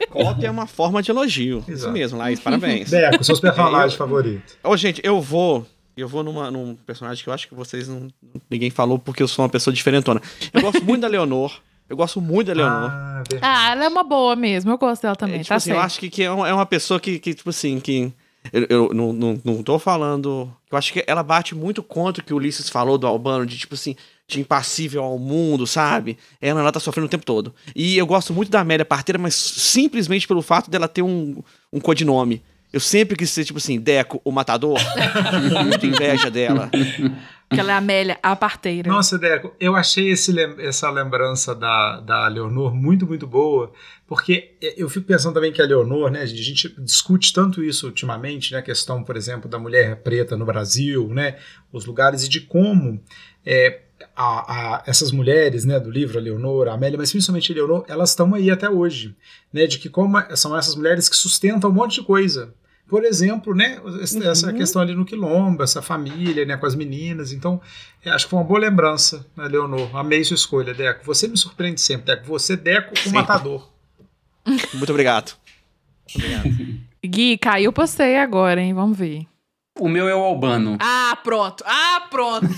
A 0.00 0.06
cópia 0.06 0.48
é 0.48 0.50
uma 0.50 0.66
forma 0.66 1.02
de 1.02 1.10
elogio. 1.10 1.60
Isso 1.60 1.70
Exato. 1.70 1.92
mesmo, 1.92 2.18
Laís, 2.18 2.40
parabéns. 2.40 2.90
Deco, 2.90 3.24
seus 3.24 3.40
personagens 3.40 3.92
É, 3.92 3.94
eu- 3.94 3.98
favoritos. 3.98 4.56
Ô, 4.62 4.76
gente, 4.76 5.00
eu 5.04 5.20
vou. 5.20 5.66
Eu 5.96 6.08
vou 6.08 6.24
numa, 6.24 6.50
num 6.50 6.74
personagem 6.74 7.22
que 7.22 7.30
eu 7.30 7.32
acho 7.32 7.46
que 7.48 7.54
vocês 7.54 7.86
não. 7.88 8.08
Ninguém 8.50 8.68
falou 8.68 8.98
porque 8.98 9.22
eu 9.22 9.28
sou 9.28 9.44
uma 9.44 9.48
pessoa 9.48 9.72
diferentona. 9.72 10.20
Eu 10.52 10.60
gosto 10.60 10.84
muito 10.84 11.02
da 11.02 11.08
Leonor. 11.08 11.60
Eu 11.88 11.96
gosto 11.96 12.20
muito 12.20 12.48
da 12.48 12.54
Leonor. 12.54 12.90
Ah, 12.90 13.22
verdade. 13.30 13.40
Ah, 13.58 13.70
ela 13.72 13.84
é 13.84 13.88
uma 13.88 14.02
boa 14.02 14.34
mesmo. 14.34 14.70
Eu 14.72 14.78
gosto 14.78 15.02
dela 15.02 15.14
também, 15.14 15.36
É, 15.36 15.38
tipo 15.38 15.48
tá 15.50 15.54
assim, 15.54 15.70
eu 15.70 15.76
certo. 15.76 15.86
acho 15.86 16.00
que, 16.00 16.10
que 16.10 16.22
é, 16.24 16.30
uma, 16.30 16.48
é 16.48 16.52
uma 16.52 16.66
pessoa 16.66 16.98
que, 16.98 17.18
que, 17.18 17.32
tipo 17.32 17.48
assim, 17.50 17.78
que. 17.78 18.12
Eu, 18.52 18.66
eu 18.68 18.94
não, 18.94 19.12
não, 19.12 19.40
não 19.44 19.62
tô 19.62 19.78
falando. 19.78 20.52
Eu 20.70 20.78
acho 20.78 20.92
que 20.92 21.04
ela 21.06 21.22
bate 21.22 21.54
muito 21.54 21.82
contra 21.82 22.22
o 22.22 22.26
que 22.26 22.32
o 22.32 22.36
Ulisses 22.36 22.68
falou 22.68 22.98
do 22.98 23.06
Albano, 23.06 23.46
de 23.46 23.56
tipo 23.56 23.74
assim, 23.74 23.96
de 24.26 24.40
impassível 24.40 25.02
ao 25.02 25.18
mundo, 25.18 25.66
sabe? 25.66 26.18
Ela, 26.40 26.60
ela 26.60 26.72
tá 26.72 26.80
sofrendo 26.80 27.06
o 27.06 27.10
tempo 27.10 27.24
todo. 27.24 27.54
E 27.74 27.96
eu 27.96 28.06
gosto 28.06 28.32
muito 28.32 28.50
da 28.50 28.60
Amélia 28.60 28.84
Parteira, 28.84 29.18
mas 29.18 29.34
simplesmente 29.34 30.26
pelo 30.26 30.42
fato 30.42 30.70
dela 30.70 30.88
ter 30.88 31.02
um, 31.02 31.42
um 31.72 31.80
codinome. 31.80 32.42
Eu 32.72 32.80
sempre 32.80 33.16
quis 33.16 33.30
ser, 33.30 33.44
tipo 33.44 33.58
assim, 33.58 33.78
Deco, 33.78 34.20
o 34.24 34.32
matador. 34.32 34.80
muito 35.64 35.86
inveja 35.86 36.28
dela. 36.28 36.68
Que 37.50 37.60
ela 37.60 37.72
é 37.72 37.74
a 37.74 37.78
Amélia, 37.78 38.18
a 38.22 38.34
parteira. 38.34 38.90
Nossa, 38.90 39.18
Deco, 39.18 39.54
eu 39.60 39.76
achei 39.76 40.10
esse 40.10 40.34
essa 40.58 40.90
lembrança 40.90 41.54
da, 41.54 42.00
da 42.00 42.26
Leonor 42.26 42.74
muito, 42.74 43.06
muito 43.06 43.26
boa, 43.26 43.72
porque 44.06 44.54
eu 44.76 44.88
fico 44.88 45.06
pensando 45.06 45.34
também 45.34 45.52
que 45.52 45.62
a 45.62 45.66
Leonor, 45.66 46.10
né, 46.10 46.22
a 46.22 46.26
gente 46.26 46.74
discute 46.80 47.32
tanto 47.32 47.62
isso 47.62 47.86
ultimamente, 47.86 48.52
né, 48.52 48.58
a 48.58 48.62
questão, 48.62 49.04
por 49.04 49.16
exemplo, 49.16 49.48
da 49.48 49.58
mulher 49.58 49.96
preta 50.02 50.36
no 50.36 50.44
Brasil, 50.44 51.06
né, 51.08 51.36
os 51.72 51.84
lugares 51.84 52.24
e 52.24 52.28
de 52.28 52.40
como 52.40 53.00
é, 53.46 53.82
a- 54.16 54.76
a- 54.76 54.82
essas 54.86 55.12
mulheres, 55.12 55.64
né, 55.64 55.78
do 55.78 55.90
livro, 55.90 56.18
a 56.18 56.20
Leonor, 56.22 56.66
a 56.68 56.72
Amélia, 56.74 56.98
mas 56.98 57.10
principalmente 57.12 57.52
a 57.52 57.54
Leonor, 57.54 57.84
elas 57.88 58.10
estão 58.10 58.34
aí 58.34 58.50
até 58.50 58.68
hoje, 58.68 59.14
né, 59.52 59.66
de 59.66 59.78
que 59.78 59.88
como 59.88 60.16
são 60.36 60.56
essas 60.56 60.74
mulheres 60.74 61.08
que 61.08 61.16
sustentam 61.16 61.70
um 61.70 61.74
monte 61.74 62.00
de 62.00 62.02
coisa. 62.06 62.52
Por 62.86 63.04
exemplo, 63.04 63.54
né, 63.54 63.80
essa 64.30 64.48
Uhum. 64.50 64.56
questão 64.58 64.82
ali 64.82 64.94
no 64.94 65.04
Quilombo, 65.04 65.62
essa 65.62 65.80
família, 65.80 66.44
né, 66.44 66.56
com 66.56 66.66
as 66.66 66.74
meninas. 66.74 67.32
Então, 67.32 67.60
é, 68.04 68.10
acho 68.10 68.26
que 68.26 68.30
foi 68.30 68.38
uma 68.38 68.44
boa 68.44 68.60
lembrança, 68.60 69.26
né, 69.36 69.48
Leonor? 69.48 69.96
Amei 69.96 70.22
sua 70.22 70.34
escolha, 70.34 70.74
Deco. 70.74 71.04
Você 71.04 71.26
me 71.26 71.36
surpreende 71.36 71.80
sempre, 71.80 72.06
Deco. 72.14 72.26
Você, 72.26 72.56
Deco, 72.56 72.92
o 72.94 72.96
Sempre. 72.98 73.12
matador. 73.12 73.68
Muito 74.74 74.90
obrigado. 74.90 75.32
Obrigado. 76.14 76.44
Gui, 77.04 77.38
caiu 77.38 77.72
você 77.74 78.16
agora, 78.16 78.60
hein? 78.60 78.74
Vamos 78.74 78.96
ver. 78.98 79.26
O 79.78 79.88
meu 79.88 80.06
é 80.08 80.14
o 80.14 80.22
Albano. 80.22 80.76
Ah, 80.80 81.18
pronto. 81.24 81.64
Ah, 81.66 82.06
pronto. 82.10 82.46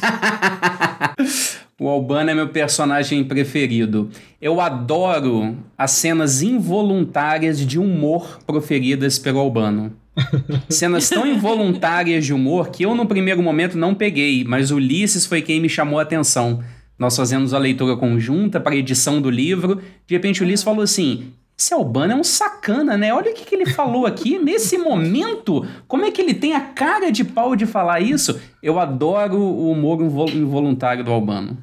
O 1.79 1.89
Albano 1.89 2.31
é 2.31 2.35
meu 2.35 2.49
personagem 2.49 3.23
preferido. 3.23 4.09
Eu 4.41 4.63
adoro 4.63 5.59
as 5.77 5.91
cenas 5.91 6.41
involuntárias 6.41 7.61
de 7.61 7.79
humor 7.79 8.39
proferidas 8.47 9.19
pelo 9.19 9.41
Albano. 9.41 9.93
Cenas 10.71 11.11
tão 11.11 11.27
involuntárias 11.27 12.25
de 12.25 12.33
humor 12.33 12.71
que 12.71 12.85
eu, 12.85 12.95
no 12.95 13.05
primeiro 13.05 13.43
momento, 13.43 13.77
não 13.77 13.95
peguei, 13.95 14.43
mas 14.43 14.71
Ulisses 14.71 15.27
foi 15.27 15.43
quem 15.43 15.61
me 15.61 15.69
chamou 15.69 15.99
a 15.99 16.03
atenção. 16.03 16.65
Nós 16.99 17.15
fazemos 17.15 17.53
a 17.53 17.59
leitura 17.59 17.95
conjunta 17.95 18.59
para 18.59 18.73
a 18.73 18.79
edição 18.79 19.21
do 19.21 19.29
livro. 19.29 19.83
De 20.07 20.15
repente, 20.15 20.41
o 20.41 20.47
Ulisses 20.47 20.65
falou 20.65 20.81
assim: 20.81 21.35
esse 21.59 21.73
Albano 21.73 22.13
é 22.13 22.17
um 22.17 22.25
sacana, 22.25 22.99
né? 22.99 23.15
Olha 23.15 23.31
o 23.31 23.35
que, 23.35 23.45
que 23.45 23.55
ele 23.55 23.65
falou 23.65 24.05
aqui 24.05 24.39
nesse 24.39 24.77
momento. 24.79 25.67
Como 25.89 26.05
é 26.05 26.11
que 26.11 26.21
ele 26.21 26.35
tem 26.35 26.55
a 26.55 26.61
cara 26.61 27.11
de 27.11 27.25
pau 27.25 27.57
de 27.57 27.65
falar 27.65 28.01
isso? 28.01 28.39
Eu 28.63 28.79
adoro 28.79 29.39
o 29.39 29.71
humor 29.71 30.03
involuntário 30.35 31.03
do 31.03 31.11
Albano. 31.11 31.57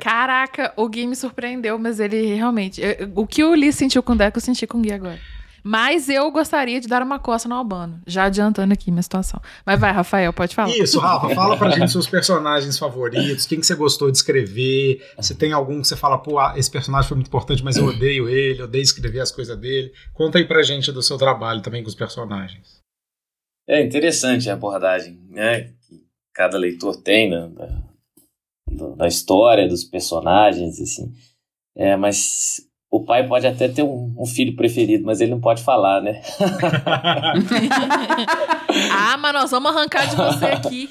Caraca, 0.00 0.72
o 0.76 0.88
Gui 0.88 1.06
me 1.06 1.16
surpreendeu, 1.16 1.78
mas 1.78 1.98
ele 1.98 2.34
realmente. 2.34 2.80
O 3.14 3.26
que 3.26 3.42
o 3.42 3.50
Ulisses 3.50 3.76
sentiu 3.76 4.02
com 4.02 4.12
o 4.12 4.16
Deco, 4.16 4.38
eu 4.38 4.42
senti 4.42 4.66
com 4.66 4.78
o 4.78 4.80
Gui 4.82 4.92
agora. 4.92 5.18
Mas 5.62 6.08
eu 6.08 6.30
gostaria 6.30 6.80
de 6.80 6.88
dar 6.88 7.02
uma 7.02 7.18
coça 7.18 7.48
no 7.48 7.54
Albano, 7.54 8.00
já 8.06 8.24
adiantando 8.24 8.72
aqui 8.72 8.90
minha 8.90 9.02
situação. 9.02 9.40
Mas 9.64 9.78
vai, 9.78 9.92
Rafael, 9.92 10.32
pode 10.32 10.54
falar. 10.54 10.70
Isso, 10.76 10.98
Rafa, 10.98 11.28
fala 11.34 11.56
pra 11.56 11.70
gente 11.70 11.90
seus 11.90 12.06
personagens 12.06 12.78
favoritos, 12.78 13.46
quem 13.46 13.60
que 13.60 13.66
você 13.66 13.74
gostou 13.74 14.10
de 14.10 14.16
escrever, 14.16 15.04
se 15.20 15.34
tem 15.34 15.52
algum 15.52 15.80
que 15.80 15.88
você 15.88 15.96
fala, 15.96 16.18
pô, 16.18 16.38
esse 16.54 16.70
personagem 16.70 17.08
foi 17.08 17.16
muito 17.16 17.28
importante, 17.28 17.62
mas 17.62 17.76
eu 17.76 17.86
odeio 17.86 18.28
ele, 18.28 18.60
eu 18.60 18.64
odeio 18.64 18.82
escrever 18.82 19.20
as 19.20 19.30
coisas 19.30 19.56
dele. 19.58 19.92
Conta 20.14 20.38
aí 20.38 20.46
pra 20.46 20.62
gente 20.62 20.92
do 20.92 21.02
seu 21.02 21.16
trabalho 21.18 21.62
também 21.62 21.82
com 21.82 21.88
os 21.88 21.94
personagens. 21.94 22.80
É 23.68 23.82
interessante 23.82 24.50
a 24.50 24.54
abordagem, 24.54 25.20
né, 25.28 25.72
que 25.86 26.04
cada 26.34 26.58
leitor 26.58 26.96
tem 26.96 27.30
né, 27.30 27.50
da, 28.68 28.88
da 28.96 29.08
história 29.08 29.68
dos 29.68 29.84
personagens, 29.84 30.80
assim. 30.80 31.12
É, 31.76 31.96
mas 31.96 32.68
o 32.90 33.04
pai 33.04 33.26
pode 33.26 33.46
até 33.46 33.68
ter 33.68 33.84
um, 33.84 34.12
um, 34.18 34.26
filho 34.26 34.56
preferido, 34.56 35.04
mas 35.04 35.20
ele 35.20 35.30
não 35.30 35.40
pode 35.40 35.62
falar, 35.62 36.02
né? 36.02 36.20
ah, 38.92 39.16
mas 39.16 39.32
nós 39.32 39.50
vamos 39.52 39.70
arrancar 39.70 40.08
de 40.08 40.16
você 40.16 40.46
aqui. 40.46 40.90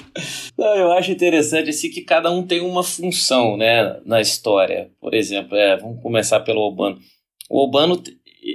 Não, 0.56 0.74
eu 0.76 0.92
acho 0.92 1.12
interessante 1.12 1.68
assim 1.68 1.90
que 1.90 2.00
cada 2.00 2.30
um 2.30 2.46
tem 2.46 2.62
uma 2.62 2.82
função, 2.82 3.58
né, 3.58 4.00
na 4.06 4.18
história. 4.18 4.90
Por 4.98 5.12
exemplo, 5.12 5.54
é, 5.54 5.76
vamos 5.76 6.02
começar 6.02 6.40
pelo 6.40 6.62
Obano. 6.62 6.98
O 7.50 7.64
Obano, 7.64 8.02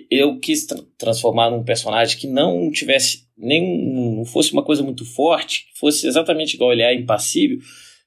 eu 0.09 0.39
quis 0.39 0.65
tra 0.65 0.79
transformar 0.97 1.51
num 1.51 1.63
personagem 1.63 2.17
que 2.17 2.25
não 2.25 2.71
tivesse 2.71 3.25
nem 3.37 4.15
não 4.15 4.25
fosse 4.25 4.51
uma 4.53 4.63
coisa 4.63 4.81
muito 4.81 5.05
forte, 5.05 5.67
fosse 5.75 6.07
exatamente 6.07 6.55
igual 6.55 6.71
ele 6.71 6.81
é 6.81 6.95
impassível, 6.95 7.59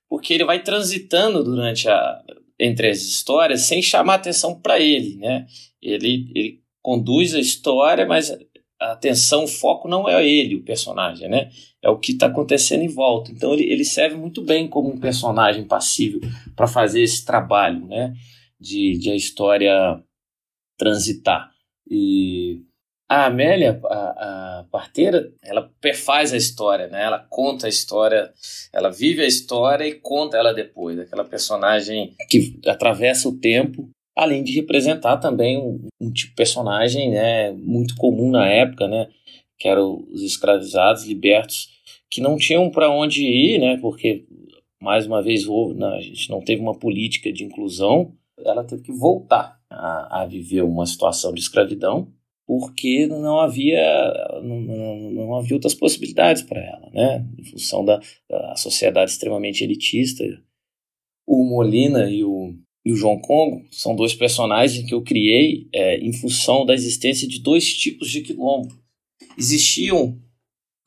porque 0.08 0.34
ele 0.34 0.44
vai 0.44 0.62
transitando 0.62 1.44
durante 1.44 1.88
a 1.88 2.20
entre 2.58 2.88
as 2.88 2.98
histórias 2.98 3.62
sem 3.62 3.80
chamar 3.80 4.14
atenção 4.14 4.58
para 4.60 4.80
ele, 4.80 5.16
né? 5.16 5.46
Ele, 5.80 6.30
ele 6.34 6.60
conduz 6.82 7.34
a 7.34 7.40
história, 7.40 8.06
mas 8.06 8.36
a 8.80 8.92
atenção, 8.92 9.44
o 9.44 9.48
foco 9.48 9.88
não 9.88 10.08
é 10.08 10.26
ele, 10.26 10.56
o 10.56 10.62
personagem, 10.62 11.28
né? 11.28 11.50
É 11.82 11.88
o 11.88 11.98
que 11.98 12.12
está 12.12 12.26
acontecendo 12.26 12.82
em 12.82 12.88
volta. 12.88 13.30
Então 13.30 13.52
ele, 13.52 13.64
ele 13.64 13.84
serve 13.84 14.16
muito 14.16 14.42
bem 14.42 14.68
como 14.68 14.88
um 14.88 14.98
personagem 14.98 15.64
passível 15.64 16.20
para 16.56 16.66
fazer 16.66 17.02
esse 17.02 17.24
trabalho, 17.24 17.86
né? 17.86 18.14
De, 18.58 18.98
de 18.98 19.10
a 19.10 19.16
história 19.16 20.02
transitar. 20.76 21.50
E 21.90 22.62
a 23.08 23.24
Amélia, 23.24 23.80
a, 23.86 24.58
a, 24.58 24.64
parteira, 24.70 25.32
ela 25.42 25.70
perfaz 25.80 26.34
a 26.34 26.36
história, 26.36 26.88
né? 26.88 27.04
Ela 27.04 27.18
conta 27.30 27.66
a 27.66 27.68
história, 27.68 28.30
ela 28.70 28.90
vive 28.90 29.22
a 29.22 29.26
história 29.26 29.86
e 29.86 29.94
conta 29.94 30.36
ela 30.36 30.52
depois. 30.52 30.98
Aquela 30.98 31.24
personagem 31.24 32.14
que 32.28 32.60
atravessa 32.66 33.26
o 33.26 33.38
tempo, 33.38 33.88
além 34.14 34.44
de 34.44 34.52
representar 34.52 35.16
também 35.16 35.56
um, 35.56 35.88
um 35.98 36.12
tipo 36.12 36.30
de 36.30 36.36
personagem 36.36 37.10
né, 37.10 37.50
muito 37.52 37.96
comum 37.96 38.30
na 38.30 38.46
época, 38.46 38.86
né? 38.86 39.08
Que 39.58 39.68
eram 39.68 40.06
os 40.12 40.22
escravizados 40.22 41.04
libertos, 41.04 41.70
que 42.10 42.20
não 42.20 42.36
tinham 42.36 42.70
para 42.70 42.90
onde 42.90 43.24
ir, 43.24 43.58
né? 43.58 43.78
Porque, 43.80 44.26
mais 44.82 45.06
uma 45.06 45.22
vez, 45.22 45.46
né, 45.74 45.86
a 45.96 46.00
gente 46.00 46.28
não 46.28 46.42
teve 46.42 46.60
uma 46.60 46.78
política 46.78 47.32
de 47.32 47.42
inclusão. 47.42 48.12
Ela 48.44 48.64
teve 48.64 48.82
que 48.82 48.92
voltar 48.92 49.58
a, 49.70 50.22
a 50.22 50.26
viver 50.26 50.62
uma 50.62 50.84
situação 50.84 51.32
de 51.32 51.40
escravidão 51.40 52.12
porque 52.48 53.06
não 53.06 53.38
havia, 53.38 53.78
não, 54.42 54.58
não, 54.58 55.10
não 55.10 55.36
havia 55.36 55.54
outras 55.54 55.74
possibilidades 55.74 56.40
para 56.40 56.58
ela, 56.58 56.90
né? 56.94 57.28
Em 57.38 57.44
função 57.44 57.84
da, 57.84 58.00
da, 58.26 58.56
sociedade 58.56 59.10
extremamente 59.10 59.62
elitista. 59.62 60.24
O 61.26 61.44
Molina 61.44 62.10
e 62.10 62.24
o, 62.24 62.54
e 62.86 62.90
o 62.90 62.96
João 62.96 63.18
Congo 63.18 63.66
são 63.70 63.94
dois 63.94 64.14
personagens 64.14 64.82
que 64.88 64.94
eu 64.94 65.02
criei 65.02 65.68
é, 65.74 65.98
em 65.98 66.10
função 66.10 66.64
da 66.64 66.72
existência 66.72 67.28
de 67.28 67.38
dois 67.38 67.70
tipos 67.76 68.10
de 68.10 68.22
quilombo. 68.22 68.74
Existiam 69.36 70.18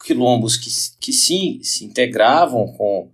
quilombos 0.04 0.58
que, 0.58 0.70
que 1.00 1.14
sim 1.14 1.62
se 1.62 1.86
integravam 1.86 2.74
com, 2.74 3.12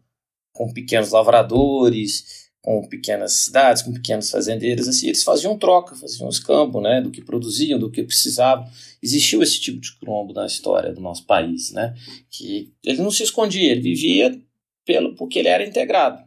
com 0.54 0.72
pequenos 0.72 1.12
lavradores, 1.12 2.47
com 2.68 2.86
pequenas 2.86 3.32
cidades, 3.32 3.82
com 3.82 3.94
pequenos 3.94 4.30
fazendeiros, 4.30 4.90
assim, 4.90 5.08
eles 5.08 5.24
faziam 5.24 5.58
troca, 5.58 5.96
faziam 5.96 6.28
escambo, 6.28 6.82
né, 6.82 7.00
do 7.00 7.10
que 7.10 7.22
produziam, 7.22 7.80
do 7.80 7.90
que 7.90 8.04
precisavam. 8.04 8.70
Existiu 9.02 9.42
esse 9.42 9.58
tipo 9.62 9.80
de 9.80 9.98
quilombo 9.98 10.34
na 10.34 10.46
história 10.46 10.92
do 10.92 11.00
nosso 11.00 11.26
país, 11.26 11.72
né, 11.72 11.96
que 12.30 12.74
ele 12.84 13.02
não 13.02 13.10
se 13.10 13.24
escondia, 13.24 13.72
ele 13.72 13.80
vivia 13.80 14.38
pelo 14.84 15.16
porque 15.16 15.40
ele 15.40 15.48
era 15.48 15.66
integrado. 15.66 16.22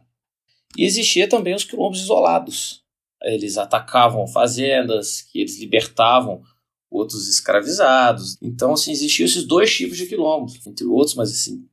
E 0.75 0.83
existia 0.83 1.29
também 1.29 1.53
os 1.53 1.63
quilombos 1.63 2.01
isolados. 2.01 2.81
Eles 3.21 3.59
atacavam 3.59 4.25
fazendas, 4.25 5.21
que 5.21 5.41
eles 5.41 5.59
libertavam 5.59 6.41
outros 6.89 7.27
escravizados. 7.27 8.39
Então, 8.41 8.73
assim, 8.73 8.91
existiam 8.91 9.27
esses 9.27 9.45
dois 9.45 9.71
tipos 9.71 9.95
de 9.95 10.07
quilombos, 10.07 10.59
entre 10.65 10.87
outros, 10.87 11.13
mas 11.13 11.29
assim, 11.29 11.63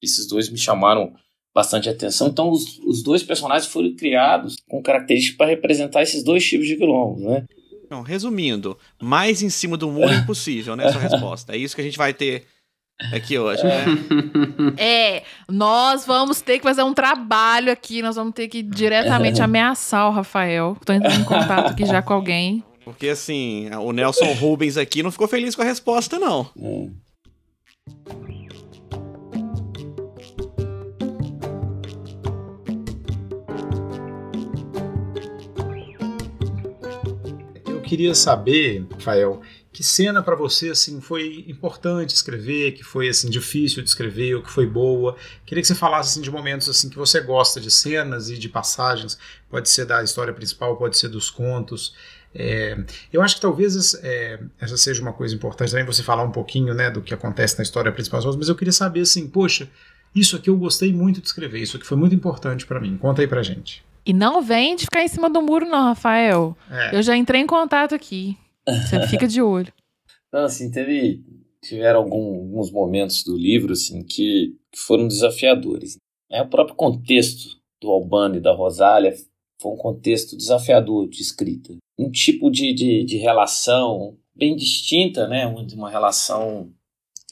esses 0.00 0.26
dois 0.26 0.48
me 0.48 0.56
chamaram 0.56 1.14
bastante 1.54 1.88
atenção. 1.88 2.28
Então, 2.28 2.50
os, 2.50 2.78
os 2.80 3.02
dois 3.02 3.22
personagens 3.22 3.70
foram 3.70 3.94
criados 3.94 4.56
com 4.68 4.82
características 4.82 5.36
para 5.36 5.46
representar 5.46 6.02
esses 6.02 6.24
dois 6.24 6.44
tipos 6.44 6.66
de 6.66 6.76
quilombos, 6.76 7.22
né? 7.22 7.44
Então, 7.84 8.02
resumindo, 8.02 8.76
mais 9.00 9.42
em 9.42 9.50
cima 9.50 9.76
do 9.76 9.90
muro 9.90 10.12
é 10.12 10.16
impossível, 10.16 10.74
né? 10.74 10.90
Sua 10.90 11.00
resposta. 11.08 11.54
É 11.54 11.56
isso 11.56 11.74
que 11.74 11.80
a 11.80 11.84
gente 11.84 11.98
vai 11.98 12.12
ter 12.12 12.44
aqui 13.12 13.38
hoje, 13.38 13.62
né? 13.62 13.84
É, 14.76 15.22
nós 15.48 16.04
vamos 16.04 16.40
ter 16.40 16.58
que 16.58 16.64
fazer 16.64 16.82
um 16.82 16.94
trabalho 16.94 17.70
aqui, 17.70 18.02
nós 18.02 18.16
vamos 18.16 18.34
ter 18.34 18.48
que 18.48 18.62
diretamente 18.62 19.40
ameaçar 19.42 20.08
o 20.08 20.12
Rafael. 20.12 20.76
Tô 20.84 20.92
entrando 20.92 21.20
em 21.20 21.24
contato 21.24 21.70
aqui 21.70 21.86
já 21.86 22.02
com 22.02 22.14
alguém. 22.14 22.64
Porque 22.84 23.08
assim, 23.08 23.70
o 23.76 23.92
Nelson 23.92 24.32
Rubens 24.34 24.76
aqui 24.76 25.02
não 25.02 25.10
ficou 25.10 25.28
feliz 25.28 25.54
com 25.54 25.62
a 25.62 25.64
resposta, 25.64 26.18
não. 26.18 26.50
É. 26.60 27.03
queria 37.94 38.12
saber, 38.12 38.84
Rafael, 38.92 39.40
que 39.72 39.84
cena 39.84 40.20
para 40.20 40.34
você 40.34 40.70
assim 40.70 41.00
foi 41.00 41.44
importante 41.46 42.12
escrever, 42.12 42.72
que 42.72 42.82
foi 42.82 43.08
assim 43.08 43.30
difícil 43.30 43.84
de 43.84 43.88
escrever, 43.88 44.34
ou 44.34 44.42
que 44.42 44.50
foi 44.50 44.66
boa. 44.66 45.16
Queria 45.46 45.62
que 45.62 45.68
você 45.68 45.76
falasse 45.76 46.10
assim, 46.10 46.20
de 46.20 46.30
momentos 46.30 46.68
assim 46.68 46.88
que 46.88 46.96
você 46.96 47.20
gosta 47.20 47.60
de 47.60 47.70
cenas 47.70 48.30
e 48.30 48.36
de 48.36 48.48
passagens. 48.48 49.16
Pode 49.48 49.68
ser 49.68 49.84
da 49.84 50.02
história 50.02 50.34
principal, 50.34 50.76
pode 50.76 50.98
ser 50.98 51.08
dos 51.08 51.30
contos. 51.30 51.94
É, 52.34 52.76
eu 53.12 53.22
acho 53.22 53.36
que 53.36 53.40
talvez 53.40 53.94
é, 54.02 54.40
essa 54.60 54.76
seja 54.76 55.00
uma 55.00 55.12
coisa 55.12 55.32
importante 55.32 55.70
também 55.70 55.86
você 55.86 56.02
falar 56.02 56.24
um 56.24 56.32
pouquinho 56.32 56.74
né, 56.74 56.90
do 56.90 57.00
que 57.00 57.14
acontece 57.14 57.56
na 57.58 57.62
história 57.62 57.92
principal, 57.92 58.20
mas 58.36 58.48
eu 58.48 58.56
queria 58.56 58.72
saber 58.72 59.02
assim, 59.02 59.28
poxa, 59.28 59.70
isso 60.12 60.34
aqui 60.34 60.50
eu 60.50 60.56
gostei 60.56 60.92
muito 60.92 61.20
de 61.20 61.28
escrever, 61.28 61.60
isso 61.60 61.76
aqui 61.76 61.86
foi 61.86 61.96
muito 61.96 62.12
importante 62.12 62.66
para 62.66 62.80
mim. 62.80 62.96
Conta 62.96 63.22
aí 63.22 63.28
pra 63.28 63.40
gente. 63.40 63.84
E 64.06 64.12
não 64.12 64.42
vem 64.42 64.76
de 64.76 64.84
ficar 64.84 65.02
em 65.02 65.08
cima 65.08 65.30
do 65.30 65.40
muro, 65.40 65.66
não, 65.66 65.84
Rafael. 65.84 66.56
É. 66.70 66.96
Eu 66.96 67.02
já 67.02 67.16
entrei 67.16 67.40
em 67.40 67.46
contato 67.46 67.94
aqui. 67.94 68.36
Você 68.66 69.00
fica 69.08 69.26
de 69.26 69.40
olho. 69.40 69.72
Não, 70.32 70.44
assim, 70.44 70.70
teve. 70.70 71.22
Tiveram 71.62 72.00
algum, 72.00 72.34
alguns 72.34 72.70
momentos 72.70 73.24
do 73.24 73.34
livro, 73.36 73.72
assim, 73.72 74.02
que, 74.02 74.54
que 74.70 74.78
foram 74.78 75.08
desafiadores. 75.08 75.96
É, 76.30 76.42
o 76.42 76.48
próprio 76.48 76.76
contexto 76.76 77.56
do 77.80 77.90
Albano 77.90 78.36
e 78.36 78.40
da 78.40 78.52
Rosália 78.52 79.14
foi 79.60 79.72
um 79.72 79.76
contexto 79.76 80.36
desafiador 80.36 81.08
de 81.08 81.22
escrita. 81.22 81.74
Um 81.98 82.10
tipo 82.10 82.50
de, 82.50 82.74
de, 82.74 83.04
de 83.04 83.16
relação 83.16 84.18
bem 84.34 84.54
distinta, 84.54 85.26
né? 85.26 85.46
Uma 85.46 85.88
relação 85.88 86.70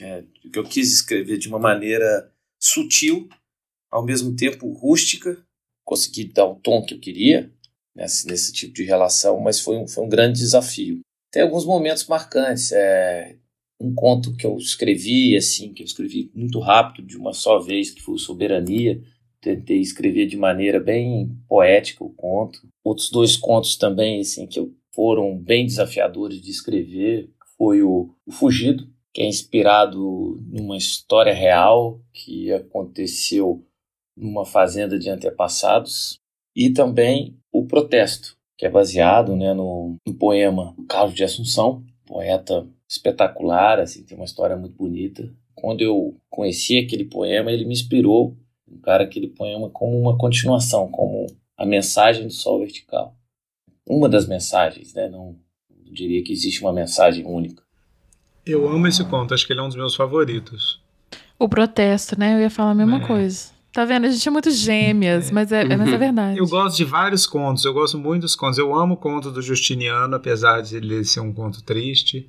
é, 0.01 0.25
que 0.51 0.59
eu 0.59 0.65
quis 0.65 0.93
escrever 0.93 1.37
de 1.37 1.49
uma 1.49 1.59
maneira 1.59 2.33
sutil, 2.59 3.29
ao 3.91 4.05
mesmo 4.05 4.35
tempo 4.35 4.73
rústica, 4.73 5.45
consegui 5.85 6.25
dar 6.25 6.47
o 6.47 6.57
tom 6.57 6.85
que 6.85 6.95
eu 6.95 7.01
queria 7.01 7.51
nesse, 7.95 8.27
nesse 8.27 8.53
tipo 8.53 8.75
de 8.75 8.85
relação, 8.85 9.41
mas 9.41 9.61
foi 9.61 9.77
um, 9.77 9.87
foi 9.87 10.05
um 10.05 10.09
grande 10.09 10.39
desafio. 10.39 11.01
Tem 11.31 11.43
alguns 11.43 11.65
momentos 11.65 12.07
marcantes. 12.07 12.73
É, 12.73 13.37
um 13.81 13.93
conto 13.95 14.35
que 14.37 14.47
eu 14.47 14.57
escrevi, 14.57 15.37
assim, 15.37 15.73
que 15.73 15.83
eu 15.83 15.87
escrevi 15.87 16.31
muito 16.35 16.61
rápido, 16.61 17.07
de 17.07 17.17
uma 17.17 17.33
só 17.33 17.59
vez, 17.59 17.91
que 17.91 18.01
foi 18.01 18.17
Soberania. 18.19 19.03
tentei 19.41 19.81
escrever 19.81 20.27
de 20.27 20.37
maneira 20.37 20.79
bem 20.79 21.37
poética 21.49 22.05
o 22.05 22.11
conto. 22.11 22.61
Outros 22.85 23.11
dois 23.11 23.37
contos 23.37 23.77
também, 23.77 24.21
assim, 24.21 24.47
que 24.47 24.61
foram 24.95 25.37
bem 25.37 25.67
desafiadores 25.67 26.41
de 26.41 26.51
escrever, 26.51 27.29
foi 27.59 27.83
o, 27.83 28.15
o 28.25 28.31
Fugido, 28.31 28.87
que 29.13 29.21
é 29.21 29.27
inspirado 29.27 30.41
numa 30.47 30.77
história 30.77 31.35
real 31.35 32.01
que 32.13 32.53
aconteceu 32.53 33.65
numa 34.17 34.45
fazenda 34.45 34.99
de 34.99 35.09
antepassados, 35.09 36.19
e 36.55 36.71
também 36.71 37.37
o 37.51 37.65
Protesto, 37.65 38.37
que 38.57 38.67
é 38.67 38.71
baseado 38.71 39.35
né, 39.35 39.55
no, 39.55 39.97
no 40.07 40.15
poema 40.15 40.75
Carlos 40.89 41.15
de 41.15 41.25
Assunção, 41.25 41.83
poeta 42.07 42.67
espetacular, 42.89 43.81
assim, 43.81 44.05
tem 44.05 44.17
uma 44.17 44.27
história 44.27 44.57
muito 44.57 44.77
bonita. 44.77 45.33
Quando 45.55 45.81
eu 45.81 46.17
conheci 46.29 46.79
aquele 46.79 47.05
poema, 47.05 47.51
ele 47.51 47.65
me 47.65 47.73
inspirou 47.73 48.37
encara 48.73 49.05
aquele 49.05 49.29
poema 49.29 49.69
como 49.71 49.99
uma 49.99 50.17
continuação, 50.17 50.89
como 50.91 51.27
a 51.57 51.67
mensagem 51.67 52.27
do 52.27 52.33
sol 52.33 52.61
vertical. 52.61 53.15
Uma 53.87 54.09
das 54.09 54.27
mensagens, 54.27 54.95
né? 54.95 55.09
Não, 55.09 55.37
não 55.71 55.93
diria 55.93 56.23
que 56.23 56.33
existe 56.33 56.63
uma 56.63 56.73
mensagem 56.73 57.27
única. 57.27 57.63
Eu 58.45 58.69
amo 58.69 58.87
esse 58.87 59.05
conto, 59.05 59.35
acho 59.35 59.47
que 59.47 59.53
ele 59.53 59.61
é 59.61 59.63
um 59.63 59.69
dos 59.69 59.77
meus 59.77 59.95
favoritos. 59.95 60.81
O 61.39 61.49
protesto, 61.49 62.19
né? 62.19 62.35
Eu 62.35 62.41
ia 62.41 62.51
falar 62.51 62.71
a 62.71 62.75
mesma 62.75 63.03
é. 63.03 63.07
coisa. 63.07 63.52
Tá 63.73 63.87
vendo? 63.87 64.07
A 64.07 64.11
gente 64.11 64.29
é 64.29 64.31
muito 64.31 64.51
gêmeas, 64.51 65.31
é. 65.31 65.33
Mas, 65.33 65.51
é, 65.51 65.77
mas 65.77 65.91
é 65.91 65.97
verdade. 65.97 66.39
Eu 66.39 66.47
gosto 66.47 66.77
de 66.77 66.85
vários 66.85 67.27
contos, 67.27 67.65
eu 67.65 67.73
gosto 67.73 67.99
muito 67.99 68.23
dos 68.23 68.37
contos. 68.37 68.59
Eu 68.59 68.75
amo 68.75 68.95
o 68.95 68.97
conto 68.99 69.31
do 69.31 69.41
Justiniano, 69.41 70.15
apesar 70.15 70.61
de 70.61 70.77
ele 70.77 71.03
ser 71.05 71.21
um 71.21 71.33
conto 71.33 71.63
triste. 71.63 72.29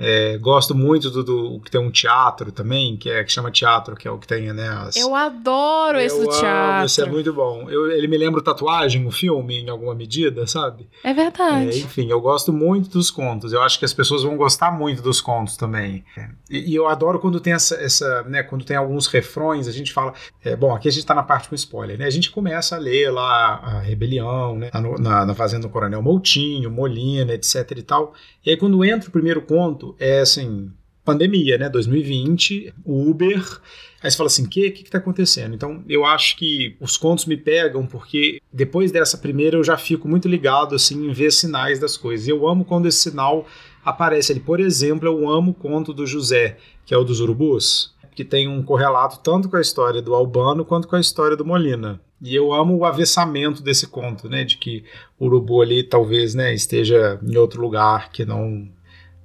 É, 0.00 0.38
gosto 0.38 0.76
muito 0.76 1.10
do, 1.10 1.24
do, 1.24 1.60
que 1.60 1.72
tem 1.72 1.80
um 1.80 1.90
teatro 1.90 2.52
também, 2.52 2.96
que 2.96 3.10
é 3.10 3.24
que 3.24 3.32
chama 3.32 3.50
teatro, 3.50 3.96
que 3.96 4.06
é 4.06 4.10
o 4.10 4.16
que 4.16 4.28
tem, 4.28 4.52
né? 4.52 4.68
As... 4.68 4.96
Eu 4.96 5.12
adoro 5.12 5.98
eu 5.98 6.06
esse 6.06 6.20
do 6.20 6.28
teatro. 6.28 6.86
Isso 6.86 7.02
é 7.02 7.06
muito 7.06 7.32
bom. 7.32 7.68
Eu, 7.68 7.90
ele 7.90 8.06
me 8.06 8.16
lembra 8.16 8.40
tatuagem, 8.40 9.04
o 9.04 9.10
filme, 9.10 9.58
em 9.58 9.68
alguma 9.68 9.96
medida, 9.96 10.46
sabe? 10.46 10.88
É 11.02 11.12
verdade. 11.12 11.70
É, 11.70 11.78
enfim, 11.78 12.08
eu 12.08 12.20
gosto 12.20 12.52
muito 12.52 12.90
dos 12.90 13.10
contos. 13.10 13.52
Eu 13.52 13.60
acho 13.60 13.76
que 13.76 13.84
as 13.84 13.92
pessoas 13.92 14.22
vão 14.22 14.36
gostar 14.36 14.70
muito 14.70 15.02
dos 15.02 15.20
contos 15.20 15.56
também. 15.56 16.04
E, 16.48 16.70
e 16.70 16.74
eu 16.76 16.86
adoro 16.86 17.18
quando 17.18 17.40
tem 17.40 17.52
essa, 17.52 17.74
essa, 17.74 18.22
né? 18.22 18.44
Quando 18.44 18.64
tem 18.64 18.76
alguns 18.76 19.08
refrões, 19.08 19.66
a 19.66 19.72
gente 19.72 19.92
fala. 19.92 20.14
É, 20.44 20.54
bom, 20.54 20.72
aqui 20.72 20.86
a 20.86 20.92
gente 20.92 21.04
tá 21.04 21.14
na 21.14 21.24
parte 21.24 21.48
com 21.48 21.56
spoiler, 21.56 21.98
né? 21.98 22.06
A 22.06 22.10
gente 22.10 22.30
começa 22.30 22.76
a 22.76 22.78
ler 22.78 23.10
lá 23.10 23.56
a 23.56 23.80
rebelião, 23.80 24.56
né? 24.56 24.70
Na, 25.00 25.26
na 25.26 25.34
Fazenda 25.34 25.66
do 25.66 25.72
Coronel 25.72 26.00
Moutinho, 26.00 26.70
Molina, 26.70 27.34
etc 27.34 27.68
e 27.76 27.82
tal. 27.82 28.14
E 28.46 28.50
aí 28.50 28.56
quando 28.56 28.84
entra 28.84 29.08
o 29.08 29.12
primeiro 29.12 29.42
conto 29.42 29.87
é 29.98 30.20
assim, 30.20 30.70
pandemia, 31.04 31.56
né? 31.56 31.68
2020, 31.68 32.74
Uber. 32.84 33.60
Aí 34.02 34.10
você 34.10 34.16
fala 34.16 34.26
assim, 34.28 34.44
o 34.44 34.48
que, 34.48 34.70
que 34.70 34.84
que 34.84 34.90
tá 34.90 34.98
acontecendo? 34.98 35.54
Então, 35.54 35.82
eu 35.88 36.04
acho 36.04 36.36
que 36.36 36.76
os 36.80 36.96
contos 36.96 37.24
me 37.24 37.36
pegam 37.36 37.86
porque 37.86 38.40
depois 38.52 38.92
dessa 38.92 39.18
primeira 39.18 39.56
eu 39.56 39.64
já 39.64 39.76
fico 39.76 40.06
muito 40.06 40.28
ligado 40.28 40.74
assim 40.74 41.08
em 41.08 41.12
ver 41.12 41.32
sinais 41.32 41.80
das 41.80 41.96
coisas. 41.96 42.28
Eu 42.28 42.46
amo 42.46 42.64
quando 42.64 42.86
esse 42.86 42.98
sinal 42.98 43.46
aparece 43.84 44.32
ali. 44.32 44.40
Por 44.40 44.60
exemplo, 44.60 45.08
eu 45.08 45.28
amo 45.28 45.52
o 45.52 45.54
conto 45.54 45.92
do 45.92 46.06
José, 46.06 46.58
que 46.84 46.94
é 46.94 46.96
o 46.98 47.04
dos 47.04 47.20
urubus, 47.20 47.94
que 48.14 48.24
tem 48.24 48.46
um 48.46 48.62
correlato 48.62 49.20
tanto 49.20 49.48
com 49.48 49.56
a 49.56 49.60
história 49.60 50.02
do 50.02 50.14
Albano 50.14 50.64
quanto 50.64 50.86
com 50.86 50.96
a 50.96 51.00
história 51.00 51.36
do 51.36 51.44
Molina. 51.44 52.00
E 52.20 52.34
eu 52.34 52.52
amo 52.52 52.76
o 52.76 52.84
avessamento 52.84 53.62
desse 53.62 53.86
conto, 53.86 54.28
né, 54.28 54.42
de 54.44 54.56
que 54.58 54.84
o 55.18 55.26
urubu 55.26 55.62
ali 55.62 55.84
talvez, 55.84 56.34
né, 56.34 56.52
esteja 56.52 57.18
em 57.22 57.36
outro 57.36 57.60
lugar 57.62 58.10
que 58.10 58.24
não 58.24 58.68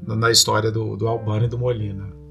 na 0.05 0.29
história 0.31 0.71
do, 0.71 0.95
do 0.95 1.07
Albano 1.07 1.45
e 1.45 1.47
do 1.47 1.57
Molina. 1.57 2.23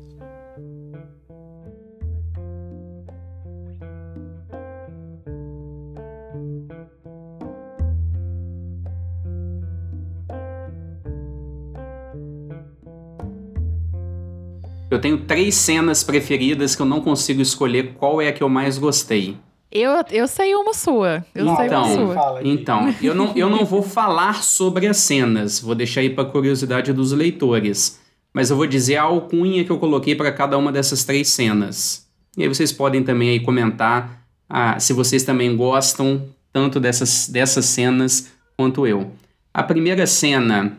Eu 14.90 15.00
tenho 15.00 15.24
três 15.24 15.54
cenas 15.54 16.04
preferidas 16.04 16.76
que 16.76 16.82
eu 16.82 16.86
não 16.86 17.00
consigo 17.00 17.40
escolher 17.40 17.94
qual 17.94 18.20
é 18.20 18.28
a 18.28 18.32
que 18.32 18.42
eu 18.42 18.48
mais 18.50 18.76
gostei. 18.76 19.38
Eu, 19.72 20.04
eu 20.10 20.28
sei 20.28 20.54
uma 20.54 20.74
sua. 20.74 21.24
Eu 21.34 21.46
não, 21.46 21.56
sei 21.56 21.66
então, 21.66 21.82
uma 21.82 22.14
sua. 22.14 22.40
Então, 22.44 22.94
eu 23.00 23.14
não, 23.14 23.32
eu 23.34 23.48
não 23.48 23.64
vou 23.64 23.82
falar 23.82 24.42
sobre 24.42 24.86
as 24.86 24.98
cenas, 24.98 25.60
vou 25.60 25.74
deixar 25.74 26.02
aí 26.02 26.10
para 26.10 26.26
curiosidade 26.26 26.92
dos 26.92 27.12
leitores. 27.12 27.98
Mas 28.34 28.50
eu 28.50 28.56
vou 28.56 28.66
dizer 28.66 28.96
a 28.96 29.04
alcunha 29.04 29.64
que 29.64 29.70
eu 29.70 29.78
coloquei 29.78 30.14
para 30.14 30.30
cada 30.30 30.58
uma 30.58 30.70
dessas 30.70 31.04
três 31.04 31.28
cenas. 31.28 32.06
E 32.36 32.42
aí 32.42 32.48
vocês 32.48 32.70
podem 32.70 33.02
também 33.02 33.30
aí 33.30 33.40
comentar 33.40 34.22
ah, 34.48 34.78
se 34.78 34.92
vocês 34.92 35.22
também 35.22 35.56
gostam 35.56 36.28
tanto 36.52 36.78
dessas, 36.78 37.28
dessas 37.28 37.64
cenas 37.64 38.30
quanto 38.54 38.86
eu. 38.86 39.10
A 39.54 39.62
primeira 39.62 40.06
cena 40.06 40.76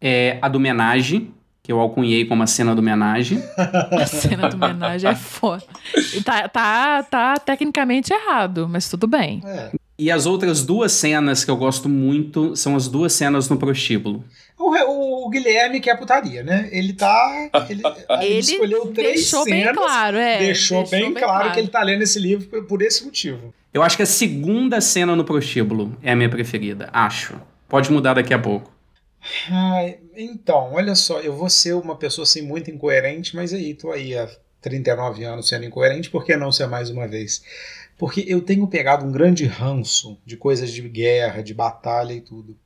é 0.00 0.38
a 0.42 0.48
do 0.48 0.58
homenagem, 0.58 1.32
que 1.64 1.72
eu 1.72 1.80
alcunhei 1.80 2.26
como 2.26 2.42
a 2.42 2.46
cena 2.46 2.74
do 2.74 2.80
homenagem. 2.80 3.42
a 3.90 4.06
cena 4.06 4.50
do 4.50 4.56
homenagem 4.56 5.10
é 5.10 5.14
foda. 5.14 5.64
Tá, 6.22 6.46
tá, 6.46 7.02
tá 7.02 7.34
tecnicamente 7.38 8.12
errado, 8.12 8.68
mas 8.68 8.86
tudo 8.86 9.06
bem. 9.06 9.40
É. 9.46 9.70
E 9.98 10.10
as 10.10 10.26
outras 10.26 10.62
duas 10.62 10.92
cenas 10.92 11.42
que 11.42 11.50
eu 11.50 11.56
gosto 11.56 11.88
muito 11.88 12.54
são 12.54 12.76
as 12.76 12.86
duas 12.86 13.14
cenas 13.14 13.48
no 13.48 13.56
prostíbulo. 13.56 14.22
O, 14.58 15.26
o, 15.26 15.30
Guilherme 15.30 15.80
que 15.80 15.88
é 15.88 15.96
putaria, 15.96 16.42
né? 16.42 16.68
Ele 16.70 16.92
tá. 16.92 17.48
Ele, 17.70 17.82
ele 18.20 18.38
escolheu 18.38 18.92
três 18.92 19.14
deixou 19.14 19.44
cenas. 19.44 19.64
Bem 19.64 19.74
claro, 19.74 20.16
é. 20.18 20.38
Deixou, 20.40 20.82
deixou 20.82 20.98
bem, 20.98 21.14
bem 21.14 21.22
claro, 21.22 21.38
claro, 21.38 21.52
que 21.54 21.60
ele 21.60 21.68
tá 21.68 21.82
lendo 21.82 22.02
esse 22.02 22.18
livro 22.18 22.46
por, 22.46 22.64
por 22.66 22.82
esse 22.82 23.02
motivo. 23.06 23.54
Eu 23.72 23.82
acho 23.82 23.96
que 23.96 24.02
a 24.02 24.06
segunda 24.06 24.82
cena 24.82 25.16
no 25.16 25.24
prostíbulo 25.24 25.96
é 26.02 26.12
a 26.12 26.16
minha 26.16 26.28
preferida. 26.28 26.90
Acho. 26.92 27.40
Pode 27.66 27.90
mudar 27.90 28.14
daqui 28.14 28.34
a 28.34 28.38
pouco. 28.38 28.70
Ai, 29.50 29.96
então, 30.16 30.72
olha 30.74 30.94
só, 30.94 31.20
eu 31.20 31.34
vou 31.34 31.48
ser 31.50 31.74
uma 31.74 31.96
pessoa 31.96 32.24
assim 32.24 32.42
muito 32.42 32.70
incoerente, 32.70 33.34
mas 33.34 33.52
aí, 33.52 33.74
tô 33.74 33.90
aí 33.90 34.16
há 34.16 34.28
39 34.60 35.24
anos 35.24 35.48
sendo 35.48 35.64
incoerente, 35.64 36.10
por 36.10 36.24
que 36.24 36.36
não 36.36 36.50
ser 36.50 36.66
mais 36.66 36.90
uma 36.90 37.06
vez? 37.06 37.42
Porque 37.98 38.24
eu 38.26 38.40
tenho 38.40 38.66
pegado 38.66 39.04
um 39.04 39.12
grande 39.12 39.44
ranço 39.44 40.18
de 40.24 40.36
coisas 40.36 40.70
de 40.72 40.88
guerra, 40.88 41.42
de 41.42 41.54
batalha 41.54 42.12
e 42.12 42.20
tudo. 42.20 42.56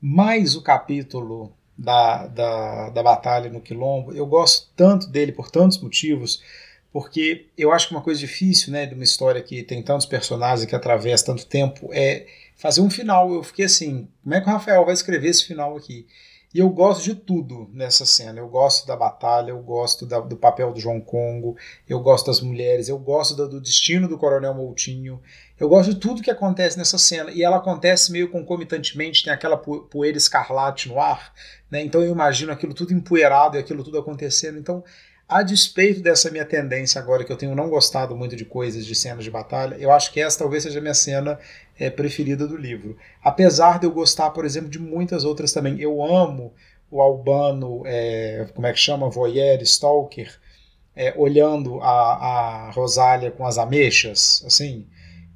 Mas 0.00 0.54
o 0.54 0.62
capítulo 0.62 1.52
da, 1.76 2.26
da, 2.26 2.90
da 2.90 3.02
batalha 3.02 3.50
no 3.50 3.60
Quilombo, 3.60 4.12
eu 4.12 4.26
gosto 4.26 4.68
tanto 4.76 5.08
dele 5.08 5.32
por 5.32 5.50
tantos 5.50 5.80
motivos, 5.80 6.42
porque 6.92 7.46
eu 7.56 7.72
acho 7.72 7.88
que 7.88 7.94
uma 7.94 8.02
coisa 8.02 8.20
difícil, 8.20 8.72
né, 8.72 8.86
de 8.86 8.94
uma 8.94 9.04
história 9.04 9.42
que 9.42 9.62
tem 9.62 9.82
tantos 9.82 10.06
personagens 10.06 10.68
que 10.68 10.76
atravessa 10.76 11.26
tanto 11.26 11.46
tempo, 11.46 11.88
é 11.92 12.26
fazer 12.56 12.80
um 12.80 12.90
final. 12.90 13.32
Eu 13.32 13.42
fiquei 13.42 13.64
assim, 13.64 14.08
como 14.22 14.34
é 14.34 14.40
que 14.40 14.48
o 14.48 14.52
Rafael 14.52 14.84
vai 14.84 14.94
escrever 14.94 15.28
esse 15.28 15.46
final 15.46 15.76
aqui? 15.76 16.06
E 16.52 16.58
eu 16.58 16.68
gosto 16.68 17.04
de 17.04 17.14
tudo 17.14 17.70
nessa 17.72 18.04
cena. 18.04 18.40
Eu 18.40 18.48
gosto 18.48 18.84
da 18.84 18.96
batalha, 18.96 19.50
eu 19.50 19.60
gosto 19.60 20.04
da, 20.04 20.18
do 20.18 20.36
papel 20.36 20.72
do 20.72 20.80
João 20.80 21.00
Congo, 21.00 21.56
eu 21.88 22.00
gosto 22.00 22.26
das 22.26 22.40
mulheres, 22.40 22.88
eu 22.88 22.98
gosto 22.98 23.36
do, 23.36 23.48
do, 23.48 23.60
destino 23.60 24.08
do 24.08 24.18
Coronel 24.18 24.54
Moutinho, 24.54 25.20
eu 25.58 25.68
gosto 25.68 25.94
de 25.94 26.00
tudo 26.00 26.22
que 26.22 26.30
acontece 26.30 26.76
nessa 26.76 26.98
cena. 26.98 27.30
E 27.30 27.44
ela 27.44 27.58
acontece 27.58 28.10
meio 28.10 28.28
concomitantemente, 28.30 29.22
tem 29.22 29.32
aquela 29.32 29.56
poeira 29.56 30.18
escarlate 30.18 30.88
no 30.88 31.00
ar, 31.00 31.32
né? 31.70 31.82
Então 31.82 32.02
eu 32.02 32.10
imagino 32.10 32.50
aquilo 32.50 32.74
tudo 32.74 32.92
empoeirado 32.92 33.56
e 33.56 33.60
aquilo 33.60 33.84
tudo 33.84 33.98
acontecendo. 33.98 34.58
Então 34.58 34.82
a 35.30 35.44
despeito 35.44 36.00
dessa 36.00 36.28
minha 36.28 36.44
tendência 36.44 37.00
agora, 37.00 37.22
que 37.22 37.30
eu 37.30 37.36
tenho 37.36 37.54
não 37.54 37.70
gostado 37.70 38.16
muito 38.16 38.34
de 38.34 38.44
coisas, 38.44 38.84
de 38.84 38.96
cenas 38.96 39.22
de 39.22 39.30
batalha, 39.30 39.76
eu 39.78 39.92
acho 39.92 40.12
que 40.12 40.20
essa 40.20 40.36
talvez 40.36 40.64
seja 40.64 40.80
a 40.80 40.82
minha 40.82 40.92
cena 40.92 41.38
é, 41.80 41.88
preferida 41.88 42.46
do 42.46 42.58
livro. 42.58 42.96
Apesar 43.24 43.78
de 43.78 43.86
eu 43.86 43.90
gostar, 43.90 44.30
por 44.30 44.44
exemplo, 44.44 44.68
de 44.68 44.78
muitas 44.78 45.24
outras 45.24 45.50
também. 45.50 45.80
Eu 45.80 46.04
amo 46.04 46.52
o 46.90 47.00
Albano, 47.00 47.82
é, 47.86 48.46
como 48.54 48.66
é 48.66 48.72
que 48.72 48.78
chama? 48.78 49.08
Voyeur, 49.08 49.62
Stalker, 49.62 50.38
é, 50.94 51.14
olhando 51.16 51.80
a, 51.80 52.66
a 52.66 52.70
Rosália 52.72 53.30
com 53.30 53.46
as 53.46 53.56
ameixas, 53.56 54.44
assim. 54.46 54.86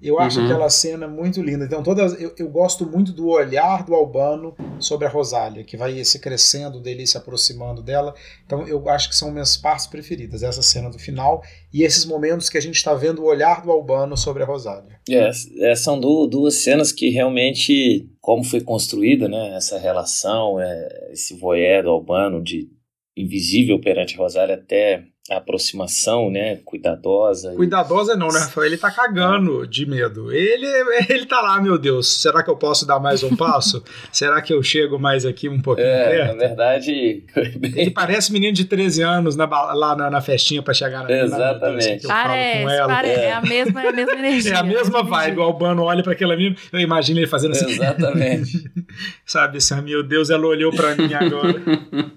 Eu 0.05 0.21
acho 0.21 0.39
uhum. 0.39 0.45
aquela 0.45 0.69
cena 0.69 1.09
muito 1.09 1.41
linda. 1.41 1.65
Então, 1.65 1.83
todas, 1.83 2.21
eu, 2.21 2.35
eu, 2.37 2.49
gosto 2.51 2.85
muito 2.85 3.11
do 3.11 3.29
olhar 3.29 3.85
do 3.87 3.95
Albano 3.95 4.55
sobre 4.79 5.07
a 5.07 5.11
Rosália, 5.11 5.65
que 5.65 5.79
vai 5.79 6.05
se 6.05 6.19
crescendo 6.19 6.79
dele, 6.79 7.07
se 7.07 7.17
aproximando 7.17 7.83
dela. 7.83 8.15
Então, 8.45 8.69
eu 8.69 8.87
acho 8.91 9.09
que 9.09 9.17
são 9.17 9.33
minhas 9.33 9.57
partes 9.57 9.87
preferidas, 9.87 10.43
essa 10.43 10.63
cena 10.63 10.91
do 10.91 10.99
final 10.99 11.43
e 11.73 11.83
esses 11.83 12.05
momentos 12.05 12.51
que 12.51 12.59
a 12.59 12.61
gente 12.61 12.77
está 12.77 12.93
vendo 12.93 13.23
o 13.23 13.27
olhar 13.27 13.63
do 13.63 13.73
Albano 13.73 14.15
sobre 14.15 14.43
a 14.43 14.47
Rosália. 14.47 15.01
É, 15.09 15.31
é, 15.71 15.75
são 15.75 15.99
duas 15.99 16.57
cenas 16.57 16.93
que 16.93 17.09
realmente, 17.09 18.07
como 18.21 18.45
foi 18.45 18.61
construída 18.61 19.27
né, 19.27 19.57
essa 19.57 19.79
relação, 19.79 20.61
é, 20.61 21.13
esse 21.13 21.35
voyeur 21.35 21.85
do 21.85 21.91
Albano 21.91 22.43
de 22.43 22.69
invisível 23.17 23.81
perante 23.81 24.15
a 24.15 24.19
Rosália 24.19 24.57
até 24.57 25.05
aproximação, 25.31 26.31
né, 26.31 26.57
cuidadosa. 26.67 27.55
Cuidadosa 27.55 28.15
não, 28.15 28.29
né, 28.29 28.41
Rafael? 28.41 28.67
Ele 28.67 28.77
tá 28.77 28.91
cagando 28.91 29.67
de 29.67 29.87
medo. 29.87 30.31
Ele, 30.31 30.67
ele 31.09 31.25
tá 31.25 31.41
lá, 31.41 31.61
meu 31.63 31.79
Deus, 31.79 32.21
será 32.21 32.43
que 32.43 32.51
eu 32.51 32.57
posso 32.57 32.87
dar 32.87 33.01
mais 33.01 33.23
um 33.23 33.35
passo? 33.37 33.83
será 34.13 34.43
que 34.43 34.53
eu 34.53 34.63
chego 34.63 34.99
mais 34.99 35.25
aqui 35.25 35.49
um 35.49 35.63
pouquinho 35.63 35.87
é, 35.87 36.09
perto? 36.11 36.37
Na 36.37 36.47
verdade... 36.47 37.25
ele 37.35 37.91
parece 37.91 38.33
menino 38.33 38.53
de 38.53 38.67
13 38.67 39.03
anos 39.03 39.35
na, 39.35 39.47
lá 39.47 39.97
na, 39.97 40.11
na 40.11 40.21
festinha 40.21 40.63
pra 40.63 40.75
chegar 40.75 41.05
na... 41.05 41.11
Exatamente. 41.11 42.07
Na, 42.07 42.15
parece, 42.15 42.87
parece, 42.87 43.21
é. 43.21 43.25
é. 43.25 43.33
a 43.33 43.41
mesma, 43.41 43.83
é 43.83 43.89
a 43.89 43.93
mesma 43.93 44.13
energia. 44.19 44.53
É 44.53 44.57
a 44.57 44.63
mesma 44.63 45.03
vibe, 45.03 45.39
o 45.39 45.43
Albano 45.43 45.85
olha 45.85 46.03
pra 46.03 46.13
aquela 46.13 46.37
menina, 46.37 46.57
eu 46.71 46.81
imagino 46.81 47.19
ele 47.19 47.27
fazendo 47.27 47.53
assim... 47.53 47.71
Exatamente. 47.71 48.71
Sabe, 49.25 49.57
assim, 49.57 49.81
meu 49.81 50.03
Deus, 50.03 50.29
ela 50.29 50.47
olhou 50.47 50.71
pra 50.71 50.95
mim 50.95 51.13
agora. 51.15 52.15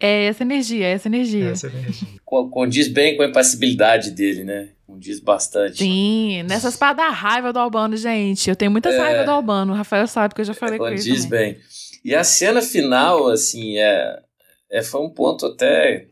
É 0.00 0.24
essa 0.26 0.42
energia, 0.42 0.86
é 0.86 0.92
essa 0.92 1.08
energia. 1.08 1.50
Essa 1.50 1.66
energia. 1.68 2.08
Condiz 2.24 2.88
bem 2.88 3.16
com 3.16 3.22
a 3.22 3.26
impassibilidade 3.26 4.10
dele, 4.10 4.44
né? 4.44 4.70
Condiz 4.86 5.18
bastante. 5.18 5.78
Sim, 5.78 6.42
nessas 6.42 6.76
para 6.76 6.92
dar 6.92 7.10
raiva 7.10 7.52
do 7.52 7.58
Albano, 7.58 7.96
gente. 7.96 8.48
Eu 8.50 8.56
tenho 8.56 8.70
muitas 8.70 8.94
é, 8.94 8.98
raiva 8.98 9.24
do 9.24 9.30
Albano. 9.30 9.72
O 9.72 9.76
Rafael 9.76 10.06
sabe 10.06 10.34
que 10.34 10.40
eu 10.40 10.44
já 10.44 10.54
falei 10.54 10.78
com 10.78 10.86
ele. 10.86 10.96
Condiz 10.96 11.24
bem. 11.24 11.58
E 12.04 12.14
a 12.14 12.22
cena 12.22 12.60
final, 12.60 13.28
assim, 13.28 13.78
é, 13.78 14.22
é, 14.70 14.82
foi 14.82 15.00
um 15.00 15.10
ponto 15.10 15.46
até. 15.46 16.08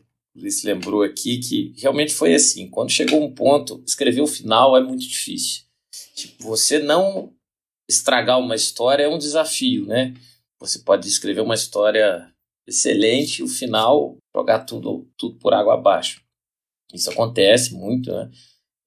Se 0.49 0.65
lembrou 0.65 1.03
aqui 1.03 1.37
que 1.37 1.75
realmente 1.77 2.13
foi 2.13 2.33
assim. 2.33 2.67
Quando 2.67 2.89
chegou 2.89 3.23
um 3.23 3.31
ponto, 3.31 3.83
escrever 3.85 4.21
o 4.21 4.27
final 4.27 4.75
é 4.75 4.81
muito 4.81 5.07
difícil. 5.07 5.61
Tipo, 6.15 6.43
você 6.43 6.79
não 6.79 7.31
estragar 7.87 8.39
uma 8.39 8.55
história 8.55 9.03
é 9.03 9.07
um 9.07 9.19
desafio, 9.19 9.85
né? 9.85 10.15
Você 10.59 10.79
pode 10.79 11.07
escrever 11.07 11.41
uma 11.41 11.53
história 11.53 12.32
excelente 12.67 13.43
o 13.43 13.47
final 13.47 14.17
jogar 14.35 14.59
tudo, 14.65 15.07
tudo 15.17 15.37
por 15.37 15.53
água 15.53 15.73
abaixo. 15.73 16.21
Isso 16.93 17.09
acontece 17.09 17.73
muito, 17.73 18.11
né? 18.11 18.29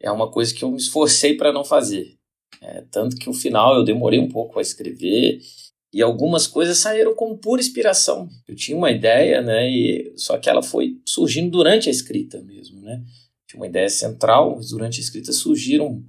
É 0.01 0.11
uma 0.11 0.31
coisa 0.31 0.55
que 0.55 0.62
eu 0.62 0.70
me 0.70 0.77
esforcei 0.77 1.37
para 1.37 1.53
não 1.53 1.64
fazer. 1.64 2.16
É, 2.61 2.83
tanto 2.91 3.16
que 3.16 3.29
o 3.29 3.35
final 3.35 3.74
eu 3.74 3.85
demorei 3.85 4.18
um 4.18 4.29
pouco 4.29 4.59
a 4.59 4.62
escrever 4.62 5.41
e 5.93 6.03
algumas 6.03 6.47
coisas 6.47 6.79
saíram 6.79 7.14
como 7.14 7.39
pura 7.39 7.61
inspiração. 7.61 8.29
Eu 8.47 8.55
tinha 8.55 8.77
uma 8.77 8.91
ideia, 8.91 9.41
né? 9.41 9.68
E, 9.70 10.12
só 10.16 10.39
que 10.39 10.49
ela 10.49 10.62
foi 10.62 11.01
surgindo 11.07 11.51
durante 11.51 11.89
a 11.89 11.93
escrita 11.93 12.43
mesmo, 12.43 12.81
né? 12.81 13.03
Tinha 13.49 13.61
uma 13.61 13.66
ideia 13.66 13.89
central, 13.89 14.57
mas 14.57 14.70
durante 14.70 15.01
a 15.01 15.03
escrita 15.03 15.33
surgiram 15.33 16.05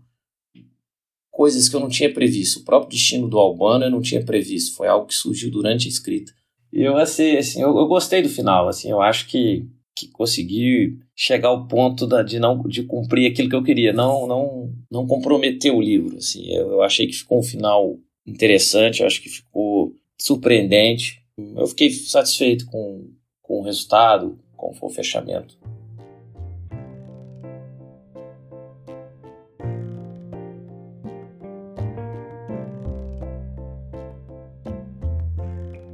coisas 1.32 1.70
que 1.70 1.76
eu 1.76 1.80
não 1.80 1.90
tinha 1.90 2.12
previsto. 2.14 2.60
O 2.60 2.64
próprio 2.64 2.90
destino 2.90 3.30
do 3.30 3.38
Albano 3.38 3.86
eu 3.86 3.92
não 3.92 4.02
tinha 4.02 4.26
previsto. 4.26 4.76
Foi 4.76 4.88
algo 4.88 5.08
que 5.08 5.16
surgiu 5.16 5.52
durante 5.52 5.88
a 5.88 5.90
escrita. 5.90 6.34
Eu, 6.72 6.98
assim, 6.98 7.38
assim 7.38 7.62
eu, 7.62 7.78
eu 7.78 7.88
gostei 7.88 8.22
do 8.22 8.30
final, 8.30 8.68
assim, 8.68 8.90
eu 8.90 9.02
acho 9.02 9.28
que, 9.28 9.66
que 9.96 10.08
consegui 10.10 10.98
chegar 11.16 11.50
ao 11.50 11.68
ponto 11.68 12.06
da, 12.06 12.22
de 12.22 12.40
não 12.40 12.62
de 12.64 12.84
cumprir 12.84 13.32
aquilo 13.32 13.50
que 13.50 13.56
eu 13.56 13.64
queria, 13.64 13.94
não 13.94 14.28
não 14.28 14.74
não 14.92 15.08
comprometer 15.08 15.74
o 15.74 15.82
livro, 15.82 16.18
assim. 16.18 16.54
Eu, 16.54 16.72
eu 16.74 16.82
achei 16.82 17.08
que 17.08 17.14
ficou 17.14 17.40
um 17.40 17.44
final 17.44 17.98
interessante, 18.26 19.02
eu 19.02 19.08
acho 19.08 19.22
que 19.22 19.30
ficou 19.30 19.94
surpreendente. 20.20 21.22
Eu 21.56 21.68
fiquei 21.68 21.92
satisfeito 21.92 22.66
com, 22.66 23.12
com 23.44 23.60
o 23.60 23.64
resultado, 23.64 24.40
com 24.56 24.76
o 24.82 24.90
fechamento. 24.90 25.58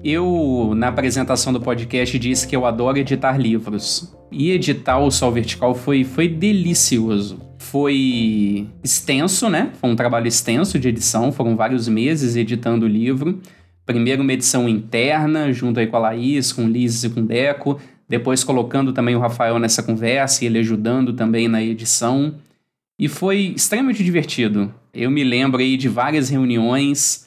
Eu, 0.03 0.73
na 0.75 0.89
apresentação 0.89 1.53
do 1.53 1.61
podcast, 1.61 2.19
disse 2.19 2.45
que 2.45 2.53
eu 2.53 2.65
adoro 2.65 2.97
editar 2.97 3.37
livros. 3.37 4.13
E 4.29 4.51
editar 4.51 4.99
o 4.99 5.09
Sol 5.09 5.31
Vertical 5.31 5.73
foi, 5.73 6.03
foi 6.03 6.27
delicioso. 6.27 7.39
Foi 7.57 8.67
extenso, 8.83 9.49
né? 9.49 9.71
Foi 9.79 9.89
um 9.89 9.95
trabalho 9.95 10.27
extenso 10.27 10.77
de 10.77 10.89
edição, 10.89 11.31
foram 11.31 11.55
vários 11.55 11.87
meses 11.87 12.35
editando 12.35 12.85
o 12.85 12.89
livro. 12.89 13.39
Primeiro 13.85 14.23
uma 14.23 14.33
edição 14.33 14.67
interna, 14.67 15.53
junto 15.53 15.79
aí 15.79 15.87
com 15.87 15.95
a 15.95 15.99
Laís, 15.99 16.51
com 16.51 16.65
o 16.65 16.69
Liz 16.69 17.05
e 17.05 17.09
com 17.09 17.21
o 17.21 17.25
Deco. 17.25 17.79
Depois 18.07 18.43
colocando 18.43 18.91
também 18.91 19.15
o 19.15 19.19
Rafael 19.19 19.57
nessa 19.57 19.81
conversa 19.81 20.43
e 20.43 20.47
ele 20.47 20.59
ajudando 20.59 21.13
também 21.13 21.47
na 21.47 21.63
edição. 21.63 22.35
E 22.99 23.07
foi 23.07 23.53
extremamente 23.55 24.03
divertido. 24.03 24.73
Eu 24.93 25.09
me 25.09 25.23
lembro 25.23 25.61
aí 25.61 25.77
de 25.77 25.87
várias 25.87 26.27
reuniões 26.29 27.23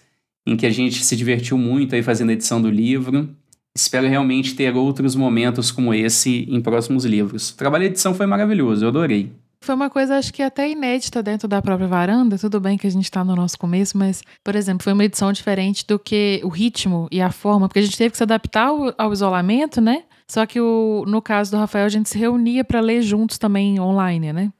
em 0.46 0.56
que 0.56 0.64
a 0.64 0.70
gente 0.70 1.04
se 1.04 1.16
divertiu 1.16 1.58
muito 1.58 1.94
aí 1.94 2.02
fazendo 2.02 2.30
a 2.30 2.32
edição 2.32 2.62
do 2.62 2.70
livro. 2.70 3.28
Espero 3.74 4.08
realmente 4.08 4.54
ter 4.54 4.74
outros 4.74 5.14
momentos 5.14 5.70
como 5.70 5.92
esse 5.92 6.46
em 6.48 6.60
próximos 6.60 7.04
livros. 7.04 7.50
O 7.50 7.56
trabalho 7.56 7.84
de 7.84 7.90
edição 7.90 8.14
foi 8.14 8.26
maravilhoso, 8.26 8.84
eu 8.84 8.88
adorei. 8.88 9.32
Foi 9.60 9.74
uma 9.74 9.90
coisa, 9.90 10.16
acho 10.16 10.32
que 10.32 10.42
até 10.42 10.70
inédita 10.70 11.22
dentro 11.22 11.48
da 11.48 11.60
própria 11.60 11.88
varanda. 11.88 12.38
Tudo 12.38 12.60
bem 12.60 12.78
que 12.78 12.86
a 12.86 12.90
gente 12.90 13.04
está 13.04 13.24
no 13.24 13.34
nosso 13.34 13.58
começo, 13.58 13.98
mas, 13.98 14.22
por 14.44 14.54
exemplo, 14.54 14.84
foi 14.84 14.92
uma 14.92 15.04
edição 15.04 15.32
diferente 15.32 15.84
do 15.86 15.98
que 15.98 16.40
o 16.44 16.48
ritmo 16.48 17.08
e 17.10 17.20
a 17.20 17.32
forma, 17.32 17.68
porque 17.68 17.80
a 17.80 17.82
gente 17.82 17.98
teve 17.98 18.12
que 18.12 18.16
se 18.16 18.22
adaptar 18.22 18.68
ao, 18.68 18.94
ao 18.96 19.12
isolamento, 19.12 19.80
né? 19.80 20.04
Só 20.28 20.46
que 20.46 20.60
o, 20.60 21.04
no 21.06 21.20
caso 21.20 21.50
do 21.50 21.56
Rafael, 21.56 21.86
a 21.86 21.88
gente 21.88 22.08
se 22.08 22.18
reunia 22.18 22.64
para 22.64 22.80
ler 22.80 23.02
juntos 23.02 23.38
também 23.38 23.80
online, 23.80 24.32
né? 24.32 24.52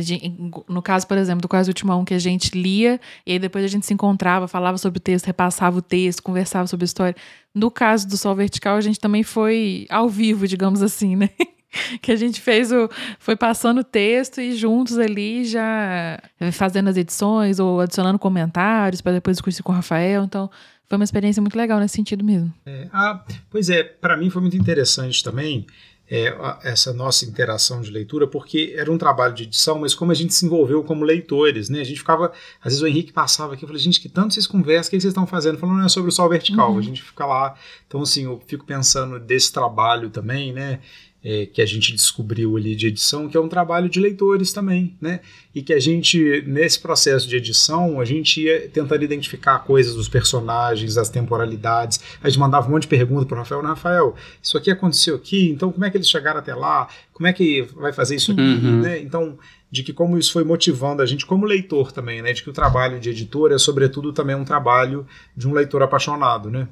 Gente, 0.00 0.34
no 0.68 0.80
caso, 0.80 1.06
por 1.06 1.18
exemplo, 1.18 1.42
do 1.42 1.48
Quase 1.48 1.68
Última 1.68 1.94
Um, 1.94 2.04
que 2.04 2.14
a 2.14 2.18
gente 2.18 2.58
lia 2.58 2.98
e 3.26 3.32
aí 3.32 3.38
depois 3.38 3.64
a 3.64 3.68
gente 3.68 3.84
se 3.84 3.92
encontrava, 3.92 4.48
falava 4.48 4.78
sobre 4.78 4.98
o 4.98 5.00
texto, 5.00 5.26
repassava 5.26 5.78
o 5.78 5.82
texto, 5.82 6.22
conversava 6.22 6.66
sobre 6.66 6.84
a 6.84 6.86
história. 6.86 7.16
No 7.54 7.70
caso 7.70 8.08
do 8.08 8.16
Sol 8.16 8.34
Vertical, 8.34 8.76
a 8.76 8.80
gente 8.80 8.98
também 8.98 9.22
foi 9.22 9.86
ao 9.90 10.08
vivo, 10.08 10.48
digamos 10.48 10.82
assim, 10.82 11.16
né? 11.16 11.28
que 12.00 12.10
a 12.10 12.16
gente 12.16 12.40
fez 12.40 12.72
o. 12.72 12.88
Foi 13.18 13.36
passando 13.36 13.80
o 13.80 13.84
texto 13.84 14.40
e 14.40 14.54
juntos 14.54 14.98
ali 14.98 15.44
já 15.44 16.20
fazendo 16.52 16.88
as 16.88 16.96
edições 16.96 17.58
ou 17.58 17.80
adicionando 17.80 18.18
comentários 18.18 19.00
para 19.00 19.12
depois 19.12 19.36
discutir 19.36 19.62
com 19.62 19.72
o 19.72 19.74
Rafael. 19.74 20.24
Então, 20.24 20.50
foi 20.88 20.96
uma 20.96 21.04
experiência 21.04 21.40
muito 21.40 21.56
legal 21.56 21.78
nesse 21.78 21.96
sentido 21.96 22.24
mesmo. 22.24 22.52
É, 22.64 22.88
ah, 22.92 23.22
pois 23.50 23.68
é, 23.68 23.82
para 23.82 24.16
mim 24.16 24.30
foi 24.30 24.40
muito 24.40 24.56
interessante 24.56 25.22
também 25.22 25.66
é, 26.10 26.36
essa 26.62 26.92
nossa 26.92 27.24
interação 27.24 27.80
de 27.80 27.90
leitura, 27.90 28.26
porque 28.26 28.74
era 28.76 28.92
um 28.92 28.98
trabalho 28.98 29.34
de 29.34 29.44
edição, 29.44 29.78
mas 29.78 29.94
como 29.94 30.12
a 30.12 30.14
gente 30.14 30.34
se 30.34 30.44
envolveu 30.44 30.84
como 30.84 31.04
leitores, 31.04 31.68
né? 31.68 31.80
A 31.80 31.84
gente 31.84 31.98
ficava, 31.98 32.32
às 32.60 32.72
vezes 32.72 32.82
o 32.82 32.86
Henrique 32.86 33.12
passava 33.12 33.54
aqui, 33.54 33.64
eu 33.64 33.68
falei, 33.68 33.82
gente, 33.82 34.00
que 34.00 34.08
tanto 34.08 34.34
vocês 34.34 34.46
conversam, 34.46 34.88
o 34.88 34.90
que 34.90 35.00
vocês 35.00 35.12
estão 35.12 35.26
fazendo? 35.26 35.58
Falando, 35.58 35.78
não 35.78 35.86
é 35.86 35.88
sobre 35.88 36.10
o 36.10 36.12
sol 36.12 36.28
vertical, 36.28 36.72
uhum. 36.72 36.78
a 36.78 36.82
gente 36.82 37.02
fica 37.02 37.24
lá. 37.24 37.54
Então, 37.86 38.02
assim, 38.02 38.24
eu 38.24 38.40
fico 38.46 38.64
pensando 38.66 39.18
desse 39.18 39.52
trabalho 39.52 40.10
também, 40.10 40.52
né? 40.52 40.80
É, 41.24 41.46
que 41.46 41.62
a 41.62 41.66
gente 41.66 41.90
descobriu 41.92 42.54
ali 42.54 42.76
de 42.76 42.88
edição, 42.88 43.28
que 43.28 43.36
é 43.36 43.40
um 43.40 43.48
trabalho 43.48 43.88
de 43.88 43.98
leitores 43.98 44.52
também, 44.52 44.94
né? 45.00 45.20
E 45.54 45.62
que 45.62 45.72
a 45.72 45.80
gente, 45.80 46.44
nesse 46.46 46.78
processo 46.78 47.26
de 47.26 47.36
edição, 47.36 47.98
a 47.98 48.04
gente 48.04 48.42
ia 48.42 48.68
tentando 48.68 49.02
identificar 49.02 49.60
coisas 49.60 49.94
dos 49.94 50.06
personagens, 50.06 50.96
das 50.96 51.08
temporalidades. 51.08 51.98
A 52.22 52.28
gente 52.28 52.38
mandava 52.38 52.68
um 52.68 52.72
monte 52.72 52.82
de 52.82 52.88
perguntas 52.88 53.24
para 53.24 53.36
o 53.36 53.38
Rafael, 53.38 53.62
Rafael, 53.62 54.14
isso 54.42 54.58
aqui 54.58 54.70
aconteceu 54.70 55.16
aqui, 55.16 55.48
então 55.48 55.72
como 55.72 55.84
é 55.84 55.90
que 55.90 55.96
eles 55.96 56.08
chegaram 56.08 56.40
até 56.40 56.54
lá? 56.54 56.88
Como 57.12 57.26
é 57.26 57.32
que 57.32 57.62
vai 57.74 57.92
fazer 57.92 58.16
isso 58.16 58.32
aqui? 58.32 58.42
Uhum. 58.42 58.82
Né? 58.82 59.00
Então, 59.00 59.38
de 59.70 59.82
que 59.82 59.92
como 59.92 60.18
isso 60.18 60.32
foi 60.32 60.44
motivando 60.44 61.00
a 61.00 61.06
gente 61.06 61.24
como 61.24 61.46
leitor 61.46 61.90
também, 61.90 62.20
né? 62.20 62.32
De 62.32 62.42
que 62.42 62.50
o 62.50 62.52
trabalho 62.52 63.00
de 63.00 63.08
editor 63.10 63.50
é 63.50 63.58
sobretudo 63.58 64.12
também 64.12 64.36
um 64.36 64.44
trabalho 64.44 65.06
de 65.34 65.48
um 65.48 65.52
leitor 65.52 65.82
apaixonado, 65.82 66.50
né? 66.50 66.68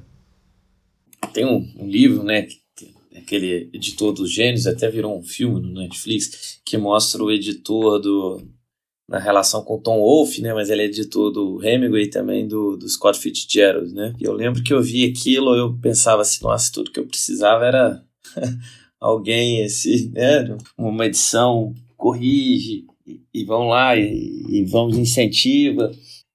Tem 1.33 1.45
um, 1.45 1.73
um 1.77 1.89
livro, 1.89 2.23
né, 2.23 2.45
aquele 3.15 3.69
editor 3.73 4.13
dos 4.13 4.31
gênios, 4.31 4.67
até 4.67 4.89
virou 4.89 5.17
um 5.17 5.23
filme 5.23 5.61
no 5.61 5.81
Netflix, 5.81 6.59
que 6.65 6.77
mostra 6.77 7.23
o 7.23 7.31
editor 7.31 7.99
do 7.99 8.41
na 9.07 9.19
relação 9.19 9.63
com 9.63 9.79
Tom 9.79 9.99
Wolfe, 9.99 10.41
né, 10.41 10.53
mas 10.53 10.69
ele 10.69 10.81
é 10.81 10.85
editor 10.85 11.29
do 11.31 11.63
Hemingway 11.63 12.09
também 12.09 12.47
do, 12.47 12.77
do 12.77 12.87
Scott 12.87 13.19
Fitzgerald, 13.19 13.93
né? 13.93 14.13
E 14.19 14.23
eu 14.23 14.33
lembro 14.33 14.63
que 14.63 14.73
eu 14.73 14.81
vi 14.81 15.05
aquilo, 15.05 15.53
eu 15.55 15.77
pensava 15.77 16.21
assim, 16.21 16.43
nossa, 16.43 16.71
tudo 16.71 16.89
que 16.89 16.99
eu 16.99 17.05
precisava 17.05 17.65
era 17.65 18.03
alguém 18.99 19.59
esse, 19.63 20.09
né, 20.09 20.57
uma 20.77 21.05
edição 21.05 21.75
corrige 21.97 22.85
e, 23.05 23.21
e 23.33 23.43
vão 23.43 23.67
lá 23.67 23.95
e, 23.95 24.45
e 24.49 24.65
vamos 24.65 24.97
incentiva. 24.97 25.91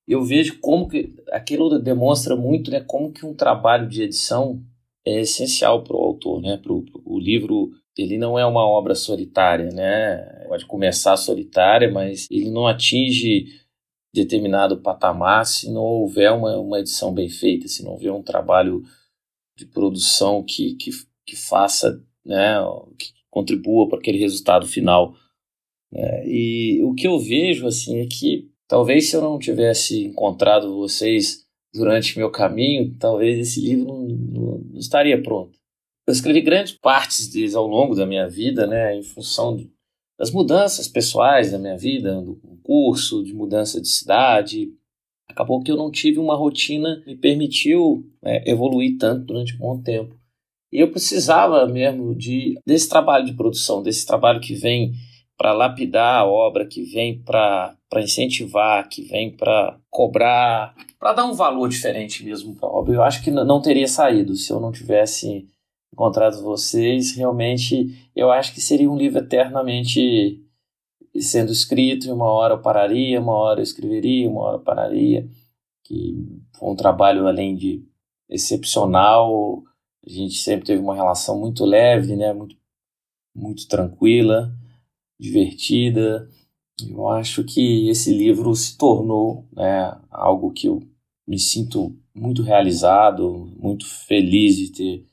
Eu 0.07 0.23
vejo 0.23 0.59
como 0.61 0.89
que 0.89 1.15
aquilo 1.33 1.79
demonstra 1.79 2.37
muito, 2.37 2.71
né, 2.71 2.81
como 2.81 3.13
que 3.13 3.25
um 3.25 3.35
trabalho 3.35 3.89
de 3.89 4.03
edição 4.03 4.63
é 5.09 5.21
essencial 5.21 5.83
para 5.83 5.97
o 5.97 6.01
autor, 6.01 6.41
né? 6.41 6.59
Pro, 6.59 6.83
pro, 6.83 7.03
o 7.05 7.19
livro 7.19 7.71
ele 7.97 8.17
não 8.17 8.39
é 8.39 8.47
uma 8.47 8.65
obra 8.65 8.95
solitária, 8.95 9.71
né? 9.73 10.19
Pode 10.47 10.67
começar 10.67 11.17
solitária, 11.17 11.91
mas 11.91 12.29
ele 12.31 12.51
não 12.51 12.67
atinge 12.67 13.47
determinado 14.15 14.81
patamar 14.81 15.45
se 15.47 15.71
não 15.71 15.83
houver 15.83 16.33
uma, 16.33 16.57
uma 16.59 16.81
edição 16.81 17.13
bem 17.13 17.29
feita, 17.29 17.69
se 17.69 17.83
não 17.85 17.93
houver 17.93 18.13
um 18.13 18.23
trabalho 18.23 18.83
de 19.57 19.67
produção 19.67 20.43
que, 20.43 20.75
que, 20.77 20.91
que 21.27 21.37
faça, 21.37 22.01
né, 22.25 22.57
que 22.99 23.13
contribua 23.29 23.89
para 23.89 23.99
aquele 23.99 24.19
resultado 24.19 24.67
final. 24.67 25.15
Né? 25.93 26.27
E 26.27 26.83
o 26.85 26.95
que 26.95 27.07
eu 27.07 27.19
vejo 27.19 27.67
assim 27.67 27.99
é 27.99 28.07
que 28.07 28.49
talvez 28.69 29.11
se 29.11 29.17
eu 29.17 29.21
não 29.21 29.39
tivesse 29.39 30.05
encontrado 30.05 30.77
vocês 30.77 31.45
durante 31.79 32.19
meu 32.19 32.31
caminho, 32.31 32.95
talvez 32.99 33.39
esse 33.39 33.61
livro 33.61 33.87
não, 33.87 34.07
não, 34.07 34.79
estaria 34.79 35.23
pronto. 35.23 35.59
eu 36.07 36.13
escrevi 36.13 36.41
grandes 36.41 36.73
partes 36.73 37.29
deles 37.29 37.55
ao 37.55 37.67
longo 37.67 37.95
da 37.95 38.05
minha 38.05 38.29
vida, 38.29 38.67
né, 38.67 38.97
em 38.97 39.03
função 39.03 39.57
de, 39.57 39.71
das 40.19 40.31
mudanças 40.31 40.89
pessoais 40.89 41.53
da 41.53 41.59
minha 41.59 41.77
vida, 41.77 42.21
do 42.21 42.37
concurso, 42.37 43.23
de 43.23 43.33
mudança 43.33 43.81
de 43.81 43.89
cidade. 43.89 44.73
Acabou 45.29 45.63
que 45.63 45.71
eu 45.71 45.77
não 45.77 45.91
tive 45.91 46.19
uma 46.19 46.35
rotina 46.35 47.01
que 47.01 47.07
me 47.07 47.17
permitiu 47.17 48.05
né, 48.23 48.43
evoluir 48.47 48.99
tanto 48.99 49.25
durante 49.25 49.55
um 49.55 49.59
bom 49.59 49.81
tempo. 49.81 50.19
E 50.73 50.81
eu 50.81 50.91
precisava 50.91 51.67
mesmo 51.67 52.15
de 52.15 52.59
desse 52.67 52.89
trabalho 52.89 53.25
de 53.25 53.33
produção, 53.33 53.83
desse 53.83 54.07
trabalho 54.07 54.41
que 54.41 54.55
vem 54.55 54.93
para 55.39 55.53
lapidar 55.53 56.23
a 56.23 56.27
obra, 56.27 56.67
que 56.67 56.83
vem 56.83 57.23
para 57.23 57.79
incentivar, 57.99 58.89
que 58.89 59.03
vem 59.03 59.31
para 59.31 59.79
cobrar, 59.89 60.75
para 60.99 61.13
dar 61.13 61.25
um 61.27 61.33
valor 61.33 61.69
diferente 61.69 62.25
mesmo 62.25 62.57
para 62.57 62.69
a 62.69 62.73
obra. 62.73 62.93
Eu 62.93 63.03
acho 63.05 63.23
que 63.23 63.31
não 63.31 63.63
teria 63.63 63.87
saído 63.87 64.35
se 64.35 64.53
eu 64.53 64.59
não 64.59 64.73
tivesse 64.73 65.49
encontrado 65.93 66.43
vocês. 66.43 67.17
Realmente, 67.17 68.11
eu 68.17 68.33
acho 68.33 68.53
que 68.53 68.61
seria 68.61 68.91
um 68.91 68.97
livro 68.97 69.21
eternamente 69.21 70.45
sendo 71.21 71.53
escrito, 71.53 72.09
e 72.09 72.13
uma 72.13 72.31
hora 72.31 72.55
eu 72.55 72.61
pararia, 72.61 73.21
uma 73.21 73.35
hora 73.35 73.61
eu 73.61 73.65
escreveria, 73.65 74.29
uma 74.29 74.43
hora 74.43 74.57
eu 74.57 74.63
pararia. 74.63 75.29
Que 75.85 76.43
foi 76.59 76.69
um 76.69 76.77
trabalho 76.77 77.29
além 77.29 77.55
de 77.55 77.85
excepcional. 78.29 79.63
A 80.05 80.11
gente 80.11 80.35
sempre 80.35 80.67
teve 80.67 80.83
uma 80.83 80.97
relação 80.97 81.39
muito 81.39 81.65
leve, 81.65 82.17
né? 82.17 82.33
muito, 82.33 82.57
muito 83.35 83.69
tranquila 83.69 84.58
divertida. 85.19 86.29
Eu 86.89 87.09
acho 87.09 87.43
que 87.45 87.89
esse 87.89 88.13
livro 88.13 88.55
se 88.55 88.77
tornou 88.79 89.49
né, 89.53 89.99
algo 90.11 90.53
que 90.53 90.69
eu 90.69 90.81
me 91.27 91.39
sinto 91.39 91.97
muito 92.15 92.43
realizado, 92.43 93.53
muito 93.59 93.87
feliz 93.87 94.57
de 94.57 94.73
ter, 94.73 95.07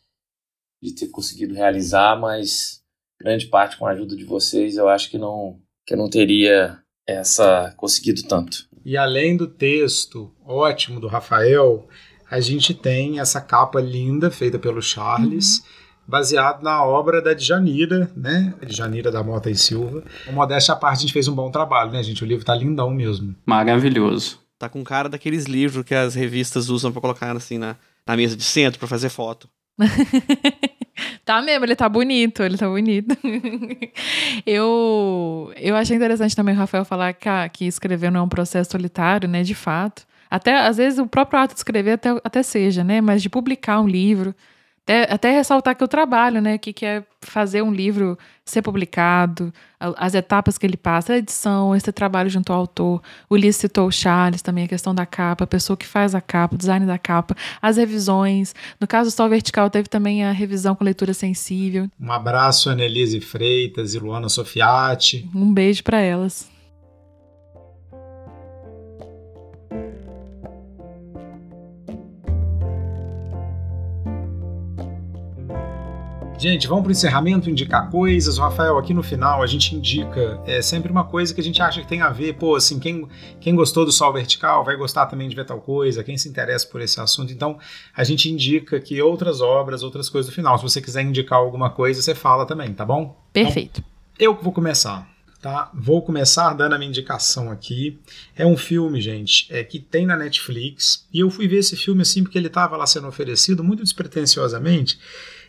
de 0.81 0.93
ter 0.93 1.07
conseguido 1.07 1.53
realizar, 1.53 2.19
mas 2.19 2.81
grande 3.19 3.47
parte 3.47 3.77
com 3.77 3.85
a 3.85 3.91
ajuda 3.91 4.15
de 4.15 4.23
vocês 4.23 4.77
eu 4.77 4.87
acho 4.87 5.09
que 5.09 5.17
não, 5.17 5.59
que 5.85 5.93
eu 5.93 5.97
não 5.97 6.09
teria 6.09 6.79
essa 7.07 7.73
conseguido 7.77 8.23
tanto. 8.23 8.67
E 8.83 8.95
além 8.95 9.35
do 9.35 9.47
texto 9.47 10.31
ótimo 10.45 10.99
do 10.99 11.07
Rafael, 11.07 11.87
a 12.29 12.39
gente 12.39 12.73
tem 12.73 13.19
essa 13.19 13.41
capa 13.41 13.81
linda 13.81 14.29
feita 14.29 14.59
pelo 14.59 14.81
Charles. 14.81 15.59
Uhum 15.59 15.84
baseado 16.07 16.61
na 16.61 16.83
obra 16.83 17.21
da 17.21 17.33
Djanira, 17.33 18.09
né? 18.15 18.53
Djanira 18.65 19.11
da 19.11 19.23
Mota 19.23 19.49
e 19.49 19.55
Silva. 19.55 20.03
O 20.27 20.33
modéstia 20.33 20.73
à 20.73 20.77
parte, 20.77 20.99
a 20.99 21.01
gente 21.01 21.13
fez 21.13 21.27
um 21.27 21.35
bom 21.35 21.49
trabalho, 21.49 21.91
né, 21.91 22.01
gente? 22.03 22.23
O 22.23 22.27
livro 22.27 22.45
tá 22.45 22.55
lindão 22.55 22.89
mesmo. 22.89 23.35
Maravilhoso. 23.45 24.39
Tá 24.57 24.69
com 24.69 24.83
cara 24.83 25.09
daqueles 25.09 25.45
livros 25.45 25.83
que 25.83 25.93
as 25.93 26.15
revistas 26.15 26.69
usam 26.69 26.91
para 26.91 27.01
colocar 27.01 27.35
assim 27.35 27.57
na, 27.57 27.75
na 28.05 28.15
mesa 28.15 28.35
de 28.35 28.43
centro 28.43 28.79
para 28.79 28.87
fazer 28.87 29.09
foto. 29.09 29.49
tá 31.25 31.41
mesmo, 31.41 31.65
ele 31.65 31.75
tá 31.75 31.89
bonito, 31.89 32.41
ele 32.41 32.57
tá 32.57 32.67
bonito. 32.69 33.17
eu, 34.45 35.51
eu 35.57 35.75
achei 35.75 35.97
interessante 35.97 36.35
também 36.35 36.55
o 36.55 36.57
Rafael 36.57 36.85
falar 36.85 37.13
que, 37.13 37.27
ah, 37.27 37.49
que 37.49 37.65
escrever 37.65 38.11
não 38.11 38.21
é 38.21 38.23
um 38.23 38.29
processo 38.29 38.71
solitário, 38.71 39.27
né? 39.27 39.43
De 39.43 39.55
fato. 39.55 40.05
Até, 40.29 40.57
às 40.65 40.77
vezes, 40.77 40.99
o 40.99 41.07
próprio 41.07 41.39
ato 41.39 41.53
de 41.53 41.59
escrever 41.59 41.93
até, 41.93 42.09
até 42.23 42.43
seja, 42.43 42.83
né? 42.83 43.01
Mas 43.01 43.21
de 43.21 43.29
publicar 43.29 43.79
um 43.79 43.87
livro, 43.87 44.33
até, 44.85 45.11
até 45.11 45.31
ressaltar 45.31 45.75
que 45.75 45.83
eu 45.83 45.87
trabalho, 45.87 46.39
né? 46.39 46.59
Que, 46.59 46.71
que 46.71 46.85
é 46.85 47.03
fazer 47.19 47.63
um 47.63 47.73
livro 47.73 48.17
ser 48.45 48.61
publicado, 48.61 49.51
as 49.79 50.13
etapas 50.13 50.59
que 50.59 50.65
ele 50.65 50.77
passa, 50.77 51.13
a 51.13 51.17
edição, 51.17 51.75
esse 51.75 51.91
trabalho 51.91 52.29
junto 52.29 52.53
ao 52.53 52.59
autor. 52.59 53.01
O 53.27 53.35
Liz 53.35 53.55
citou 53.55 53.87
o 53.87 53.91
Charles 53.91 54.43
também, 54.43 54.65
a 54.65 54.67
questão 54.67 54.93
da 54.93 55.03
capa, 55.03 55.43
a 55.43 55.47
pessoa 55.47 55.75
que 55.75 55.87
faz 55.87 56.13
a 56.13 56.21
capa, 56.21 56.53
o 56.53 56.57
design 56.57 56.85
da 56.85 56.99
capa, 56.99 57.35
as 57.59 57.77
revisões. 57.77 58.53
No 58.79 58.85
caso 58.85 59.09
do 59.09 59.13
Sol 59.13 59.27
Vertical, 59.27 59.71
teve 59.71 59.89
também 59.89 60.23
a 60.23 60.31
revisão 60.31 60.75
com 60.75 60.83
leitura 60.83 61.15
sensível. 61.15 61.89
Um 61.99 62.11
abraço, 62.11 62.69
Annelise 62.69 63.19
Freitas 63.19 63.95
e 63.95 63.99
Luana 63.99 64.29
Sofiati. 64.29 65.27
Um 65.33 65.51
beijo 65.51 65.83
para 65.83 65.99
elas. 65.99 66.54
Gente, 76.45 76.67
vamos 76.67 76.83
para 76.83 76.89
o 76.89 76.91
encerramento, 76.91 77.49
indicar 77.49 77.89
coisas. 77.89 78.37
O 78.37 78.41
Rafael, 78.41 78.77
aqui 78.77 78.93
no 78.93 79.01
final, 79.01 79.41
a 79.41 79.47
gente 79.47 79.75
indica 79.75 80.39
é, 80.45 80.61
sempre 80.61 80.91
uma 80.91 81.03
coisa 81.03 81.33
que 81.33 81.41
a 81.41 81.43
gente 81.43 81.59
acha 81.59 81.81
que 81.81 81.87
tem 81.87 82.03
a 82.03 82.11
ver. 82.11 82.33
Pô, 82.33 82.55
assim, 82.55 82.77
quem, 82.77 83.07
quem 83.41 83.55
gostou 83.55 83.83
do 83.83 83.91
Sol 83.91 84.13
Vertical 84.13 84.63
vai 84.63 84.77
gostar 84.77 85.07
também 85.07 85.27
de 85.27 85.35
ver 85.35 85.43
tal 85.43 85.59
coisa, 85.59 86.03
quem 86.03 86.19
se 86.19 86.29
interessa 86.29 86.67
por 86.67 86.81
esse 86.81 87.01
assunto. 87.01 87.33
Então, 87.33 87.57
a 87.97 88.03
gente 88.03 88.29
indica 88.29 88.77
aqui 88.77 89.01
outras 89.01 89.41
obras, 89.41 89.81
outras 89.81 90.07
coisas 90.07 90.29
do 90.29 90.35
final. 90.35 90.55
Se 90.59 90.63
você 90.63 90.79
quiser 90.79 91.01
indicar 91.01 91.39
alguma 91.39 91.71
coisa, 91.71 91.99
você 91.99 92.13
fala 92.13 92.45
também, 92.45 92.71
tá 92.71 92.85
bom? 92.85 93.19
Perfeito. 93.33 93.83
Então, 94.13 94.27
eu 94.27 94.39
vou 94.39 94.53
começar. 94.53 95.09
Tá? 95.41 95.71
Vou 95.73 96.03
começar 96.03 96.53
dando 96.53 96.73
a 96.73 96.77
minha 96.77 96.89
indicação 96.89 97.51
aqui. 97.51 97.99
É 98.35 98.45
um 98.45 98.55
filme, 98.55 99.01
gente, 99.01 99.47
é, 99.49 99.63
que 99.63 99.79
tem 99.79 100.05
na 100.05 100.15
Netflix. 100.15 101.07
E 101.11 101.21
eu 101.21 101.29
fui 101.31 101.47
ver 101.47 101.57
esse 101.57 101.75
filme 101.75 102.03
assim 102.03 102.21
porque 102.21 102.37
ele 102.37 102.47
estava 102.47 102.77
lá 102.77 102.85
sendo 102.85 103.07
oferecido 103.07 103.63
muito 103.63 103.81
despretensiosamente 103.83 104.99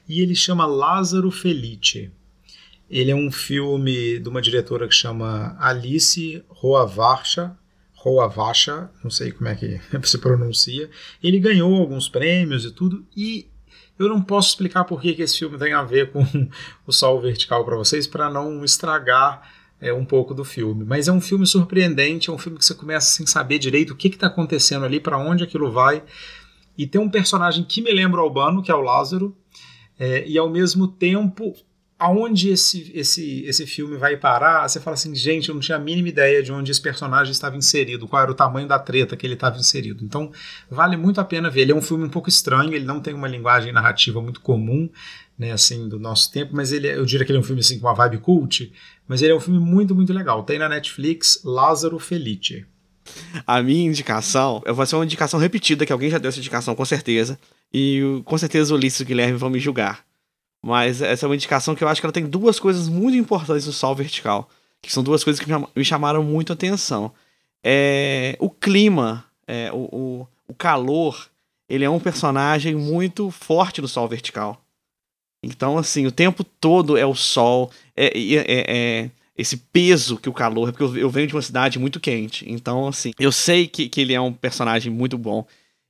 e 0.09 0.21
ele 0.21 0.35
chama 0.35 0.67
Lázaro 0.67 1.31
Felice. 1.31 2.11
Ele 2.89 3.11
é 3.11 3.15
um 3.15 3.31
filme 3.31 4.19
de 4.19 4.29
uma 4.29 4.41
diretora 4.41 4.87
que 4.87 4.95
chama 4.95 5.57
Alice 5.59 6.43
Roavacha, 6.49 7.57
Roavacha, 7.93 8.89
não 9.03 9.11
sei 9.11 9.33
como 9.33 9.49
é 9.49 9.57
que 9.57 9.81
se 10.07 10.19
pronuncia. 10.19 10.89
Ele 11.23 11.41
ganhou 11.41 11.75
alguns 11.75 12.09
prêmios 12.09 12.65
e 12.65 12.71
tudo, 12.71 13.05
e 13.17 13.49
eu 13.99 14.09
não 14.09 14.23
posso 14.23 14.51
explicar 14.51 14.85
por 14.85 15.01
que, 15.01 15.11
esse 15.21 15.39
filme 15.39 15.59
tem 15.59 15.73
a 15.73 15.83
ver 15.83 16.13
com 16.13 16.23
o 16.87 16.93
Sol 16.93 17.21
Vertical 17.21 17.65
para 17.65 17.77
vocês, 17.77 18.07
para 18.07 18.31
não 18.31 18.65
estragar 18.65 19.51
é, 19.81 19.93
um 19.93 20.05
pouco 20.05 20.35
do 20.35 20.45
filme. 20.45 20.85
Mas 20.85 21.09
é 21.09 21.13
um 21.13 21.21
filme 21.21 21.47
surpreendente, 21.47 22.31
é 22.31 22.33
um 22.33 22.39
filme 22.39 22.59
que 22.59 22.65
você 22.65 22.75
começa 22.75 23.11
sem 23.11 23.27
saber 23.27 23.59
direito 23.59 23.93
o 23.93 23.97
que 23.97 24.09
está 24.09 24.27
acontecendo 24.27 24.85
ali, 24.85 25.01
para 25.01 25.19
onde 25.19 25.43
aquilo 25.43 25.73
vai. 25.73 26.03
E 26.77 26.87
tem 26.87 27.01
um 27.01 27.09
personagem 27.09 27.65
que 27.65 27.81
me 27.81 27.91
lembra 27.91 28.21
o 28.21 28.25
Albano, 28.25 28.63
que 28.63 28.71
é 28.71 28.75
o 28.75 28.83
Lázaro, 28.83 29.35
é, 29.99 30.27
e 30.27 30.37
ao 30.37 30.51
mesmo 30.51 30.87
tempo, 30.87 31.55
aonde 31.99 32.51
esse, 32.51 32.93
esse, 32.95 33.45
esse 33.45 33.67
filme 33.67 33.97
vai 33.97 34.17
parar, 34.17 34.69
você 34.69 34.79
fala 34.79 34.95
assim, 34.95 35.15
gente, 35.15 35.49
eu 35.49 35.55
não 35.55 35.61
tinha 35.61 35.77
a 35.77 35.81
mínima 35.81 36.09
ideia 36.09 36.43
de 36.43 36.53
onde 36.53 36.71
esse 36.71 36.81
personagem 36.81 37.33
estava 37.33 37.57
inserido, 37.57 38.07
qual 38.07 38.23
era 38.23 38.31
o 38.31 38.35
tamanho 38.35 38.69
da 38.69 38.79
treta 38.79 39.17
que 39.17 39.27
ele 39.27 39.35
estava 39.35 39.59
inserido. 39.59 40.05
Então, 40.05 40.31
vale 40.71 40.97
muito 40.97 41.21
a 41.21 41.25
pena 41.25 41.49
ver. 41.49 41.63
Ele 41.63 41.73
é 41.73 41.75
um 41.75 41.83
filme 41.83 42.05
um 42.05 42.11
pouco 42.11 42.29
estranho, 42.29 42.75
ele 42.75 42.85
não 42.85 43.01
tem 43.01 43.15
uma 43.15 43.29
linguagem 43.29 43.73
narrativa 43.73 44.21
muito 44.21 44.41
comum, 44.41 44.91
né, 45.39 45.53
assim, 45.53 45.89
do 45.89 45.99
nosso 45.99 46.31
tempo, 46.31 46.55
mas 46.55 46.73
ele, 46.73 46.89
é, 46.89 46.97
eu 46.97 47.05
diria 47.05 47.25
que 47.25 47.33
ele 47.33 47.39
é 47.39 47.41
um 47.41 47.45
filme 47.45 47.61
assim 47.61 47.79
com 47.79 47.87
uma 47.87 47.95
vibe 47.95 48.19
cult, 48.19 48.73
mas 49.09 49.23
ele 49.23 49.33
é 49.33 49.37
um 49.37 49.41
filme 49.41 49.61
muito, 49.61 49.95
muito 49.95 50.13
legal. 50.13 50.43
Tem 50.43 50.59
na 50.59 50.69
Netflix 50.69 51.41
Lázaro 51.45 51.99
Felice. 51.99 52.67
A 53.47 53.63
minha 53.63 53.87
indicação, 53.87 54.63
eu 54.67 54.75
vou 54.75 54.85
ser 54.85 54.97
uma 54.97 55.05
indicação 55.05 55.39
repetida, 55.39 55.87
que 55.87 55.93
alguém 55.93 56.11
já 56.11 56.19
deu 56.19 56.29
essa 56.29 56.39
indicação 56.39 56.75
com 56.75 56.85
certeza, 56.85 57.39
e 57.73 58.23
com 58.25 58.37
certeza 58.39 58.73
o 58.73 58.77
Ulisses 58.77 59.01
e 59.01 59.03
o 59.03 59.07
Guilherme 59.07 59.39
vão 59.39 59.51
me 59.51 59.59
julgar. 59.59 60.05
Mas 60.63 61.01
essa 61.01 61.27
é 61.27 61.29
uma 61.29 61.37
indicação 61.37 61.75
que 61.75 61.85
eu 61.85 61.89
acho 61.89 62.01
que 62.01 62.07
ela 62.07 62.13
tem 62.13 62.27
duas 62.27 62.59
coisas 62.59 62.89
muito 62.89 63.17
importantes 63.17 63.67
no 63.67 63.73
Sol 63.73 63.95
Vertical, 63.95 64.49
que 64.83 64.93
são 64.93 65.03
duas 65.03 65.23
coisas 65.23 65.43
que 65.43 65.51
me 65.75 65.85
chamaram 65.85 66.23
muito 66.23 66.53
a 66.53 66.55
atenção. 66.55 67.13
É, 67.63 68.37
o 68.41 68.51
clima, 68.51 69.25
é, 69.47 69.71
o, 69.73 69.89
o, 69.93 70.29
o 70.49 70.55
calor, 70.55 71.29
ele 71.69 71.85
é 71.85 71.91
um 71.91 72.01
personagem 72.01 72.75
muito 72.75 73.31
forte 73.31 73.81
no 73.81 73.89
Sol 73.89 74.09
Vertical. 74.09 74.61
Então, 75.43 75.79
assim, 75.79 76.07
o 76.07 76.13
tempo 76.13 76.43
todo 76.43 76.97
é 76.97 77.07
o 77.07 77.15
sol, 77.15 77.71
é, 77.97 78.07
é, 78.07 78.45
é, 78.47 79.11
esse 79.37 79.57
peso 79.57 80.17
que 80.17 80.29
o 80.29 80.33
calor, 80.33 80.73
porque 80.73 80.83
eu, 80.83 80.97
eu, 80.97 81.11
venho 81.11 81.29
de 81.29 81.35
uma 81.35 81.43
cidade 81.43 81.79
muito 81.79 82.01
quente. 82.01 82.45
Então, 82.51 82.89
assim, 82.89 83.13
eu 83.19 83.31
sei 83.31 83.69
que, 83.69 83.89
que 83.89 84.01
ele 84.01 84.15
é 84.15 84.21
um 84.21 84.33
personagem 84.33 84.91
muito 84.91 85.17
bom. 85.17 85.47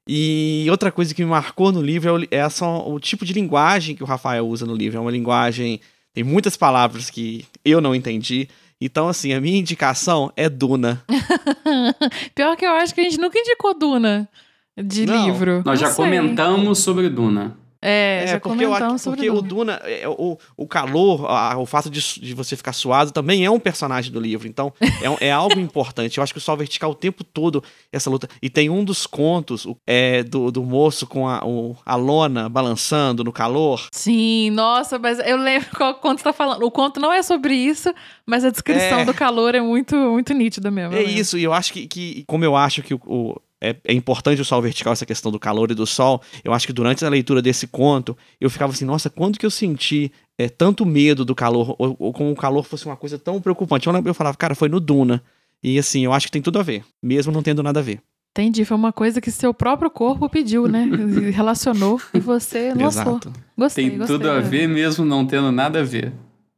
E 0.08 0.66
outra 0.70 0.92
coisa 0.92 1.14
que 1.14 1.24
me 1.24 1.30
marcou 1.30 1.72
no 1.72 1.82
livro 1.82 2.22
é, 2.30 2.36
é 2.36 2.46
o, 2.46 2.94
o 2.94 3.00
tipo 3.00 3.24
de 3.24 3.32
linguagem 3.32 3.96
que 3.96 4.02
o 4.02 4.06
Rafael 4.06 4.46
usa 4.46 4.64
no 4.64 4.74
livro. 4.74 4.98
É 4.98 5.00
uma 5.00 5.10
linguagem. 5.10 5.80
Tem 6.14 6.22
muitas 6.22 6.56
palavras 6.56 7.10
que 7.10 7.44
eu 7.64 7.80
não 7.80 7.94
entendi. 7.94 8.48
Então, 8.80 9.08
assim, 9.08 9.32
a 9.32 9.40
minha 9.40 9.58
indicação 9.58 10.32
é 10.36 10.48
Duna. 10.48 11.02
Pior 12.34 12.56
que 12.56 12.64
eu 12.64 12.72
acho 12.72 12.94
que 12.94 13.00
a 13.00 13.04
gente 13.04 13.18
nunca 13.18 13.38
indicou 13.38 13.76
Duna 13.76 14.28
de 14.76 15.06
não, 15.06 15.26
livro. 15.26 15.62
Nós 15.64 15.80
não 15.80 15.88
já 15.88 15.88
sei. 15.88 16.04
comentamos 16.04 16.78
sobre 16.78 17.08
Duna. 17.08 17.56
É, 17.88 18.24
é 18.26 18.38
porque, 18.40 18.64
eu, 18.64 18.72
porque 19.04 19.30
o 19.30 19.40
Duna, 19.40 19.80
é, 19.84 20.08
o, 20.08 20.36
o 20.56 20.66
calor, 20.66 21.30
a, 21.30 21.56
o 21.56 21.64
fato 21.64 21.88
de, 21.88 22.00
de 22.20 22.34
você 22.34 22.56
ficar 22.56 22.72
suado 22.72 23.12
também 23.12 23.44
é 23.44 23.50
um 23.50 23.60
personagem 23.60 24.10
do 24.10 24.18
livro. 24.18 24.48
Então, 24.48 24.72
é, 24.80 25.28
é 25.28 25.30
algo 25.30 25.54
importante. 25.60 26.18
Eu 26.18 26.24
acho 26.24 26.32
que 26.32 26.38
o 26.38 26.42
Sol 26.42 26.56
Vertical 26.56 26.90
o 26.90 26.94
tempo 26.96 27.22
todo 27.22 27.62
essa 27.92 28.10
luta. 28.10 28.28
E 28.42 28.50
tem 28.50 28.68
um 28.68 28.82
dos 28.82 29.06
contos 29.06 29.68
é, 29.86 30.24
do, 30.24 30.50
do 30.50 30.64
moço 30.64 31.06
com 31.06 31.28
a, 31.28 31.44
o, 31.44 31.76
a 31.86 31.94
lona 31.94 32.48
balançando 32.48 33.22
no 33.22 33.32
calor. 33.32 33.86
Sim, 33.92 34.50
nossa, 34.50 34.98
mas 34.98 35.20
eu 35.20 35.36
lembro 35.36 35.68
qual 35.76 35.94
conto 35.94 36.18
você 36.18 36.24
tá 36.24 36.32
falando. 36.32 36.64
O 36.64 36.70
conto 36.72 36.98
não 36.98 37.12
é 37.12 37.22
sobre 37.22 37.54
isso, 37.54 37.94
mas 38.26 38.44
a 38.44 38.50
descrição 38.50 39.00
é... 39.00 39.04
do 39.04 39.14
calor 39.14 39.54
é 39.54 39.60
muito, 39.60 39.94
muito 39.94 40.34
nítida 40.34 40.72
mesmo. 40.72 40.96
É 40.96 41.04
né? 41.04 41.04
isso, 41.04 41.38
e 41.38 41.44
eu 41.44 41.52
acho 41.52 41.72
que, 41.72 41.86
que 41.86 42.24
como 42.26 42.44
eu 42.44 42.56
acho 42.56 42.82
que 42.82 42.94
o, 42.94 43.00
o 43.06 43.36
é, 43.60 43.76
é, 43.84 43.92
importante 43.92 44.40
o 44.40 44.44
sol 44.44 44.60
vertical, 44.60 44.92
essa 44.92 45.06
questão 45.06 45.32
do 45.32 45.38
calor 45.38 45.70
e 45.70 45.74
do 45.74 45.86
sol. 45.86 46.22
Eu 46.44 46.52
acho 46.52 46.66
que 46.66 46.72
durante 46.72 47.04
a 47.04 47.08
leitura 47.08 47.40
desse 47.40 47.66
conto, 47.66 48.16
eu 48.40 48.50
ficava 48.50 48.72
assim, 48.72 48.84
nossa, 48.84 49.08
quando 49.08 49.38
que 49.38 49.46
eu 49.46 49.50
senti 49.50 50.12
é, 50.38 50.48
tanto 50.48 50.84
medo 50.84 51.24
do 51.24 51.34
calor, 51.34 51.74
ou, 51.78 51.96
ou 51.98 52.12
como 52.12 52.30
o 52.30 52.36
calor 52.36 52.64
fosse 52.64 52.86
uma 52.86 52.96
coisa 52.96 53.18
tão 53.18 53.40
preocupante. 53.40 53.86
Eu, 53.86 54.02
eu 54.04 54.14
falava, 54.14 54.36
cara, 54.36 54.54
foi 54.54 54.68
no 54.68 54.80
Duna. 54.80 55.22
E 55.62 55.78
assim, 55.78 56.04
eu 56.04 56.12
acho 56.12 56.26
que 56.26 56.32
tem 56.32 56.42
tudo 56.42 56.58
a 56.58 56.62
ver, 56.62 56.84
mesmo 57.02 57.32
não 57.32 57.42
tendo 57.42 57.62
nada 57.62 57.80
a 57.80 57.82
ver. 57.82 58.00
Entendi, 58.32 58.66
foi 58.66 58.76
uma 58.76 58.92
coisa 58.92 59.18
que 59.18 59.30
seu 59.30 59.54
próprio 59.54 59.90
corpo 59.90 60.28
pediu, 60.28 60.68
né? 60.68 60.86
Relacionou 61.32 61.98
e 62.12 62.20
você 62.20 62.74
lançou. 62.74 63.02
Exato. 63.02 63.32
Gostei, 63.56 63.88
Tem 63.88 63.98
gostei. 63.98 64.18
tudo 64.18 64.30
a 64.30 64.40
ver 64.40 64.68
mesmo 64.68 65.06
não 65.06 65.26
tendo 65.26 65.50
nada 65.50 65.80
a 65.80 65.82
ver. 65.82 66.12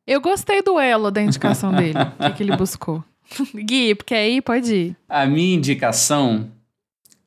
Eu 0.05 0.21
gostei 0.21 0.61
do 0.61 0.81
elo 0.81 1.11
da 1.11 1.23
indicação 1.23 1.73
dele, 1.73 1.99
o 2.19 2.25
que, 2.25 2.31
que 2.33 2.43
ele 2.43 2.57
buscou. 2.57 3.05
Gui, 3.55 3.95
porque 3.95 4.15
aí 4.15 4.41
pode 4.41 4.75
ir. 4.75 4.97
A 5.09 5.25
minha 5.27 5.55
indicação 5.55 6.51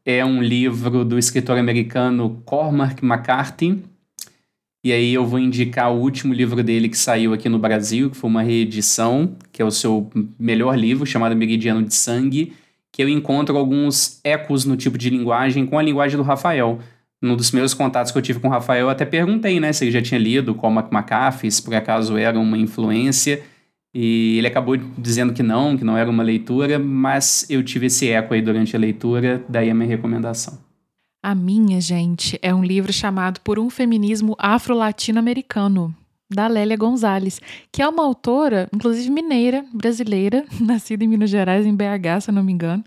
é 0.06 0.26
um 0.26 0.42
livro 0.42 1.06
do 1.06 1.18
escritor 1.18 1.58
americano 1.58 2.42
Cormac 2.46 3.04
McCarthy. 3.04 3.84
E 4.84 4.92
aí 4.92 5.14
eu 5.14 5.26
vou 5.26 5.38
indicar 5.38 5.92
o 5.92 6.00
último 6.00 6.34
livro 6.34 6.64
dele 6.64 6.90
que 6.90 6.98
saiu 6.98 7.34
aqui 7.34 7.48
no 7.48 7.60
Brasil, 7.60 8.10
que 8.10 8.18
foi 8.18 8.30
uma 8.30 8.42
reedição, 8.42 9.36
que 9.52 9.62
é 9.62 9.66
o 9.66 9.70
seu 9.70 10.10
melhor 10.40 10.76
livro, 10.76 11.06
chamado 11.06 11.36
Meridiano 11.36 11.84
de 11.84 11.94
Sangue, 11.94 12.54
que 12.92 13.04
eu 13.04 13.08
encontro 13.08 13.56
alguns 13.58 14.20
ecos 14.24 14.66
no 14.66 14.76
tipo 14.76 14.98
de 14.98 15.10
linguagem 15.12 15.68
com 15.68 15.78
a 15.78 15.84
linguagem 15.84 16.18
do 16.18 16.24
Rafael. 16.24 16.80
Num 17.22 17.36
dos 17.36 17.52
meus 17.52 17.76
contatos 17.76 18.12
que 18.12 18.18
eu 18.18 18.22
tive 18.24 18.40
com 18.40 18.48
o 18.48 18.52
Rafael, 18.52 18.88
eu 18.88 18.90
até 18.90 19.06
perguntei, 19.06 19.60
né, 19.60 19.72
se 19.72 19.84
ele 19.84 19.92
já 19.92 20.02
tinha 20.02 20.20
lido 20.20 20.56
Cormac 20.56 20.92
McCarthy, 20.92 21.52
se 21.52 21.62
por 21.62 21.76
acaso 21.76 22.18
era 22.18 22.40
uma 22.40 22.58
influência. 22.58 23.44
E 23.94 24.38
ele 24.38 24.48
acabou 24.48 24.78
dizendo 24.78 25.34
que 25.34 25.44
não, 25.44 25.78
que 25.78 25.84
não 25.84 25.98
era 25.98 26.10
uma 26.10 26.24
leitura, 26.24 26.80
mas 26.80 27.46
eu 27.50 27.62
tive 27.64 27.88
esse 27.88 28.10
eco 28.10 28.34
aí 28.34 28.42
durante 28.42 28.76
a 28.76 28.80
leitura, 28.80 29.44
daí 29.50 29.70
a 29.70 29.76
minha 29.76 29.90
recomendação. 29.90 30.60
A 31.22 31.36
minha, 31.36 31.80
gente, 31.80 32.40
é 32.42 32.54
um 32.54 32.64
livro 32.64 32.92
chamado 32.92 33.42
Por 33.42 33.60
um 33.60 33.70
Feminismo 33.70 34.36
Afro-Latino-Americano, 34.40 35.94
da 36.30 36.48
Lélia 36.48 36.78
Gonzalez, 36.78 37.42
que 37.72 37.82
é 37.82 37.88
uma 37.88 38.04
autora, 38.04 38.70
inclusive 38.74 39.10
mineira, 39.12 39.66
brasileira, 39.74 40.46
nascida 40.60 41.04
em 41.04 41.08
Minas 41.08 41.30
Gerais, 41.30 41.66
em 41.66 41.76
BH, 41.76 42.22
se 42.22 42.30
eu 42.30 42.34
não 42.34 42.44
me 42.44 42.54
engano, 42.54 42.84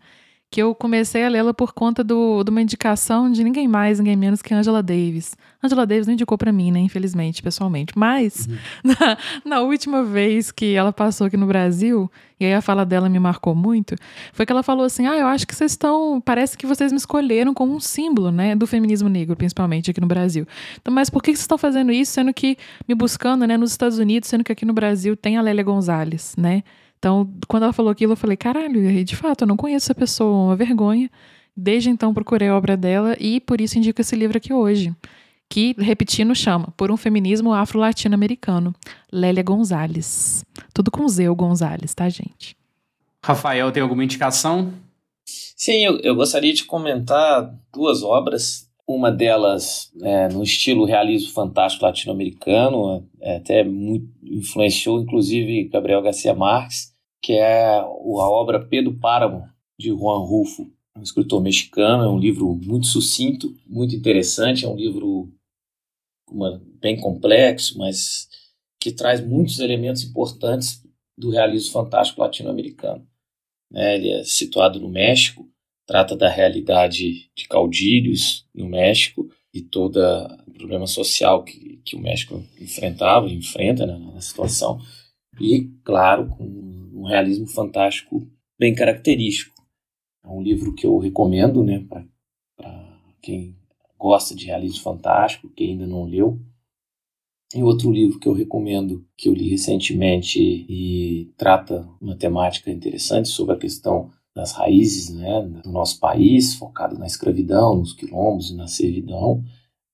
que 0.51 0.63
eu 0.63 0.75
comecei 0.75 1.25
a 1.25 1.29
lê-la 1.29 1.53
por 1.53 1.73
conta 1.73 2.03
do, 2.03 2.43
de 2.43 2.51
uma 2.51 2.63
indicação 2.63 3.31
de 3.31 3.45
ninguém 3.45 3.69
mais, 3.69 3.99
ninguém 3.99 4.17
menos 4.17 4.41
que 4.41 4.55
Angela 4.55 4.83
Davis. 4.83 5.37
Angela 5.67 5.87
Davis 5.87 6.07
não 6.07 6.15
indicou 6.15 6.37
para 6.37 6.53
mim, 6.53 6.71
né, 6.71 6.81
infelizmente, 6.81 7.43
pessoalmente. 7.43 7.93
Mas, 7.97 8.47
uhum. 8.47 8.57
na, 9.01 9.19
na, 9.45 9.61
última 9.63 10.03
vez 10.03 10.51
que 10.51 10.75
ela 10.75 10.93
passou 10.93 11.27
aqui 11.27 11.37
no 11.37 11.47
Brasil, 11.47 12.11
e 12.39 12.45
aí 12.45 12.55
a 12.55 12.61
fala 12.61 12.85
dela 12.85 13.09
me 13.09 13.19
marcou 13.19 13.55
muito, 13.55 13.95
foi 14.33 14.45
que 14.45 14.53
ela 14.53 14.63
falou 14.63 14.85
assim: 14.85 15.07
Ah, 15.07 15.17
eu 15.17 15.27
acho 15.27 15.47
que 15.47 15.55
vocês 15.55 15.73
estão. 15.73 16.21
Parece 16.21 16.57
que 16.57 16.67
vocês 16.67 16.93
me 16.93 16.99
escolheram 16.99 17.55
como 17.55 17.75
um 17.75 17.81
símbolo, 17.81 18.31
né, 18.31 18.55
do 18.55 18.67
feminismo 18.67 19.09
negro, 19.09 19.37
principalmente 19.37 19.91
aqui 19.91 20.01
no 20.01 20.07
Brasil. 20.07 20.47
Então, 20.81 20.93
mas 20.93 21.11
por 21.11 21.23
que 21.23 21.31
vocês 21.31 21.41
estão 21.41 21.59
fazendo 21.59 21.93
isso, 21.93 22.13
sendo 22.13 22.33
que 22.33 22.57
me 22.89 22.95
buscando, 22.95 23.47
né, 23.47 23.57
nos 23.57 23.71
Estados 23.71 23.99
Unidos, 23.99 24.29
sendo 24.29 24.45
que 24.45 24.53
aqui 24.53 24.65
no 24.65 24.73
Brasil 24.73 25.17
tem 25.17 25.37
a 25.37 25.43
Lélia 25.43 25.65
Gonzalez, 25.65 26.35
né? 26.37 26.63
Então, 26.99 27.31
quando 27.47 27.65
ela 27.65 27.73
falou 27.73 27.93
aquilo, 27.93 28.13
eu 28.13 28.17
falei, 28.17 28.35
caralho, 28.35 29.05
de 29.05 29.15
fato, 29.15 29.43
eu 29.43 29.47
não 29.47 29.59
conheço 29.59 29.85
essa 29.85 29.95
pessoa, 29.95 30.47
uma 30.47 30.57
vergonha. 30.57 31.11
Desde 31.57 31.91
então 31.91 32.13
procurei 32.13 32.49
a 32.49 32.57
obra 32.57 32.77
dela 32.77 33.17
e 33.21 33.41
por 33.41 33.61
isso 33.61 33.79
indico 33.79 34.01
esse 34.01 34.17
livro 34.17 34.37
aqui 34.37 34.53
hoje, 34.53 34.93
que, 35.49 35.75
repetindo, 35.79 36.35
chama 36.35 36.73
Por 36.77 36.91
um 36.91 36.97
Feminismo 36.97 37.53
Afro-Latino-Americano, 37.53 38.75
Lélia 39.13 39.43
Gonzalez. 39.43 40.45
Tudo 40.73 40.91
com 40.91 41.07
Z, 41.09 41.29
o 41.29 41.35
Gonzalez, 41.35 41.95
tá, 41.95 42.09
gente? 42.09 42.57
Rafael, 43.25 43.73
tem 43.73 43.83
alguma 43.83 44.05
indicação? 44.05 44.73
Sim, 45.25 45.85
eu, 45.85 45.99
eu 46.01 46.15
gostaria 46.15 46.53
de 46.53 46.65
comentar 46.65 47.55
duas 47.73 48.03
obras. 48.03 48.69
Uma 48.87 49.11
delas 49.11 49.91
é, 50.03 50.29
no 50.29 50.43
estilo 50.43 50.85
realismo 50.85 51.33
fantástico 51.33 51.87
latino-americano, 51.87 53.09
é, 53.19 53.37
até 53.37 53.65
muito, 53.65 54.07
influenciou 54.23 55.01
inclusive 55.01 55.71
Gabriel 55.71 56.03
Garcia 56.03 56.35
Marques, 56.35 56.93
que 57.23 57.33
é 57.33 57.79
a 57.79 57.87
obra 57.87 58.61
Pedro 58.61 58.93
Páramo, 58.93 59.49
de 59.79 59.89
Juan 59.89 60.19
Rulfo, 60.19 60.71
um 60.97 61.03
escritor 61.03 61.43
mexicano. 61.43 62.05
É 62.05 62.09
um 62.09 62.19
livro 62.19 62.55
muito 62.55 62.87
sucinto, 62.87 63.57
muito 63.67 63.95
interessante. 63.95 64.65
É 64.65 64.69
um 64.69 64.77
livro 64.77 65.33
uma, 66.31 66.63
bem 66.81 66.97
complexo, 66.97 67.79
mas 67.79 68.29
que 68.81 68.93
traz 68.93 69.25
muitos 69.25 69.61
elementos 69.61 70.03
importantes 70.03 70.83
do 71.17 71.31
realismo 71.31 71.73
fantástico 71.73 72.21
latino-americano. 72.21 73.07
É, 73.73 73.97
ele 73.97 74.11
é 74.11 74.25
situado 74.25 74.81
no 74.81 74.89
México, 74.89 75.49
trata 75.87 76.17
da 76.17 76.29
realidade 76.29 77.31
de 77.37 77.49
caudilhos 77.49 78.47
no 78.55 78.69
México 78.69 79.29
e 79.53 79.63
todo 79.63 79.99
o 80.47 80.53
problema 80.53 80.87
social 80.87 81.45
que, 81.45 81.81
que 81.85 81.97
o 81.97 82.01
México 82.01 82.43
enfrentava, 82.61 83.29
enfrenta 83.31 83.87
né, 83.87 83.99
na 83.99 84.21
situação. 84.21 84.81
E, 85.41 85.69
claro, 85.83 86.29
com 86.29 86.45
um 86.45 87.05
realismo 87.05 87.47
fantástico 87.47 88.29
bem 88.59 88.75
característico. 88.75 89.54
É 90.25 90.29
um 90.29 90.43
livro 90.43 90.75
que 90.75 90.87
eu 90.87 90.97
recomendo 90.99 91.63
né, 91.63 91.85
para 91.89 92.05
quem 93.21 93.55
gosta 93.99 94.35
de 94.35 94.47
realismo 94.47 94.83
fantástico, 94.83 95.51
quem 95.51 95.73
ainda 95.73 95.87
não 95.87 96.05
leu. 96.05 96.41
E 97.55 97.63
outro 97.63 97.93
livro 97.93 98.19
que 98.19 98.27
eu 98.27 98.33
recomendo, 98.33 99.07
que 99.17 99.29
eu 99.29 99.35
li 99.35 99.49
recentemente 99.49 100.41
e 100.41 101.33
trata 101.37 101.89
uma 102.01 102.17
temática 102.17 102.71
interessante 102.71 103.29
sobre 103.29 103.55
a 103.55 103.59
questão 103.59 104.11
das 104.35 104.53
raízes 104.53 105.15
né, 105.15 105.41
do 105.63 105.71
nosso 105.71 106.01
país, 106.01 106.55
focado 106.55 106.99
na 106.99 107.07
escravidão, 107.07 107.77
nos 107.77 107.93
quilombos 107.93 108.51
e 108.51 108.57
na 108.57 108.67
servidão, 108.67 109.45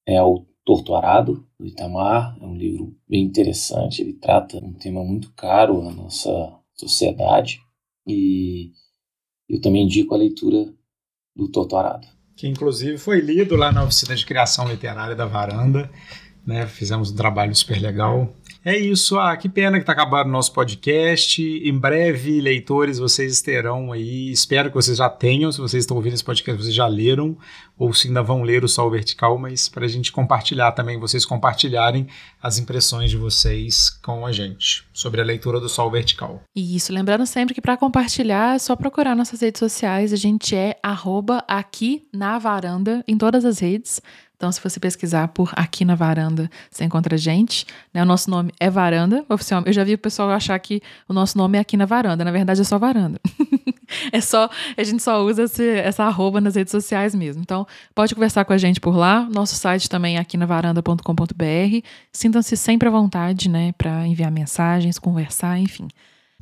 é 0.06 0.22
o 0.22 0.46
Torturado, 0.64 1.46
do 1.58 1.66
Itamar. 1.66 2.36
É 2.40 2.44
um 2.44 2.56
livro 2.56 2.96
bem 3.06 3.24
interessante, 3.24 4.00
ele 4.00 4.14
trata 4.14 4.56
um 4.64 4.72
tema 4.72 5.04
muito 5.04 5.32
caro 5.34 5.82
à 5.82 5.92
nossa 5.92 6.30
sociedade 6.74 7.60
e 8.06 8.72
eu 9.50 9.60
também 9.60 9.84
indico 9.84 10.14
a 10.14 10.18
leitura 10.18 10.72
do 11.36 11.48
Torturado. 11.48 12.06
Que 12.36 12.46
inclusive 12.46 12.96
foi 12.96 13.20
lido 13.20 13.56
lá 13.56 13.72
na 13.72 13.84
oficina 13.84 14.14
de 14.14 14.24
criação 14.24 14.68
literária 14.68 15.16
da 15.16 15.26
Varanda, 15.26 15.90
né? 16.46 16.66
Fizemos 16.66 17.10
um 17.10 17.16
trabalho 17.16 17.54
super 17.54 17.80
legal. 17.80 18.32
É 18.62 18.78
isso, 18.78 19.18
ah, 19.18 19.34
que 19.38 19.48
pena 19.48 19.78
que 19.78 19.84
está 19.84 19.92
acabando 19.92 20.28
o 20.28 20.32
nosso 20.32 20.52
podcast. 20.52 21.42
Em 21.42 21.78
breve, 21.78 22.42
leitores, 22.42 22.98
vocês 22.98 23.40
terão 23.40 23.90
aí. 23.90 24.30
Espero 24.30 24.68
que 24.68 24.74
vocês 24.74 24.98
já 24.98 25.08
tenham, 25.08 25.50
se 25.50 25.58
vocês 25.58 25.82
estão 25.82 25.96
ouvindo 25.96 26.12
esse 26.12 26.22
podcast, 26.22 26.62
vocês 26.62 26.74
já 26.74 26.86
leram, 26.86 27.38
ou 27.78 27.94
se 27.94 28.08
ainda 28.08 28.22
vão 28.22 28.42
ler 28.42 28.62
o 28.62 28.68
Sol 28.68 28.90
Vertical, 28.90 29.38
mas 29.38 29.66
para 29.66 29.86
a 29.86 29.88
gente 29.88 30.12
compartilhar 30.12 30.72
também, 30.72 30.98
vocês 30.98 31.24
compartilharem 31.24 32.06
as 32.42 32.58
impressões 32.58 33.10
de 33.10 33.16
vocês 33.16 33.88
com 34.02 34.26
a 34.26 34.32
gente 34.32 34.84
sobre 34.92 35.22
a 35.22 35.24
leitura 35.24 35.58
do 35.58 35.68
Sol 35.68 35.90
Vertical. 35.90 36.42
Isso, 36.54 36.92
lembrando 36.92 37.24
sempre 37.24 37.54
que 37.54 37.62
para 37.62 37.78
compartilhar 37.78 38.56
é 38.56 38.58
só 38.58 38.76
procurar 38.76 39.16
nossas 39.16 39.40
redes 39.40 39.58
sociais, 39.58 40.12
a 40.12 40.16
gente 40.16 40.54
é 40.54 40.78
aqui 41.48 42.06
na 42.12 42.38
varanda 42.38 43.02
em 43.08 43.16
todas 43.16 43.46
as 43.46 43.58
redes. 43.58 44.02
Então, 44.40 44.50
se 44.50 44.58
você 44.58 44.80
pesquisar 44.80 45.28
por 45.28 45.52
aqui 45.54 45.84
na 45.84 45.94
varanda, 45.94 46.50
você 46.70 46.82
encontra 46.82 47.14
a 47.14 47.18
gente. 47.18 47.66
Né? 47.92 48.00
O 48.02 48.06
nosso 48.06 48.30
nome 48.30 48.50
é 48.58 48.70
Varanda, 48.70 49.22
oficial. 49.28 49.62
Eu 49.66 49.72
já 49.74 49.84
vi 49.84 49.92
o 49.92 49.98
pessoal 49.98 50.30
achar 50.30 50.58
que 50.58 50.80
o 51.06 51.12
nosso 51.12 51.36
nome 51.36 51.58
é 51.58 51.60
aqui 51.60 51.76
na 51.76 51.84
varanda. 51.84 52.24
Na 52.24 52.30
verdade, 52.30 52.62
é 52.62 52.64
só 52.64 52.78
varanda. 52.78 53.20
é 54.10 54.18
só, 54.18 54.48
a 54.78 54.82
gente 54.82 55.02
só 55.02 55.22
usa 55.22 55.42
esse, 55.42 55.68
essa 55.76 56.04
arroba 56.04 56.40
nas 56.40 56.54
redes 56.54 56.70
sociais 56.70 57.14
mesmo. 57.14 57.42
Então, 57.42 57.66
pode 57.94 58.14
conversar 58.14 58.46
com 58.46 58.54
a 58.54 58.56
gente 58.56 58.80
por 58.80 58.96
lá. 58.96 59.28
Nosso 59.30 59.56
site 59.56 59.90
também 59.90 60.16
é 60.16 60.20
aqui 60.20 60.38
na 60.38 60.46
varanda.com.br. 60.46 61.86
Sintam-se 62.10 62.56
sempre 62.56 62.88
à 62.88 62.90
vontade, 62.90 63.46
né, 63.46 63.74
para 63.76 64.06
enviar 64.06 64.30
mensagens, 64.30 64.98
conversar, 64.98 65.58
enfim. 65.58 65.86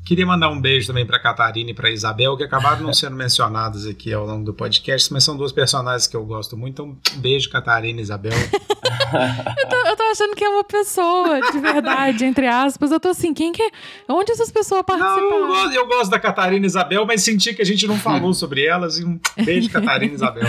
Queria 0.08 0.24
mandar 0.24 0.48
um 0.48 0.58
beijo 0.58 0.86
também 0.86 1.04
para 1.04 1.18
Catarina 1.18 1.70
e 1.70 1.74
para 1.74 1.90
Isabel, 1.90 2.34
que 2.34 2.42
acabaram 2.42 2.80
não 2.80 2.94
sendo 2.94 3.12
mencionadas 3.14 3.84
aqui 3.84 4.10
ao 4.10 4.24
longo 4.24 4.42
do 4.42 4.54
podcast, 4.54 5.12
mas 5.12 5.22
são 5.22 5.36
duas 5.36 5.52
personagens 5.52 6.06
que 6.06 6.16
eu 6.16 6.24
gosto 6.24 6.56
muito. 6.56 6.72
Então, 6.72 6.96
um 7.14 7.20
beijo, 7.20 7.50
Catarina 7.50 8.00
e 8.00 8.02
Isabel. 8.04 8.32
eu, 8.32 9.68
tô, 9.68 9.76
eu, 9.86 9.96
tô, 9.96 10.02
achando 10.04 10.34
que 10.34 10.42
é 10.42 10.48
uma 10.48 10.64
pessoa 10.64 11.40
de 11.52 11.58
verdade, 11.58 12.24
entre 12.24 12.46
aspas. 12.46 12.90
Eu 12.90 12.98
tô 12.98 13.08
assim, 13.08 13.34
quem 13.34 13.52
que 13.52 13.62
é? 13.62 13.70
Onde 14.08 14.32
essas 14.32 14.50
pessoas 14.50 14.80
participaram? 14.80 15.28
Não, 15.28 15.40
eu, 15.40 15.46
gosto, 15.46 15.74
eu 15.74 15.86
gosto 15.86 16.10
da 16.10 16.18
Catarina 16.18 16.64
e 16.64 16.66
Isabel, 16.66 17.04
mas 17.04 17.22
senti 17.22 17.52
que 17.52 17.60
a 17.60 17.66
gente 17.66 17.86
não 17.86 17.98
falou 17.98 18.32
sobre 18.34 18.64
elas. 18.64 18.98
E 18.98 19.04
um 19.04 19.20
beijo, 19.44 19.68
Catarina 19.68 20.12
e 20.12 20.14
Isabel. 20.14 20.48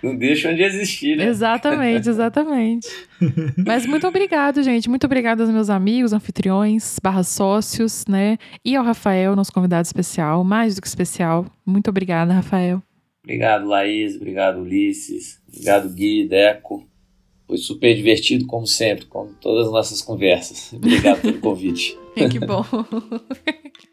não 0.00 0.14
deixam 0.14 0.54
de 0.54 0.62
existir, 0.62 1.16
né? 1.16 1.26
Exatamente, 1.26 2.08
exatamente. 2.08 2.88
mas 3.66 3.84
muito 3.86 4.06
obrigado, 4.06 4.62
gente. 4.62 4.88
Muito 4.88 5.04
obrigado 5.04 5.40
aos 5.40 5.50
meus 5.50 5.68
amigos, 5.68 6.12
anfitriões, 6.12 6.96
barra 7.02 7.24
sócios, 7.24 8.04
né? 8.08 8.38
E 8.68 8.76
ao 8.76 8.84
Rafael, 8.84 9.34
nosso 9.34 9.50
convidado 9.50 9.86
especial, 9.86 10.44
mais 10.44 10.74
do 10.74 10.82
que 10.82 10.88
especial. 10.88 11.46
Muito 11.64 11.88
obrigada, 11.88 12.34
Rafael. 12.34 12.82
Obrigado, 13.24 13.66
Laís. 13.66 14.14
Obrigado, 14.16 14.60
Ulisses. 14.60 15.40
Obrigado, 15.48 15.88
Gui, 15.88 16.28
Deco. 16.28 16.86
Foi 17.46 17.56
super 17.56 17.96
divertido, 17.96 18.46
como 18.46 18.66
sempre, 18.66 19.06
como 19.06 19.32
todas 19.40 19.68
as 19.68 19.72
nossas 19.72 20.02
conversas. 20.02 20.70
Obrigado 20.74 21.22
pelo 21.22 21.40
convite. 21.40 21.98
que 22.30 22.38
bom. 22.38 22.62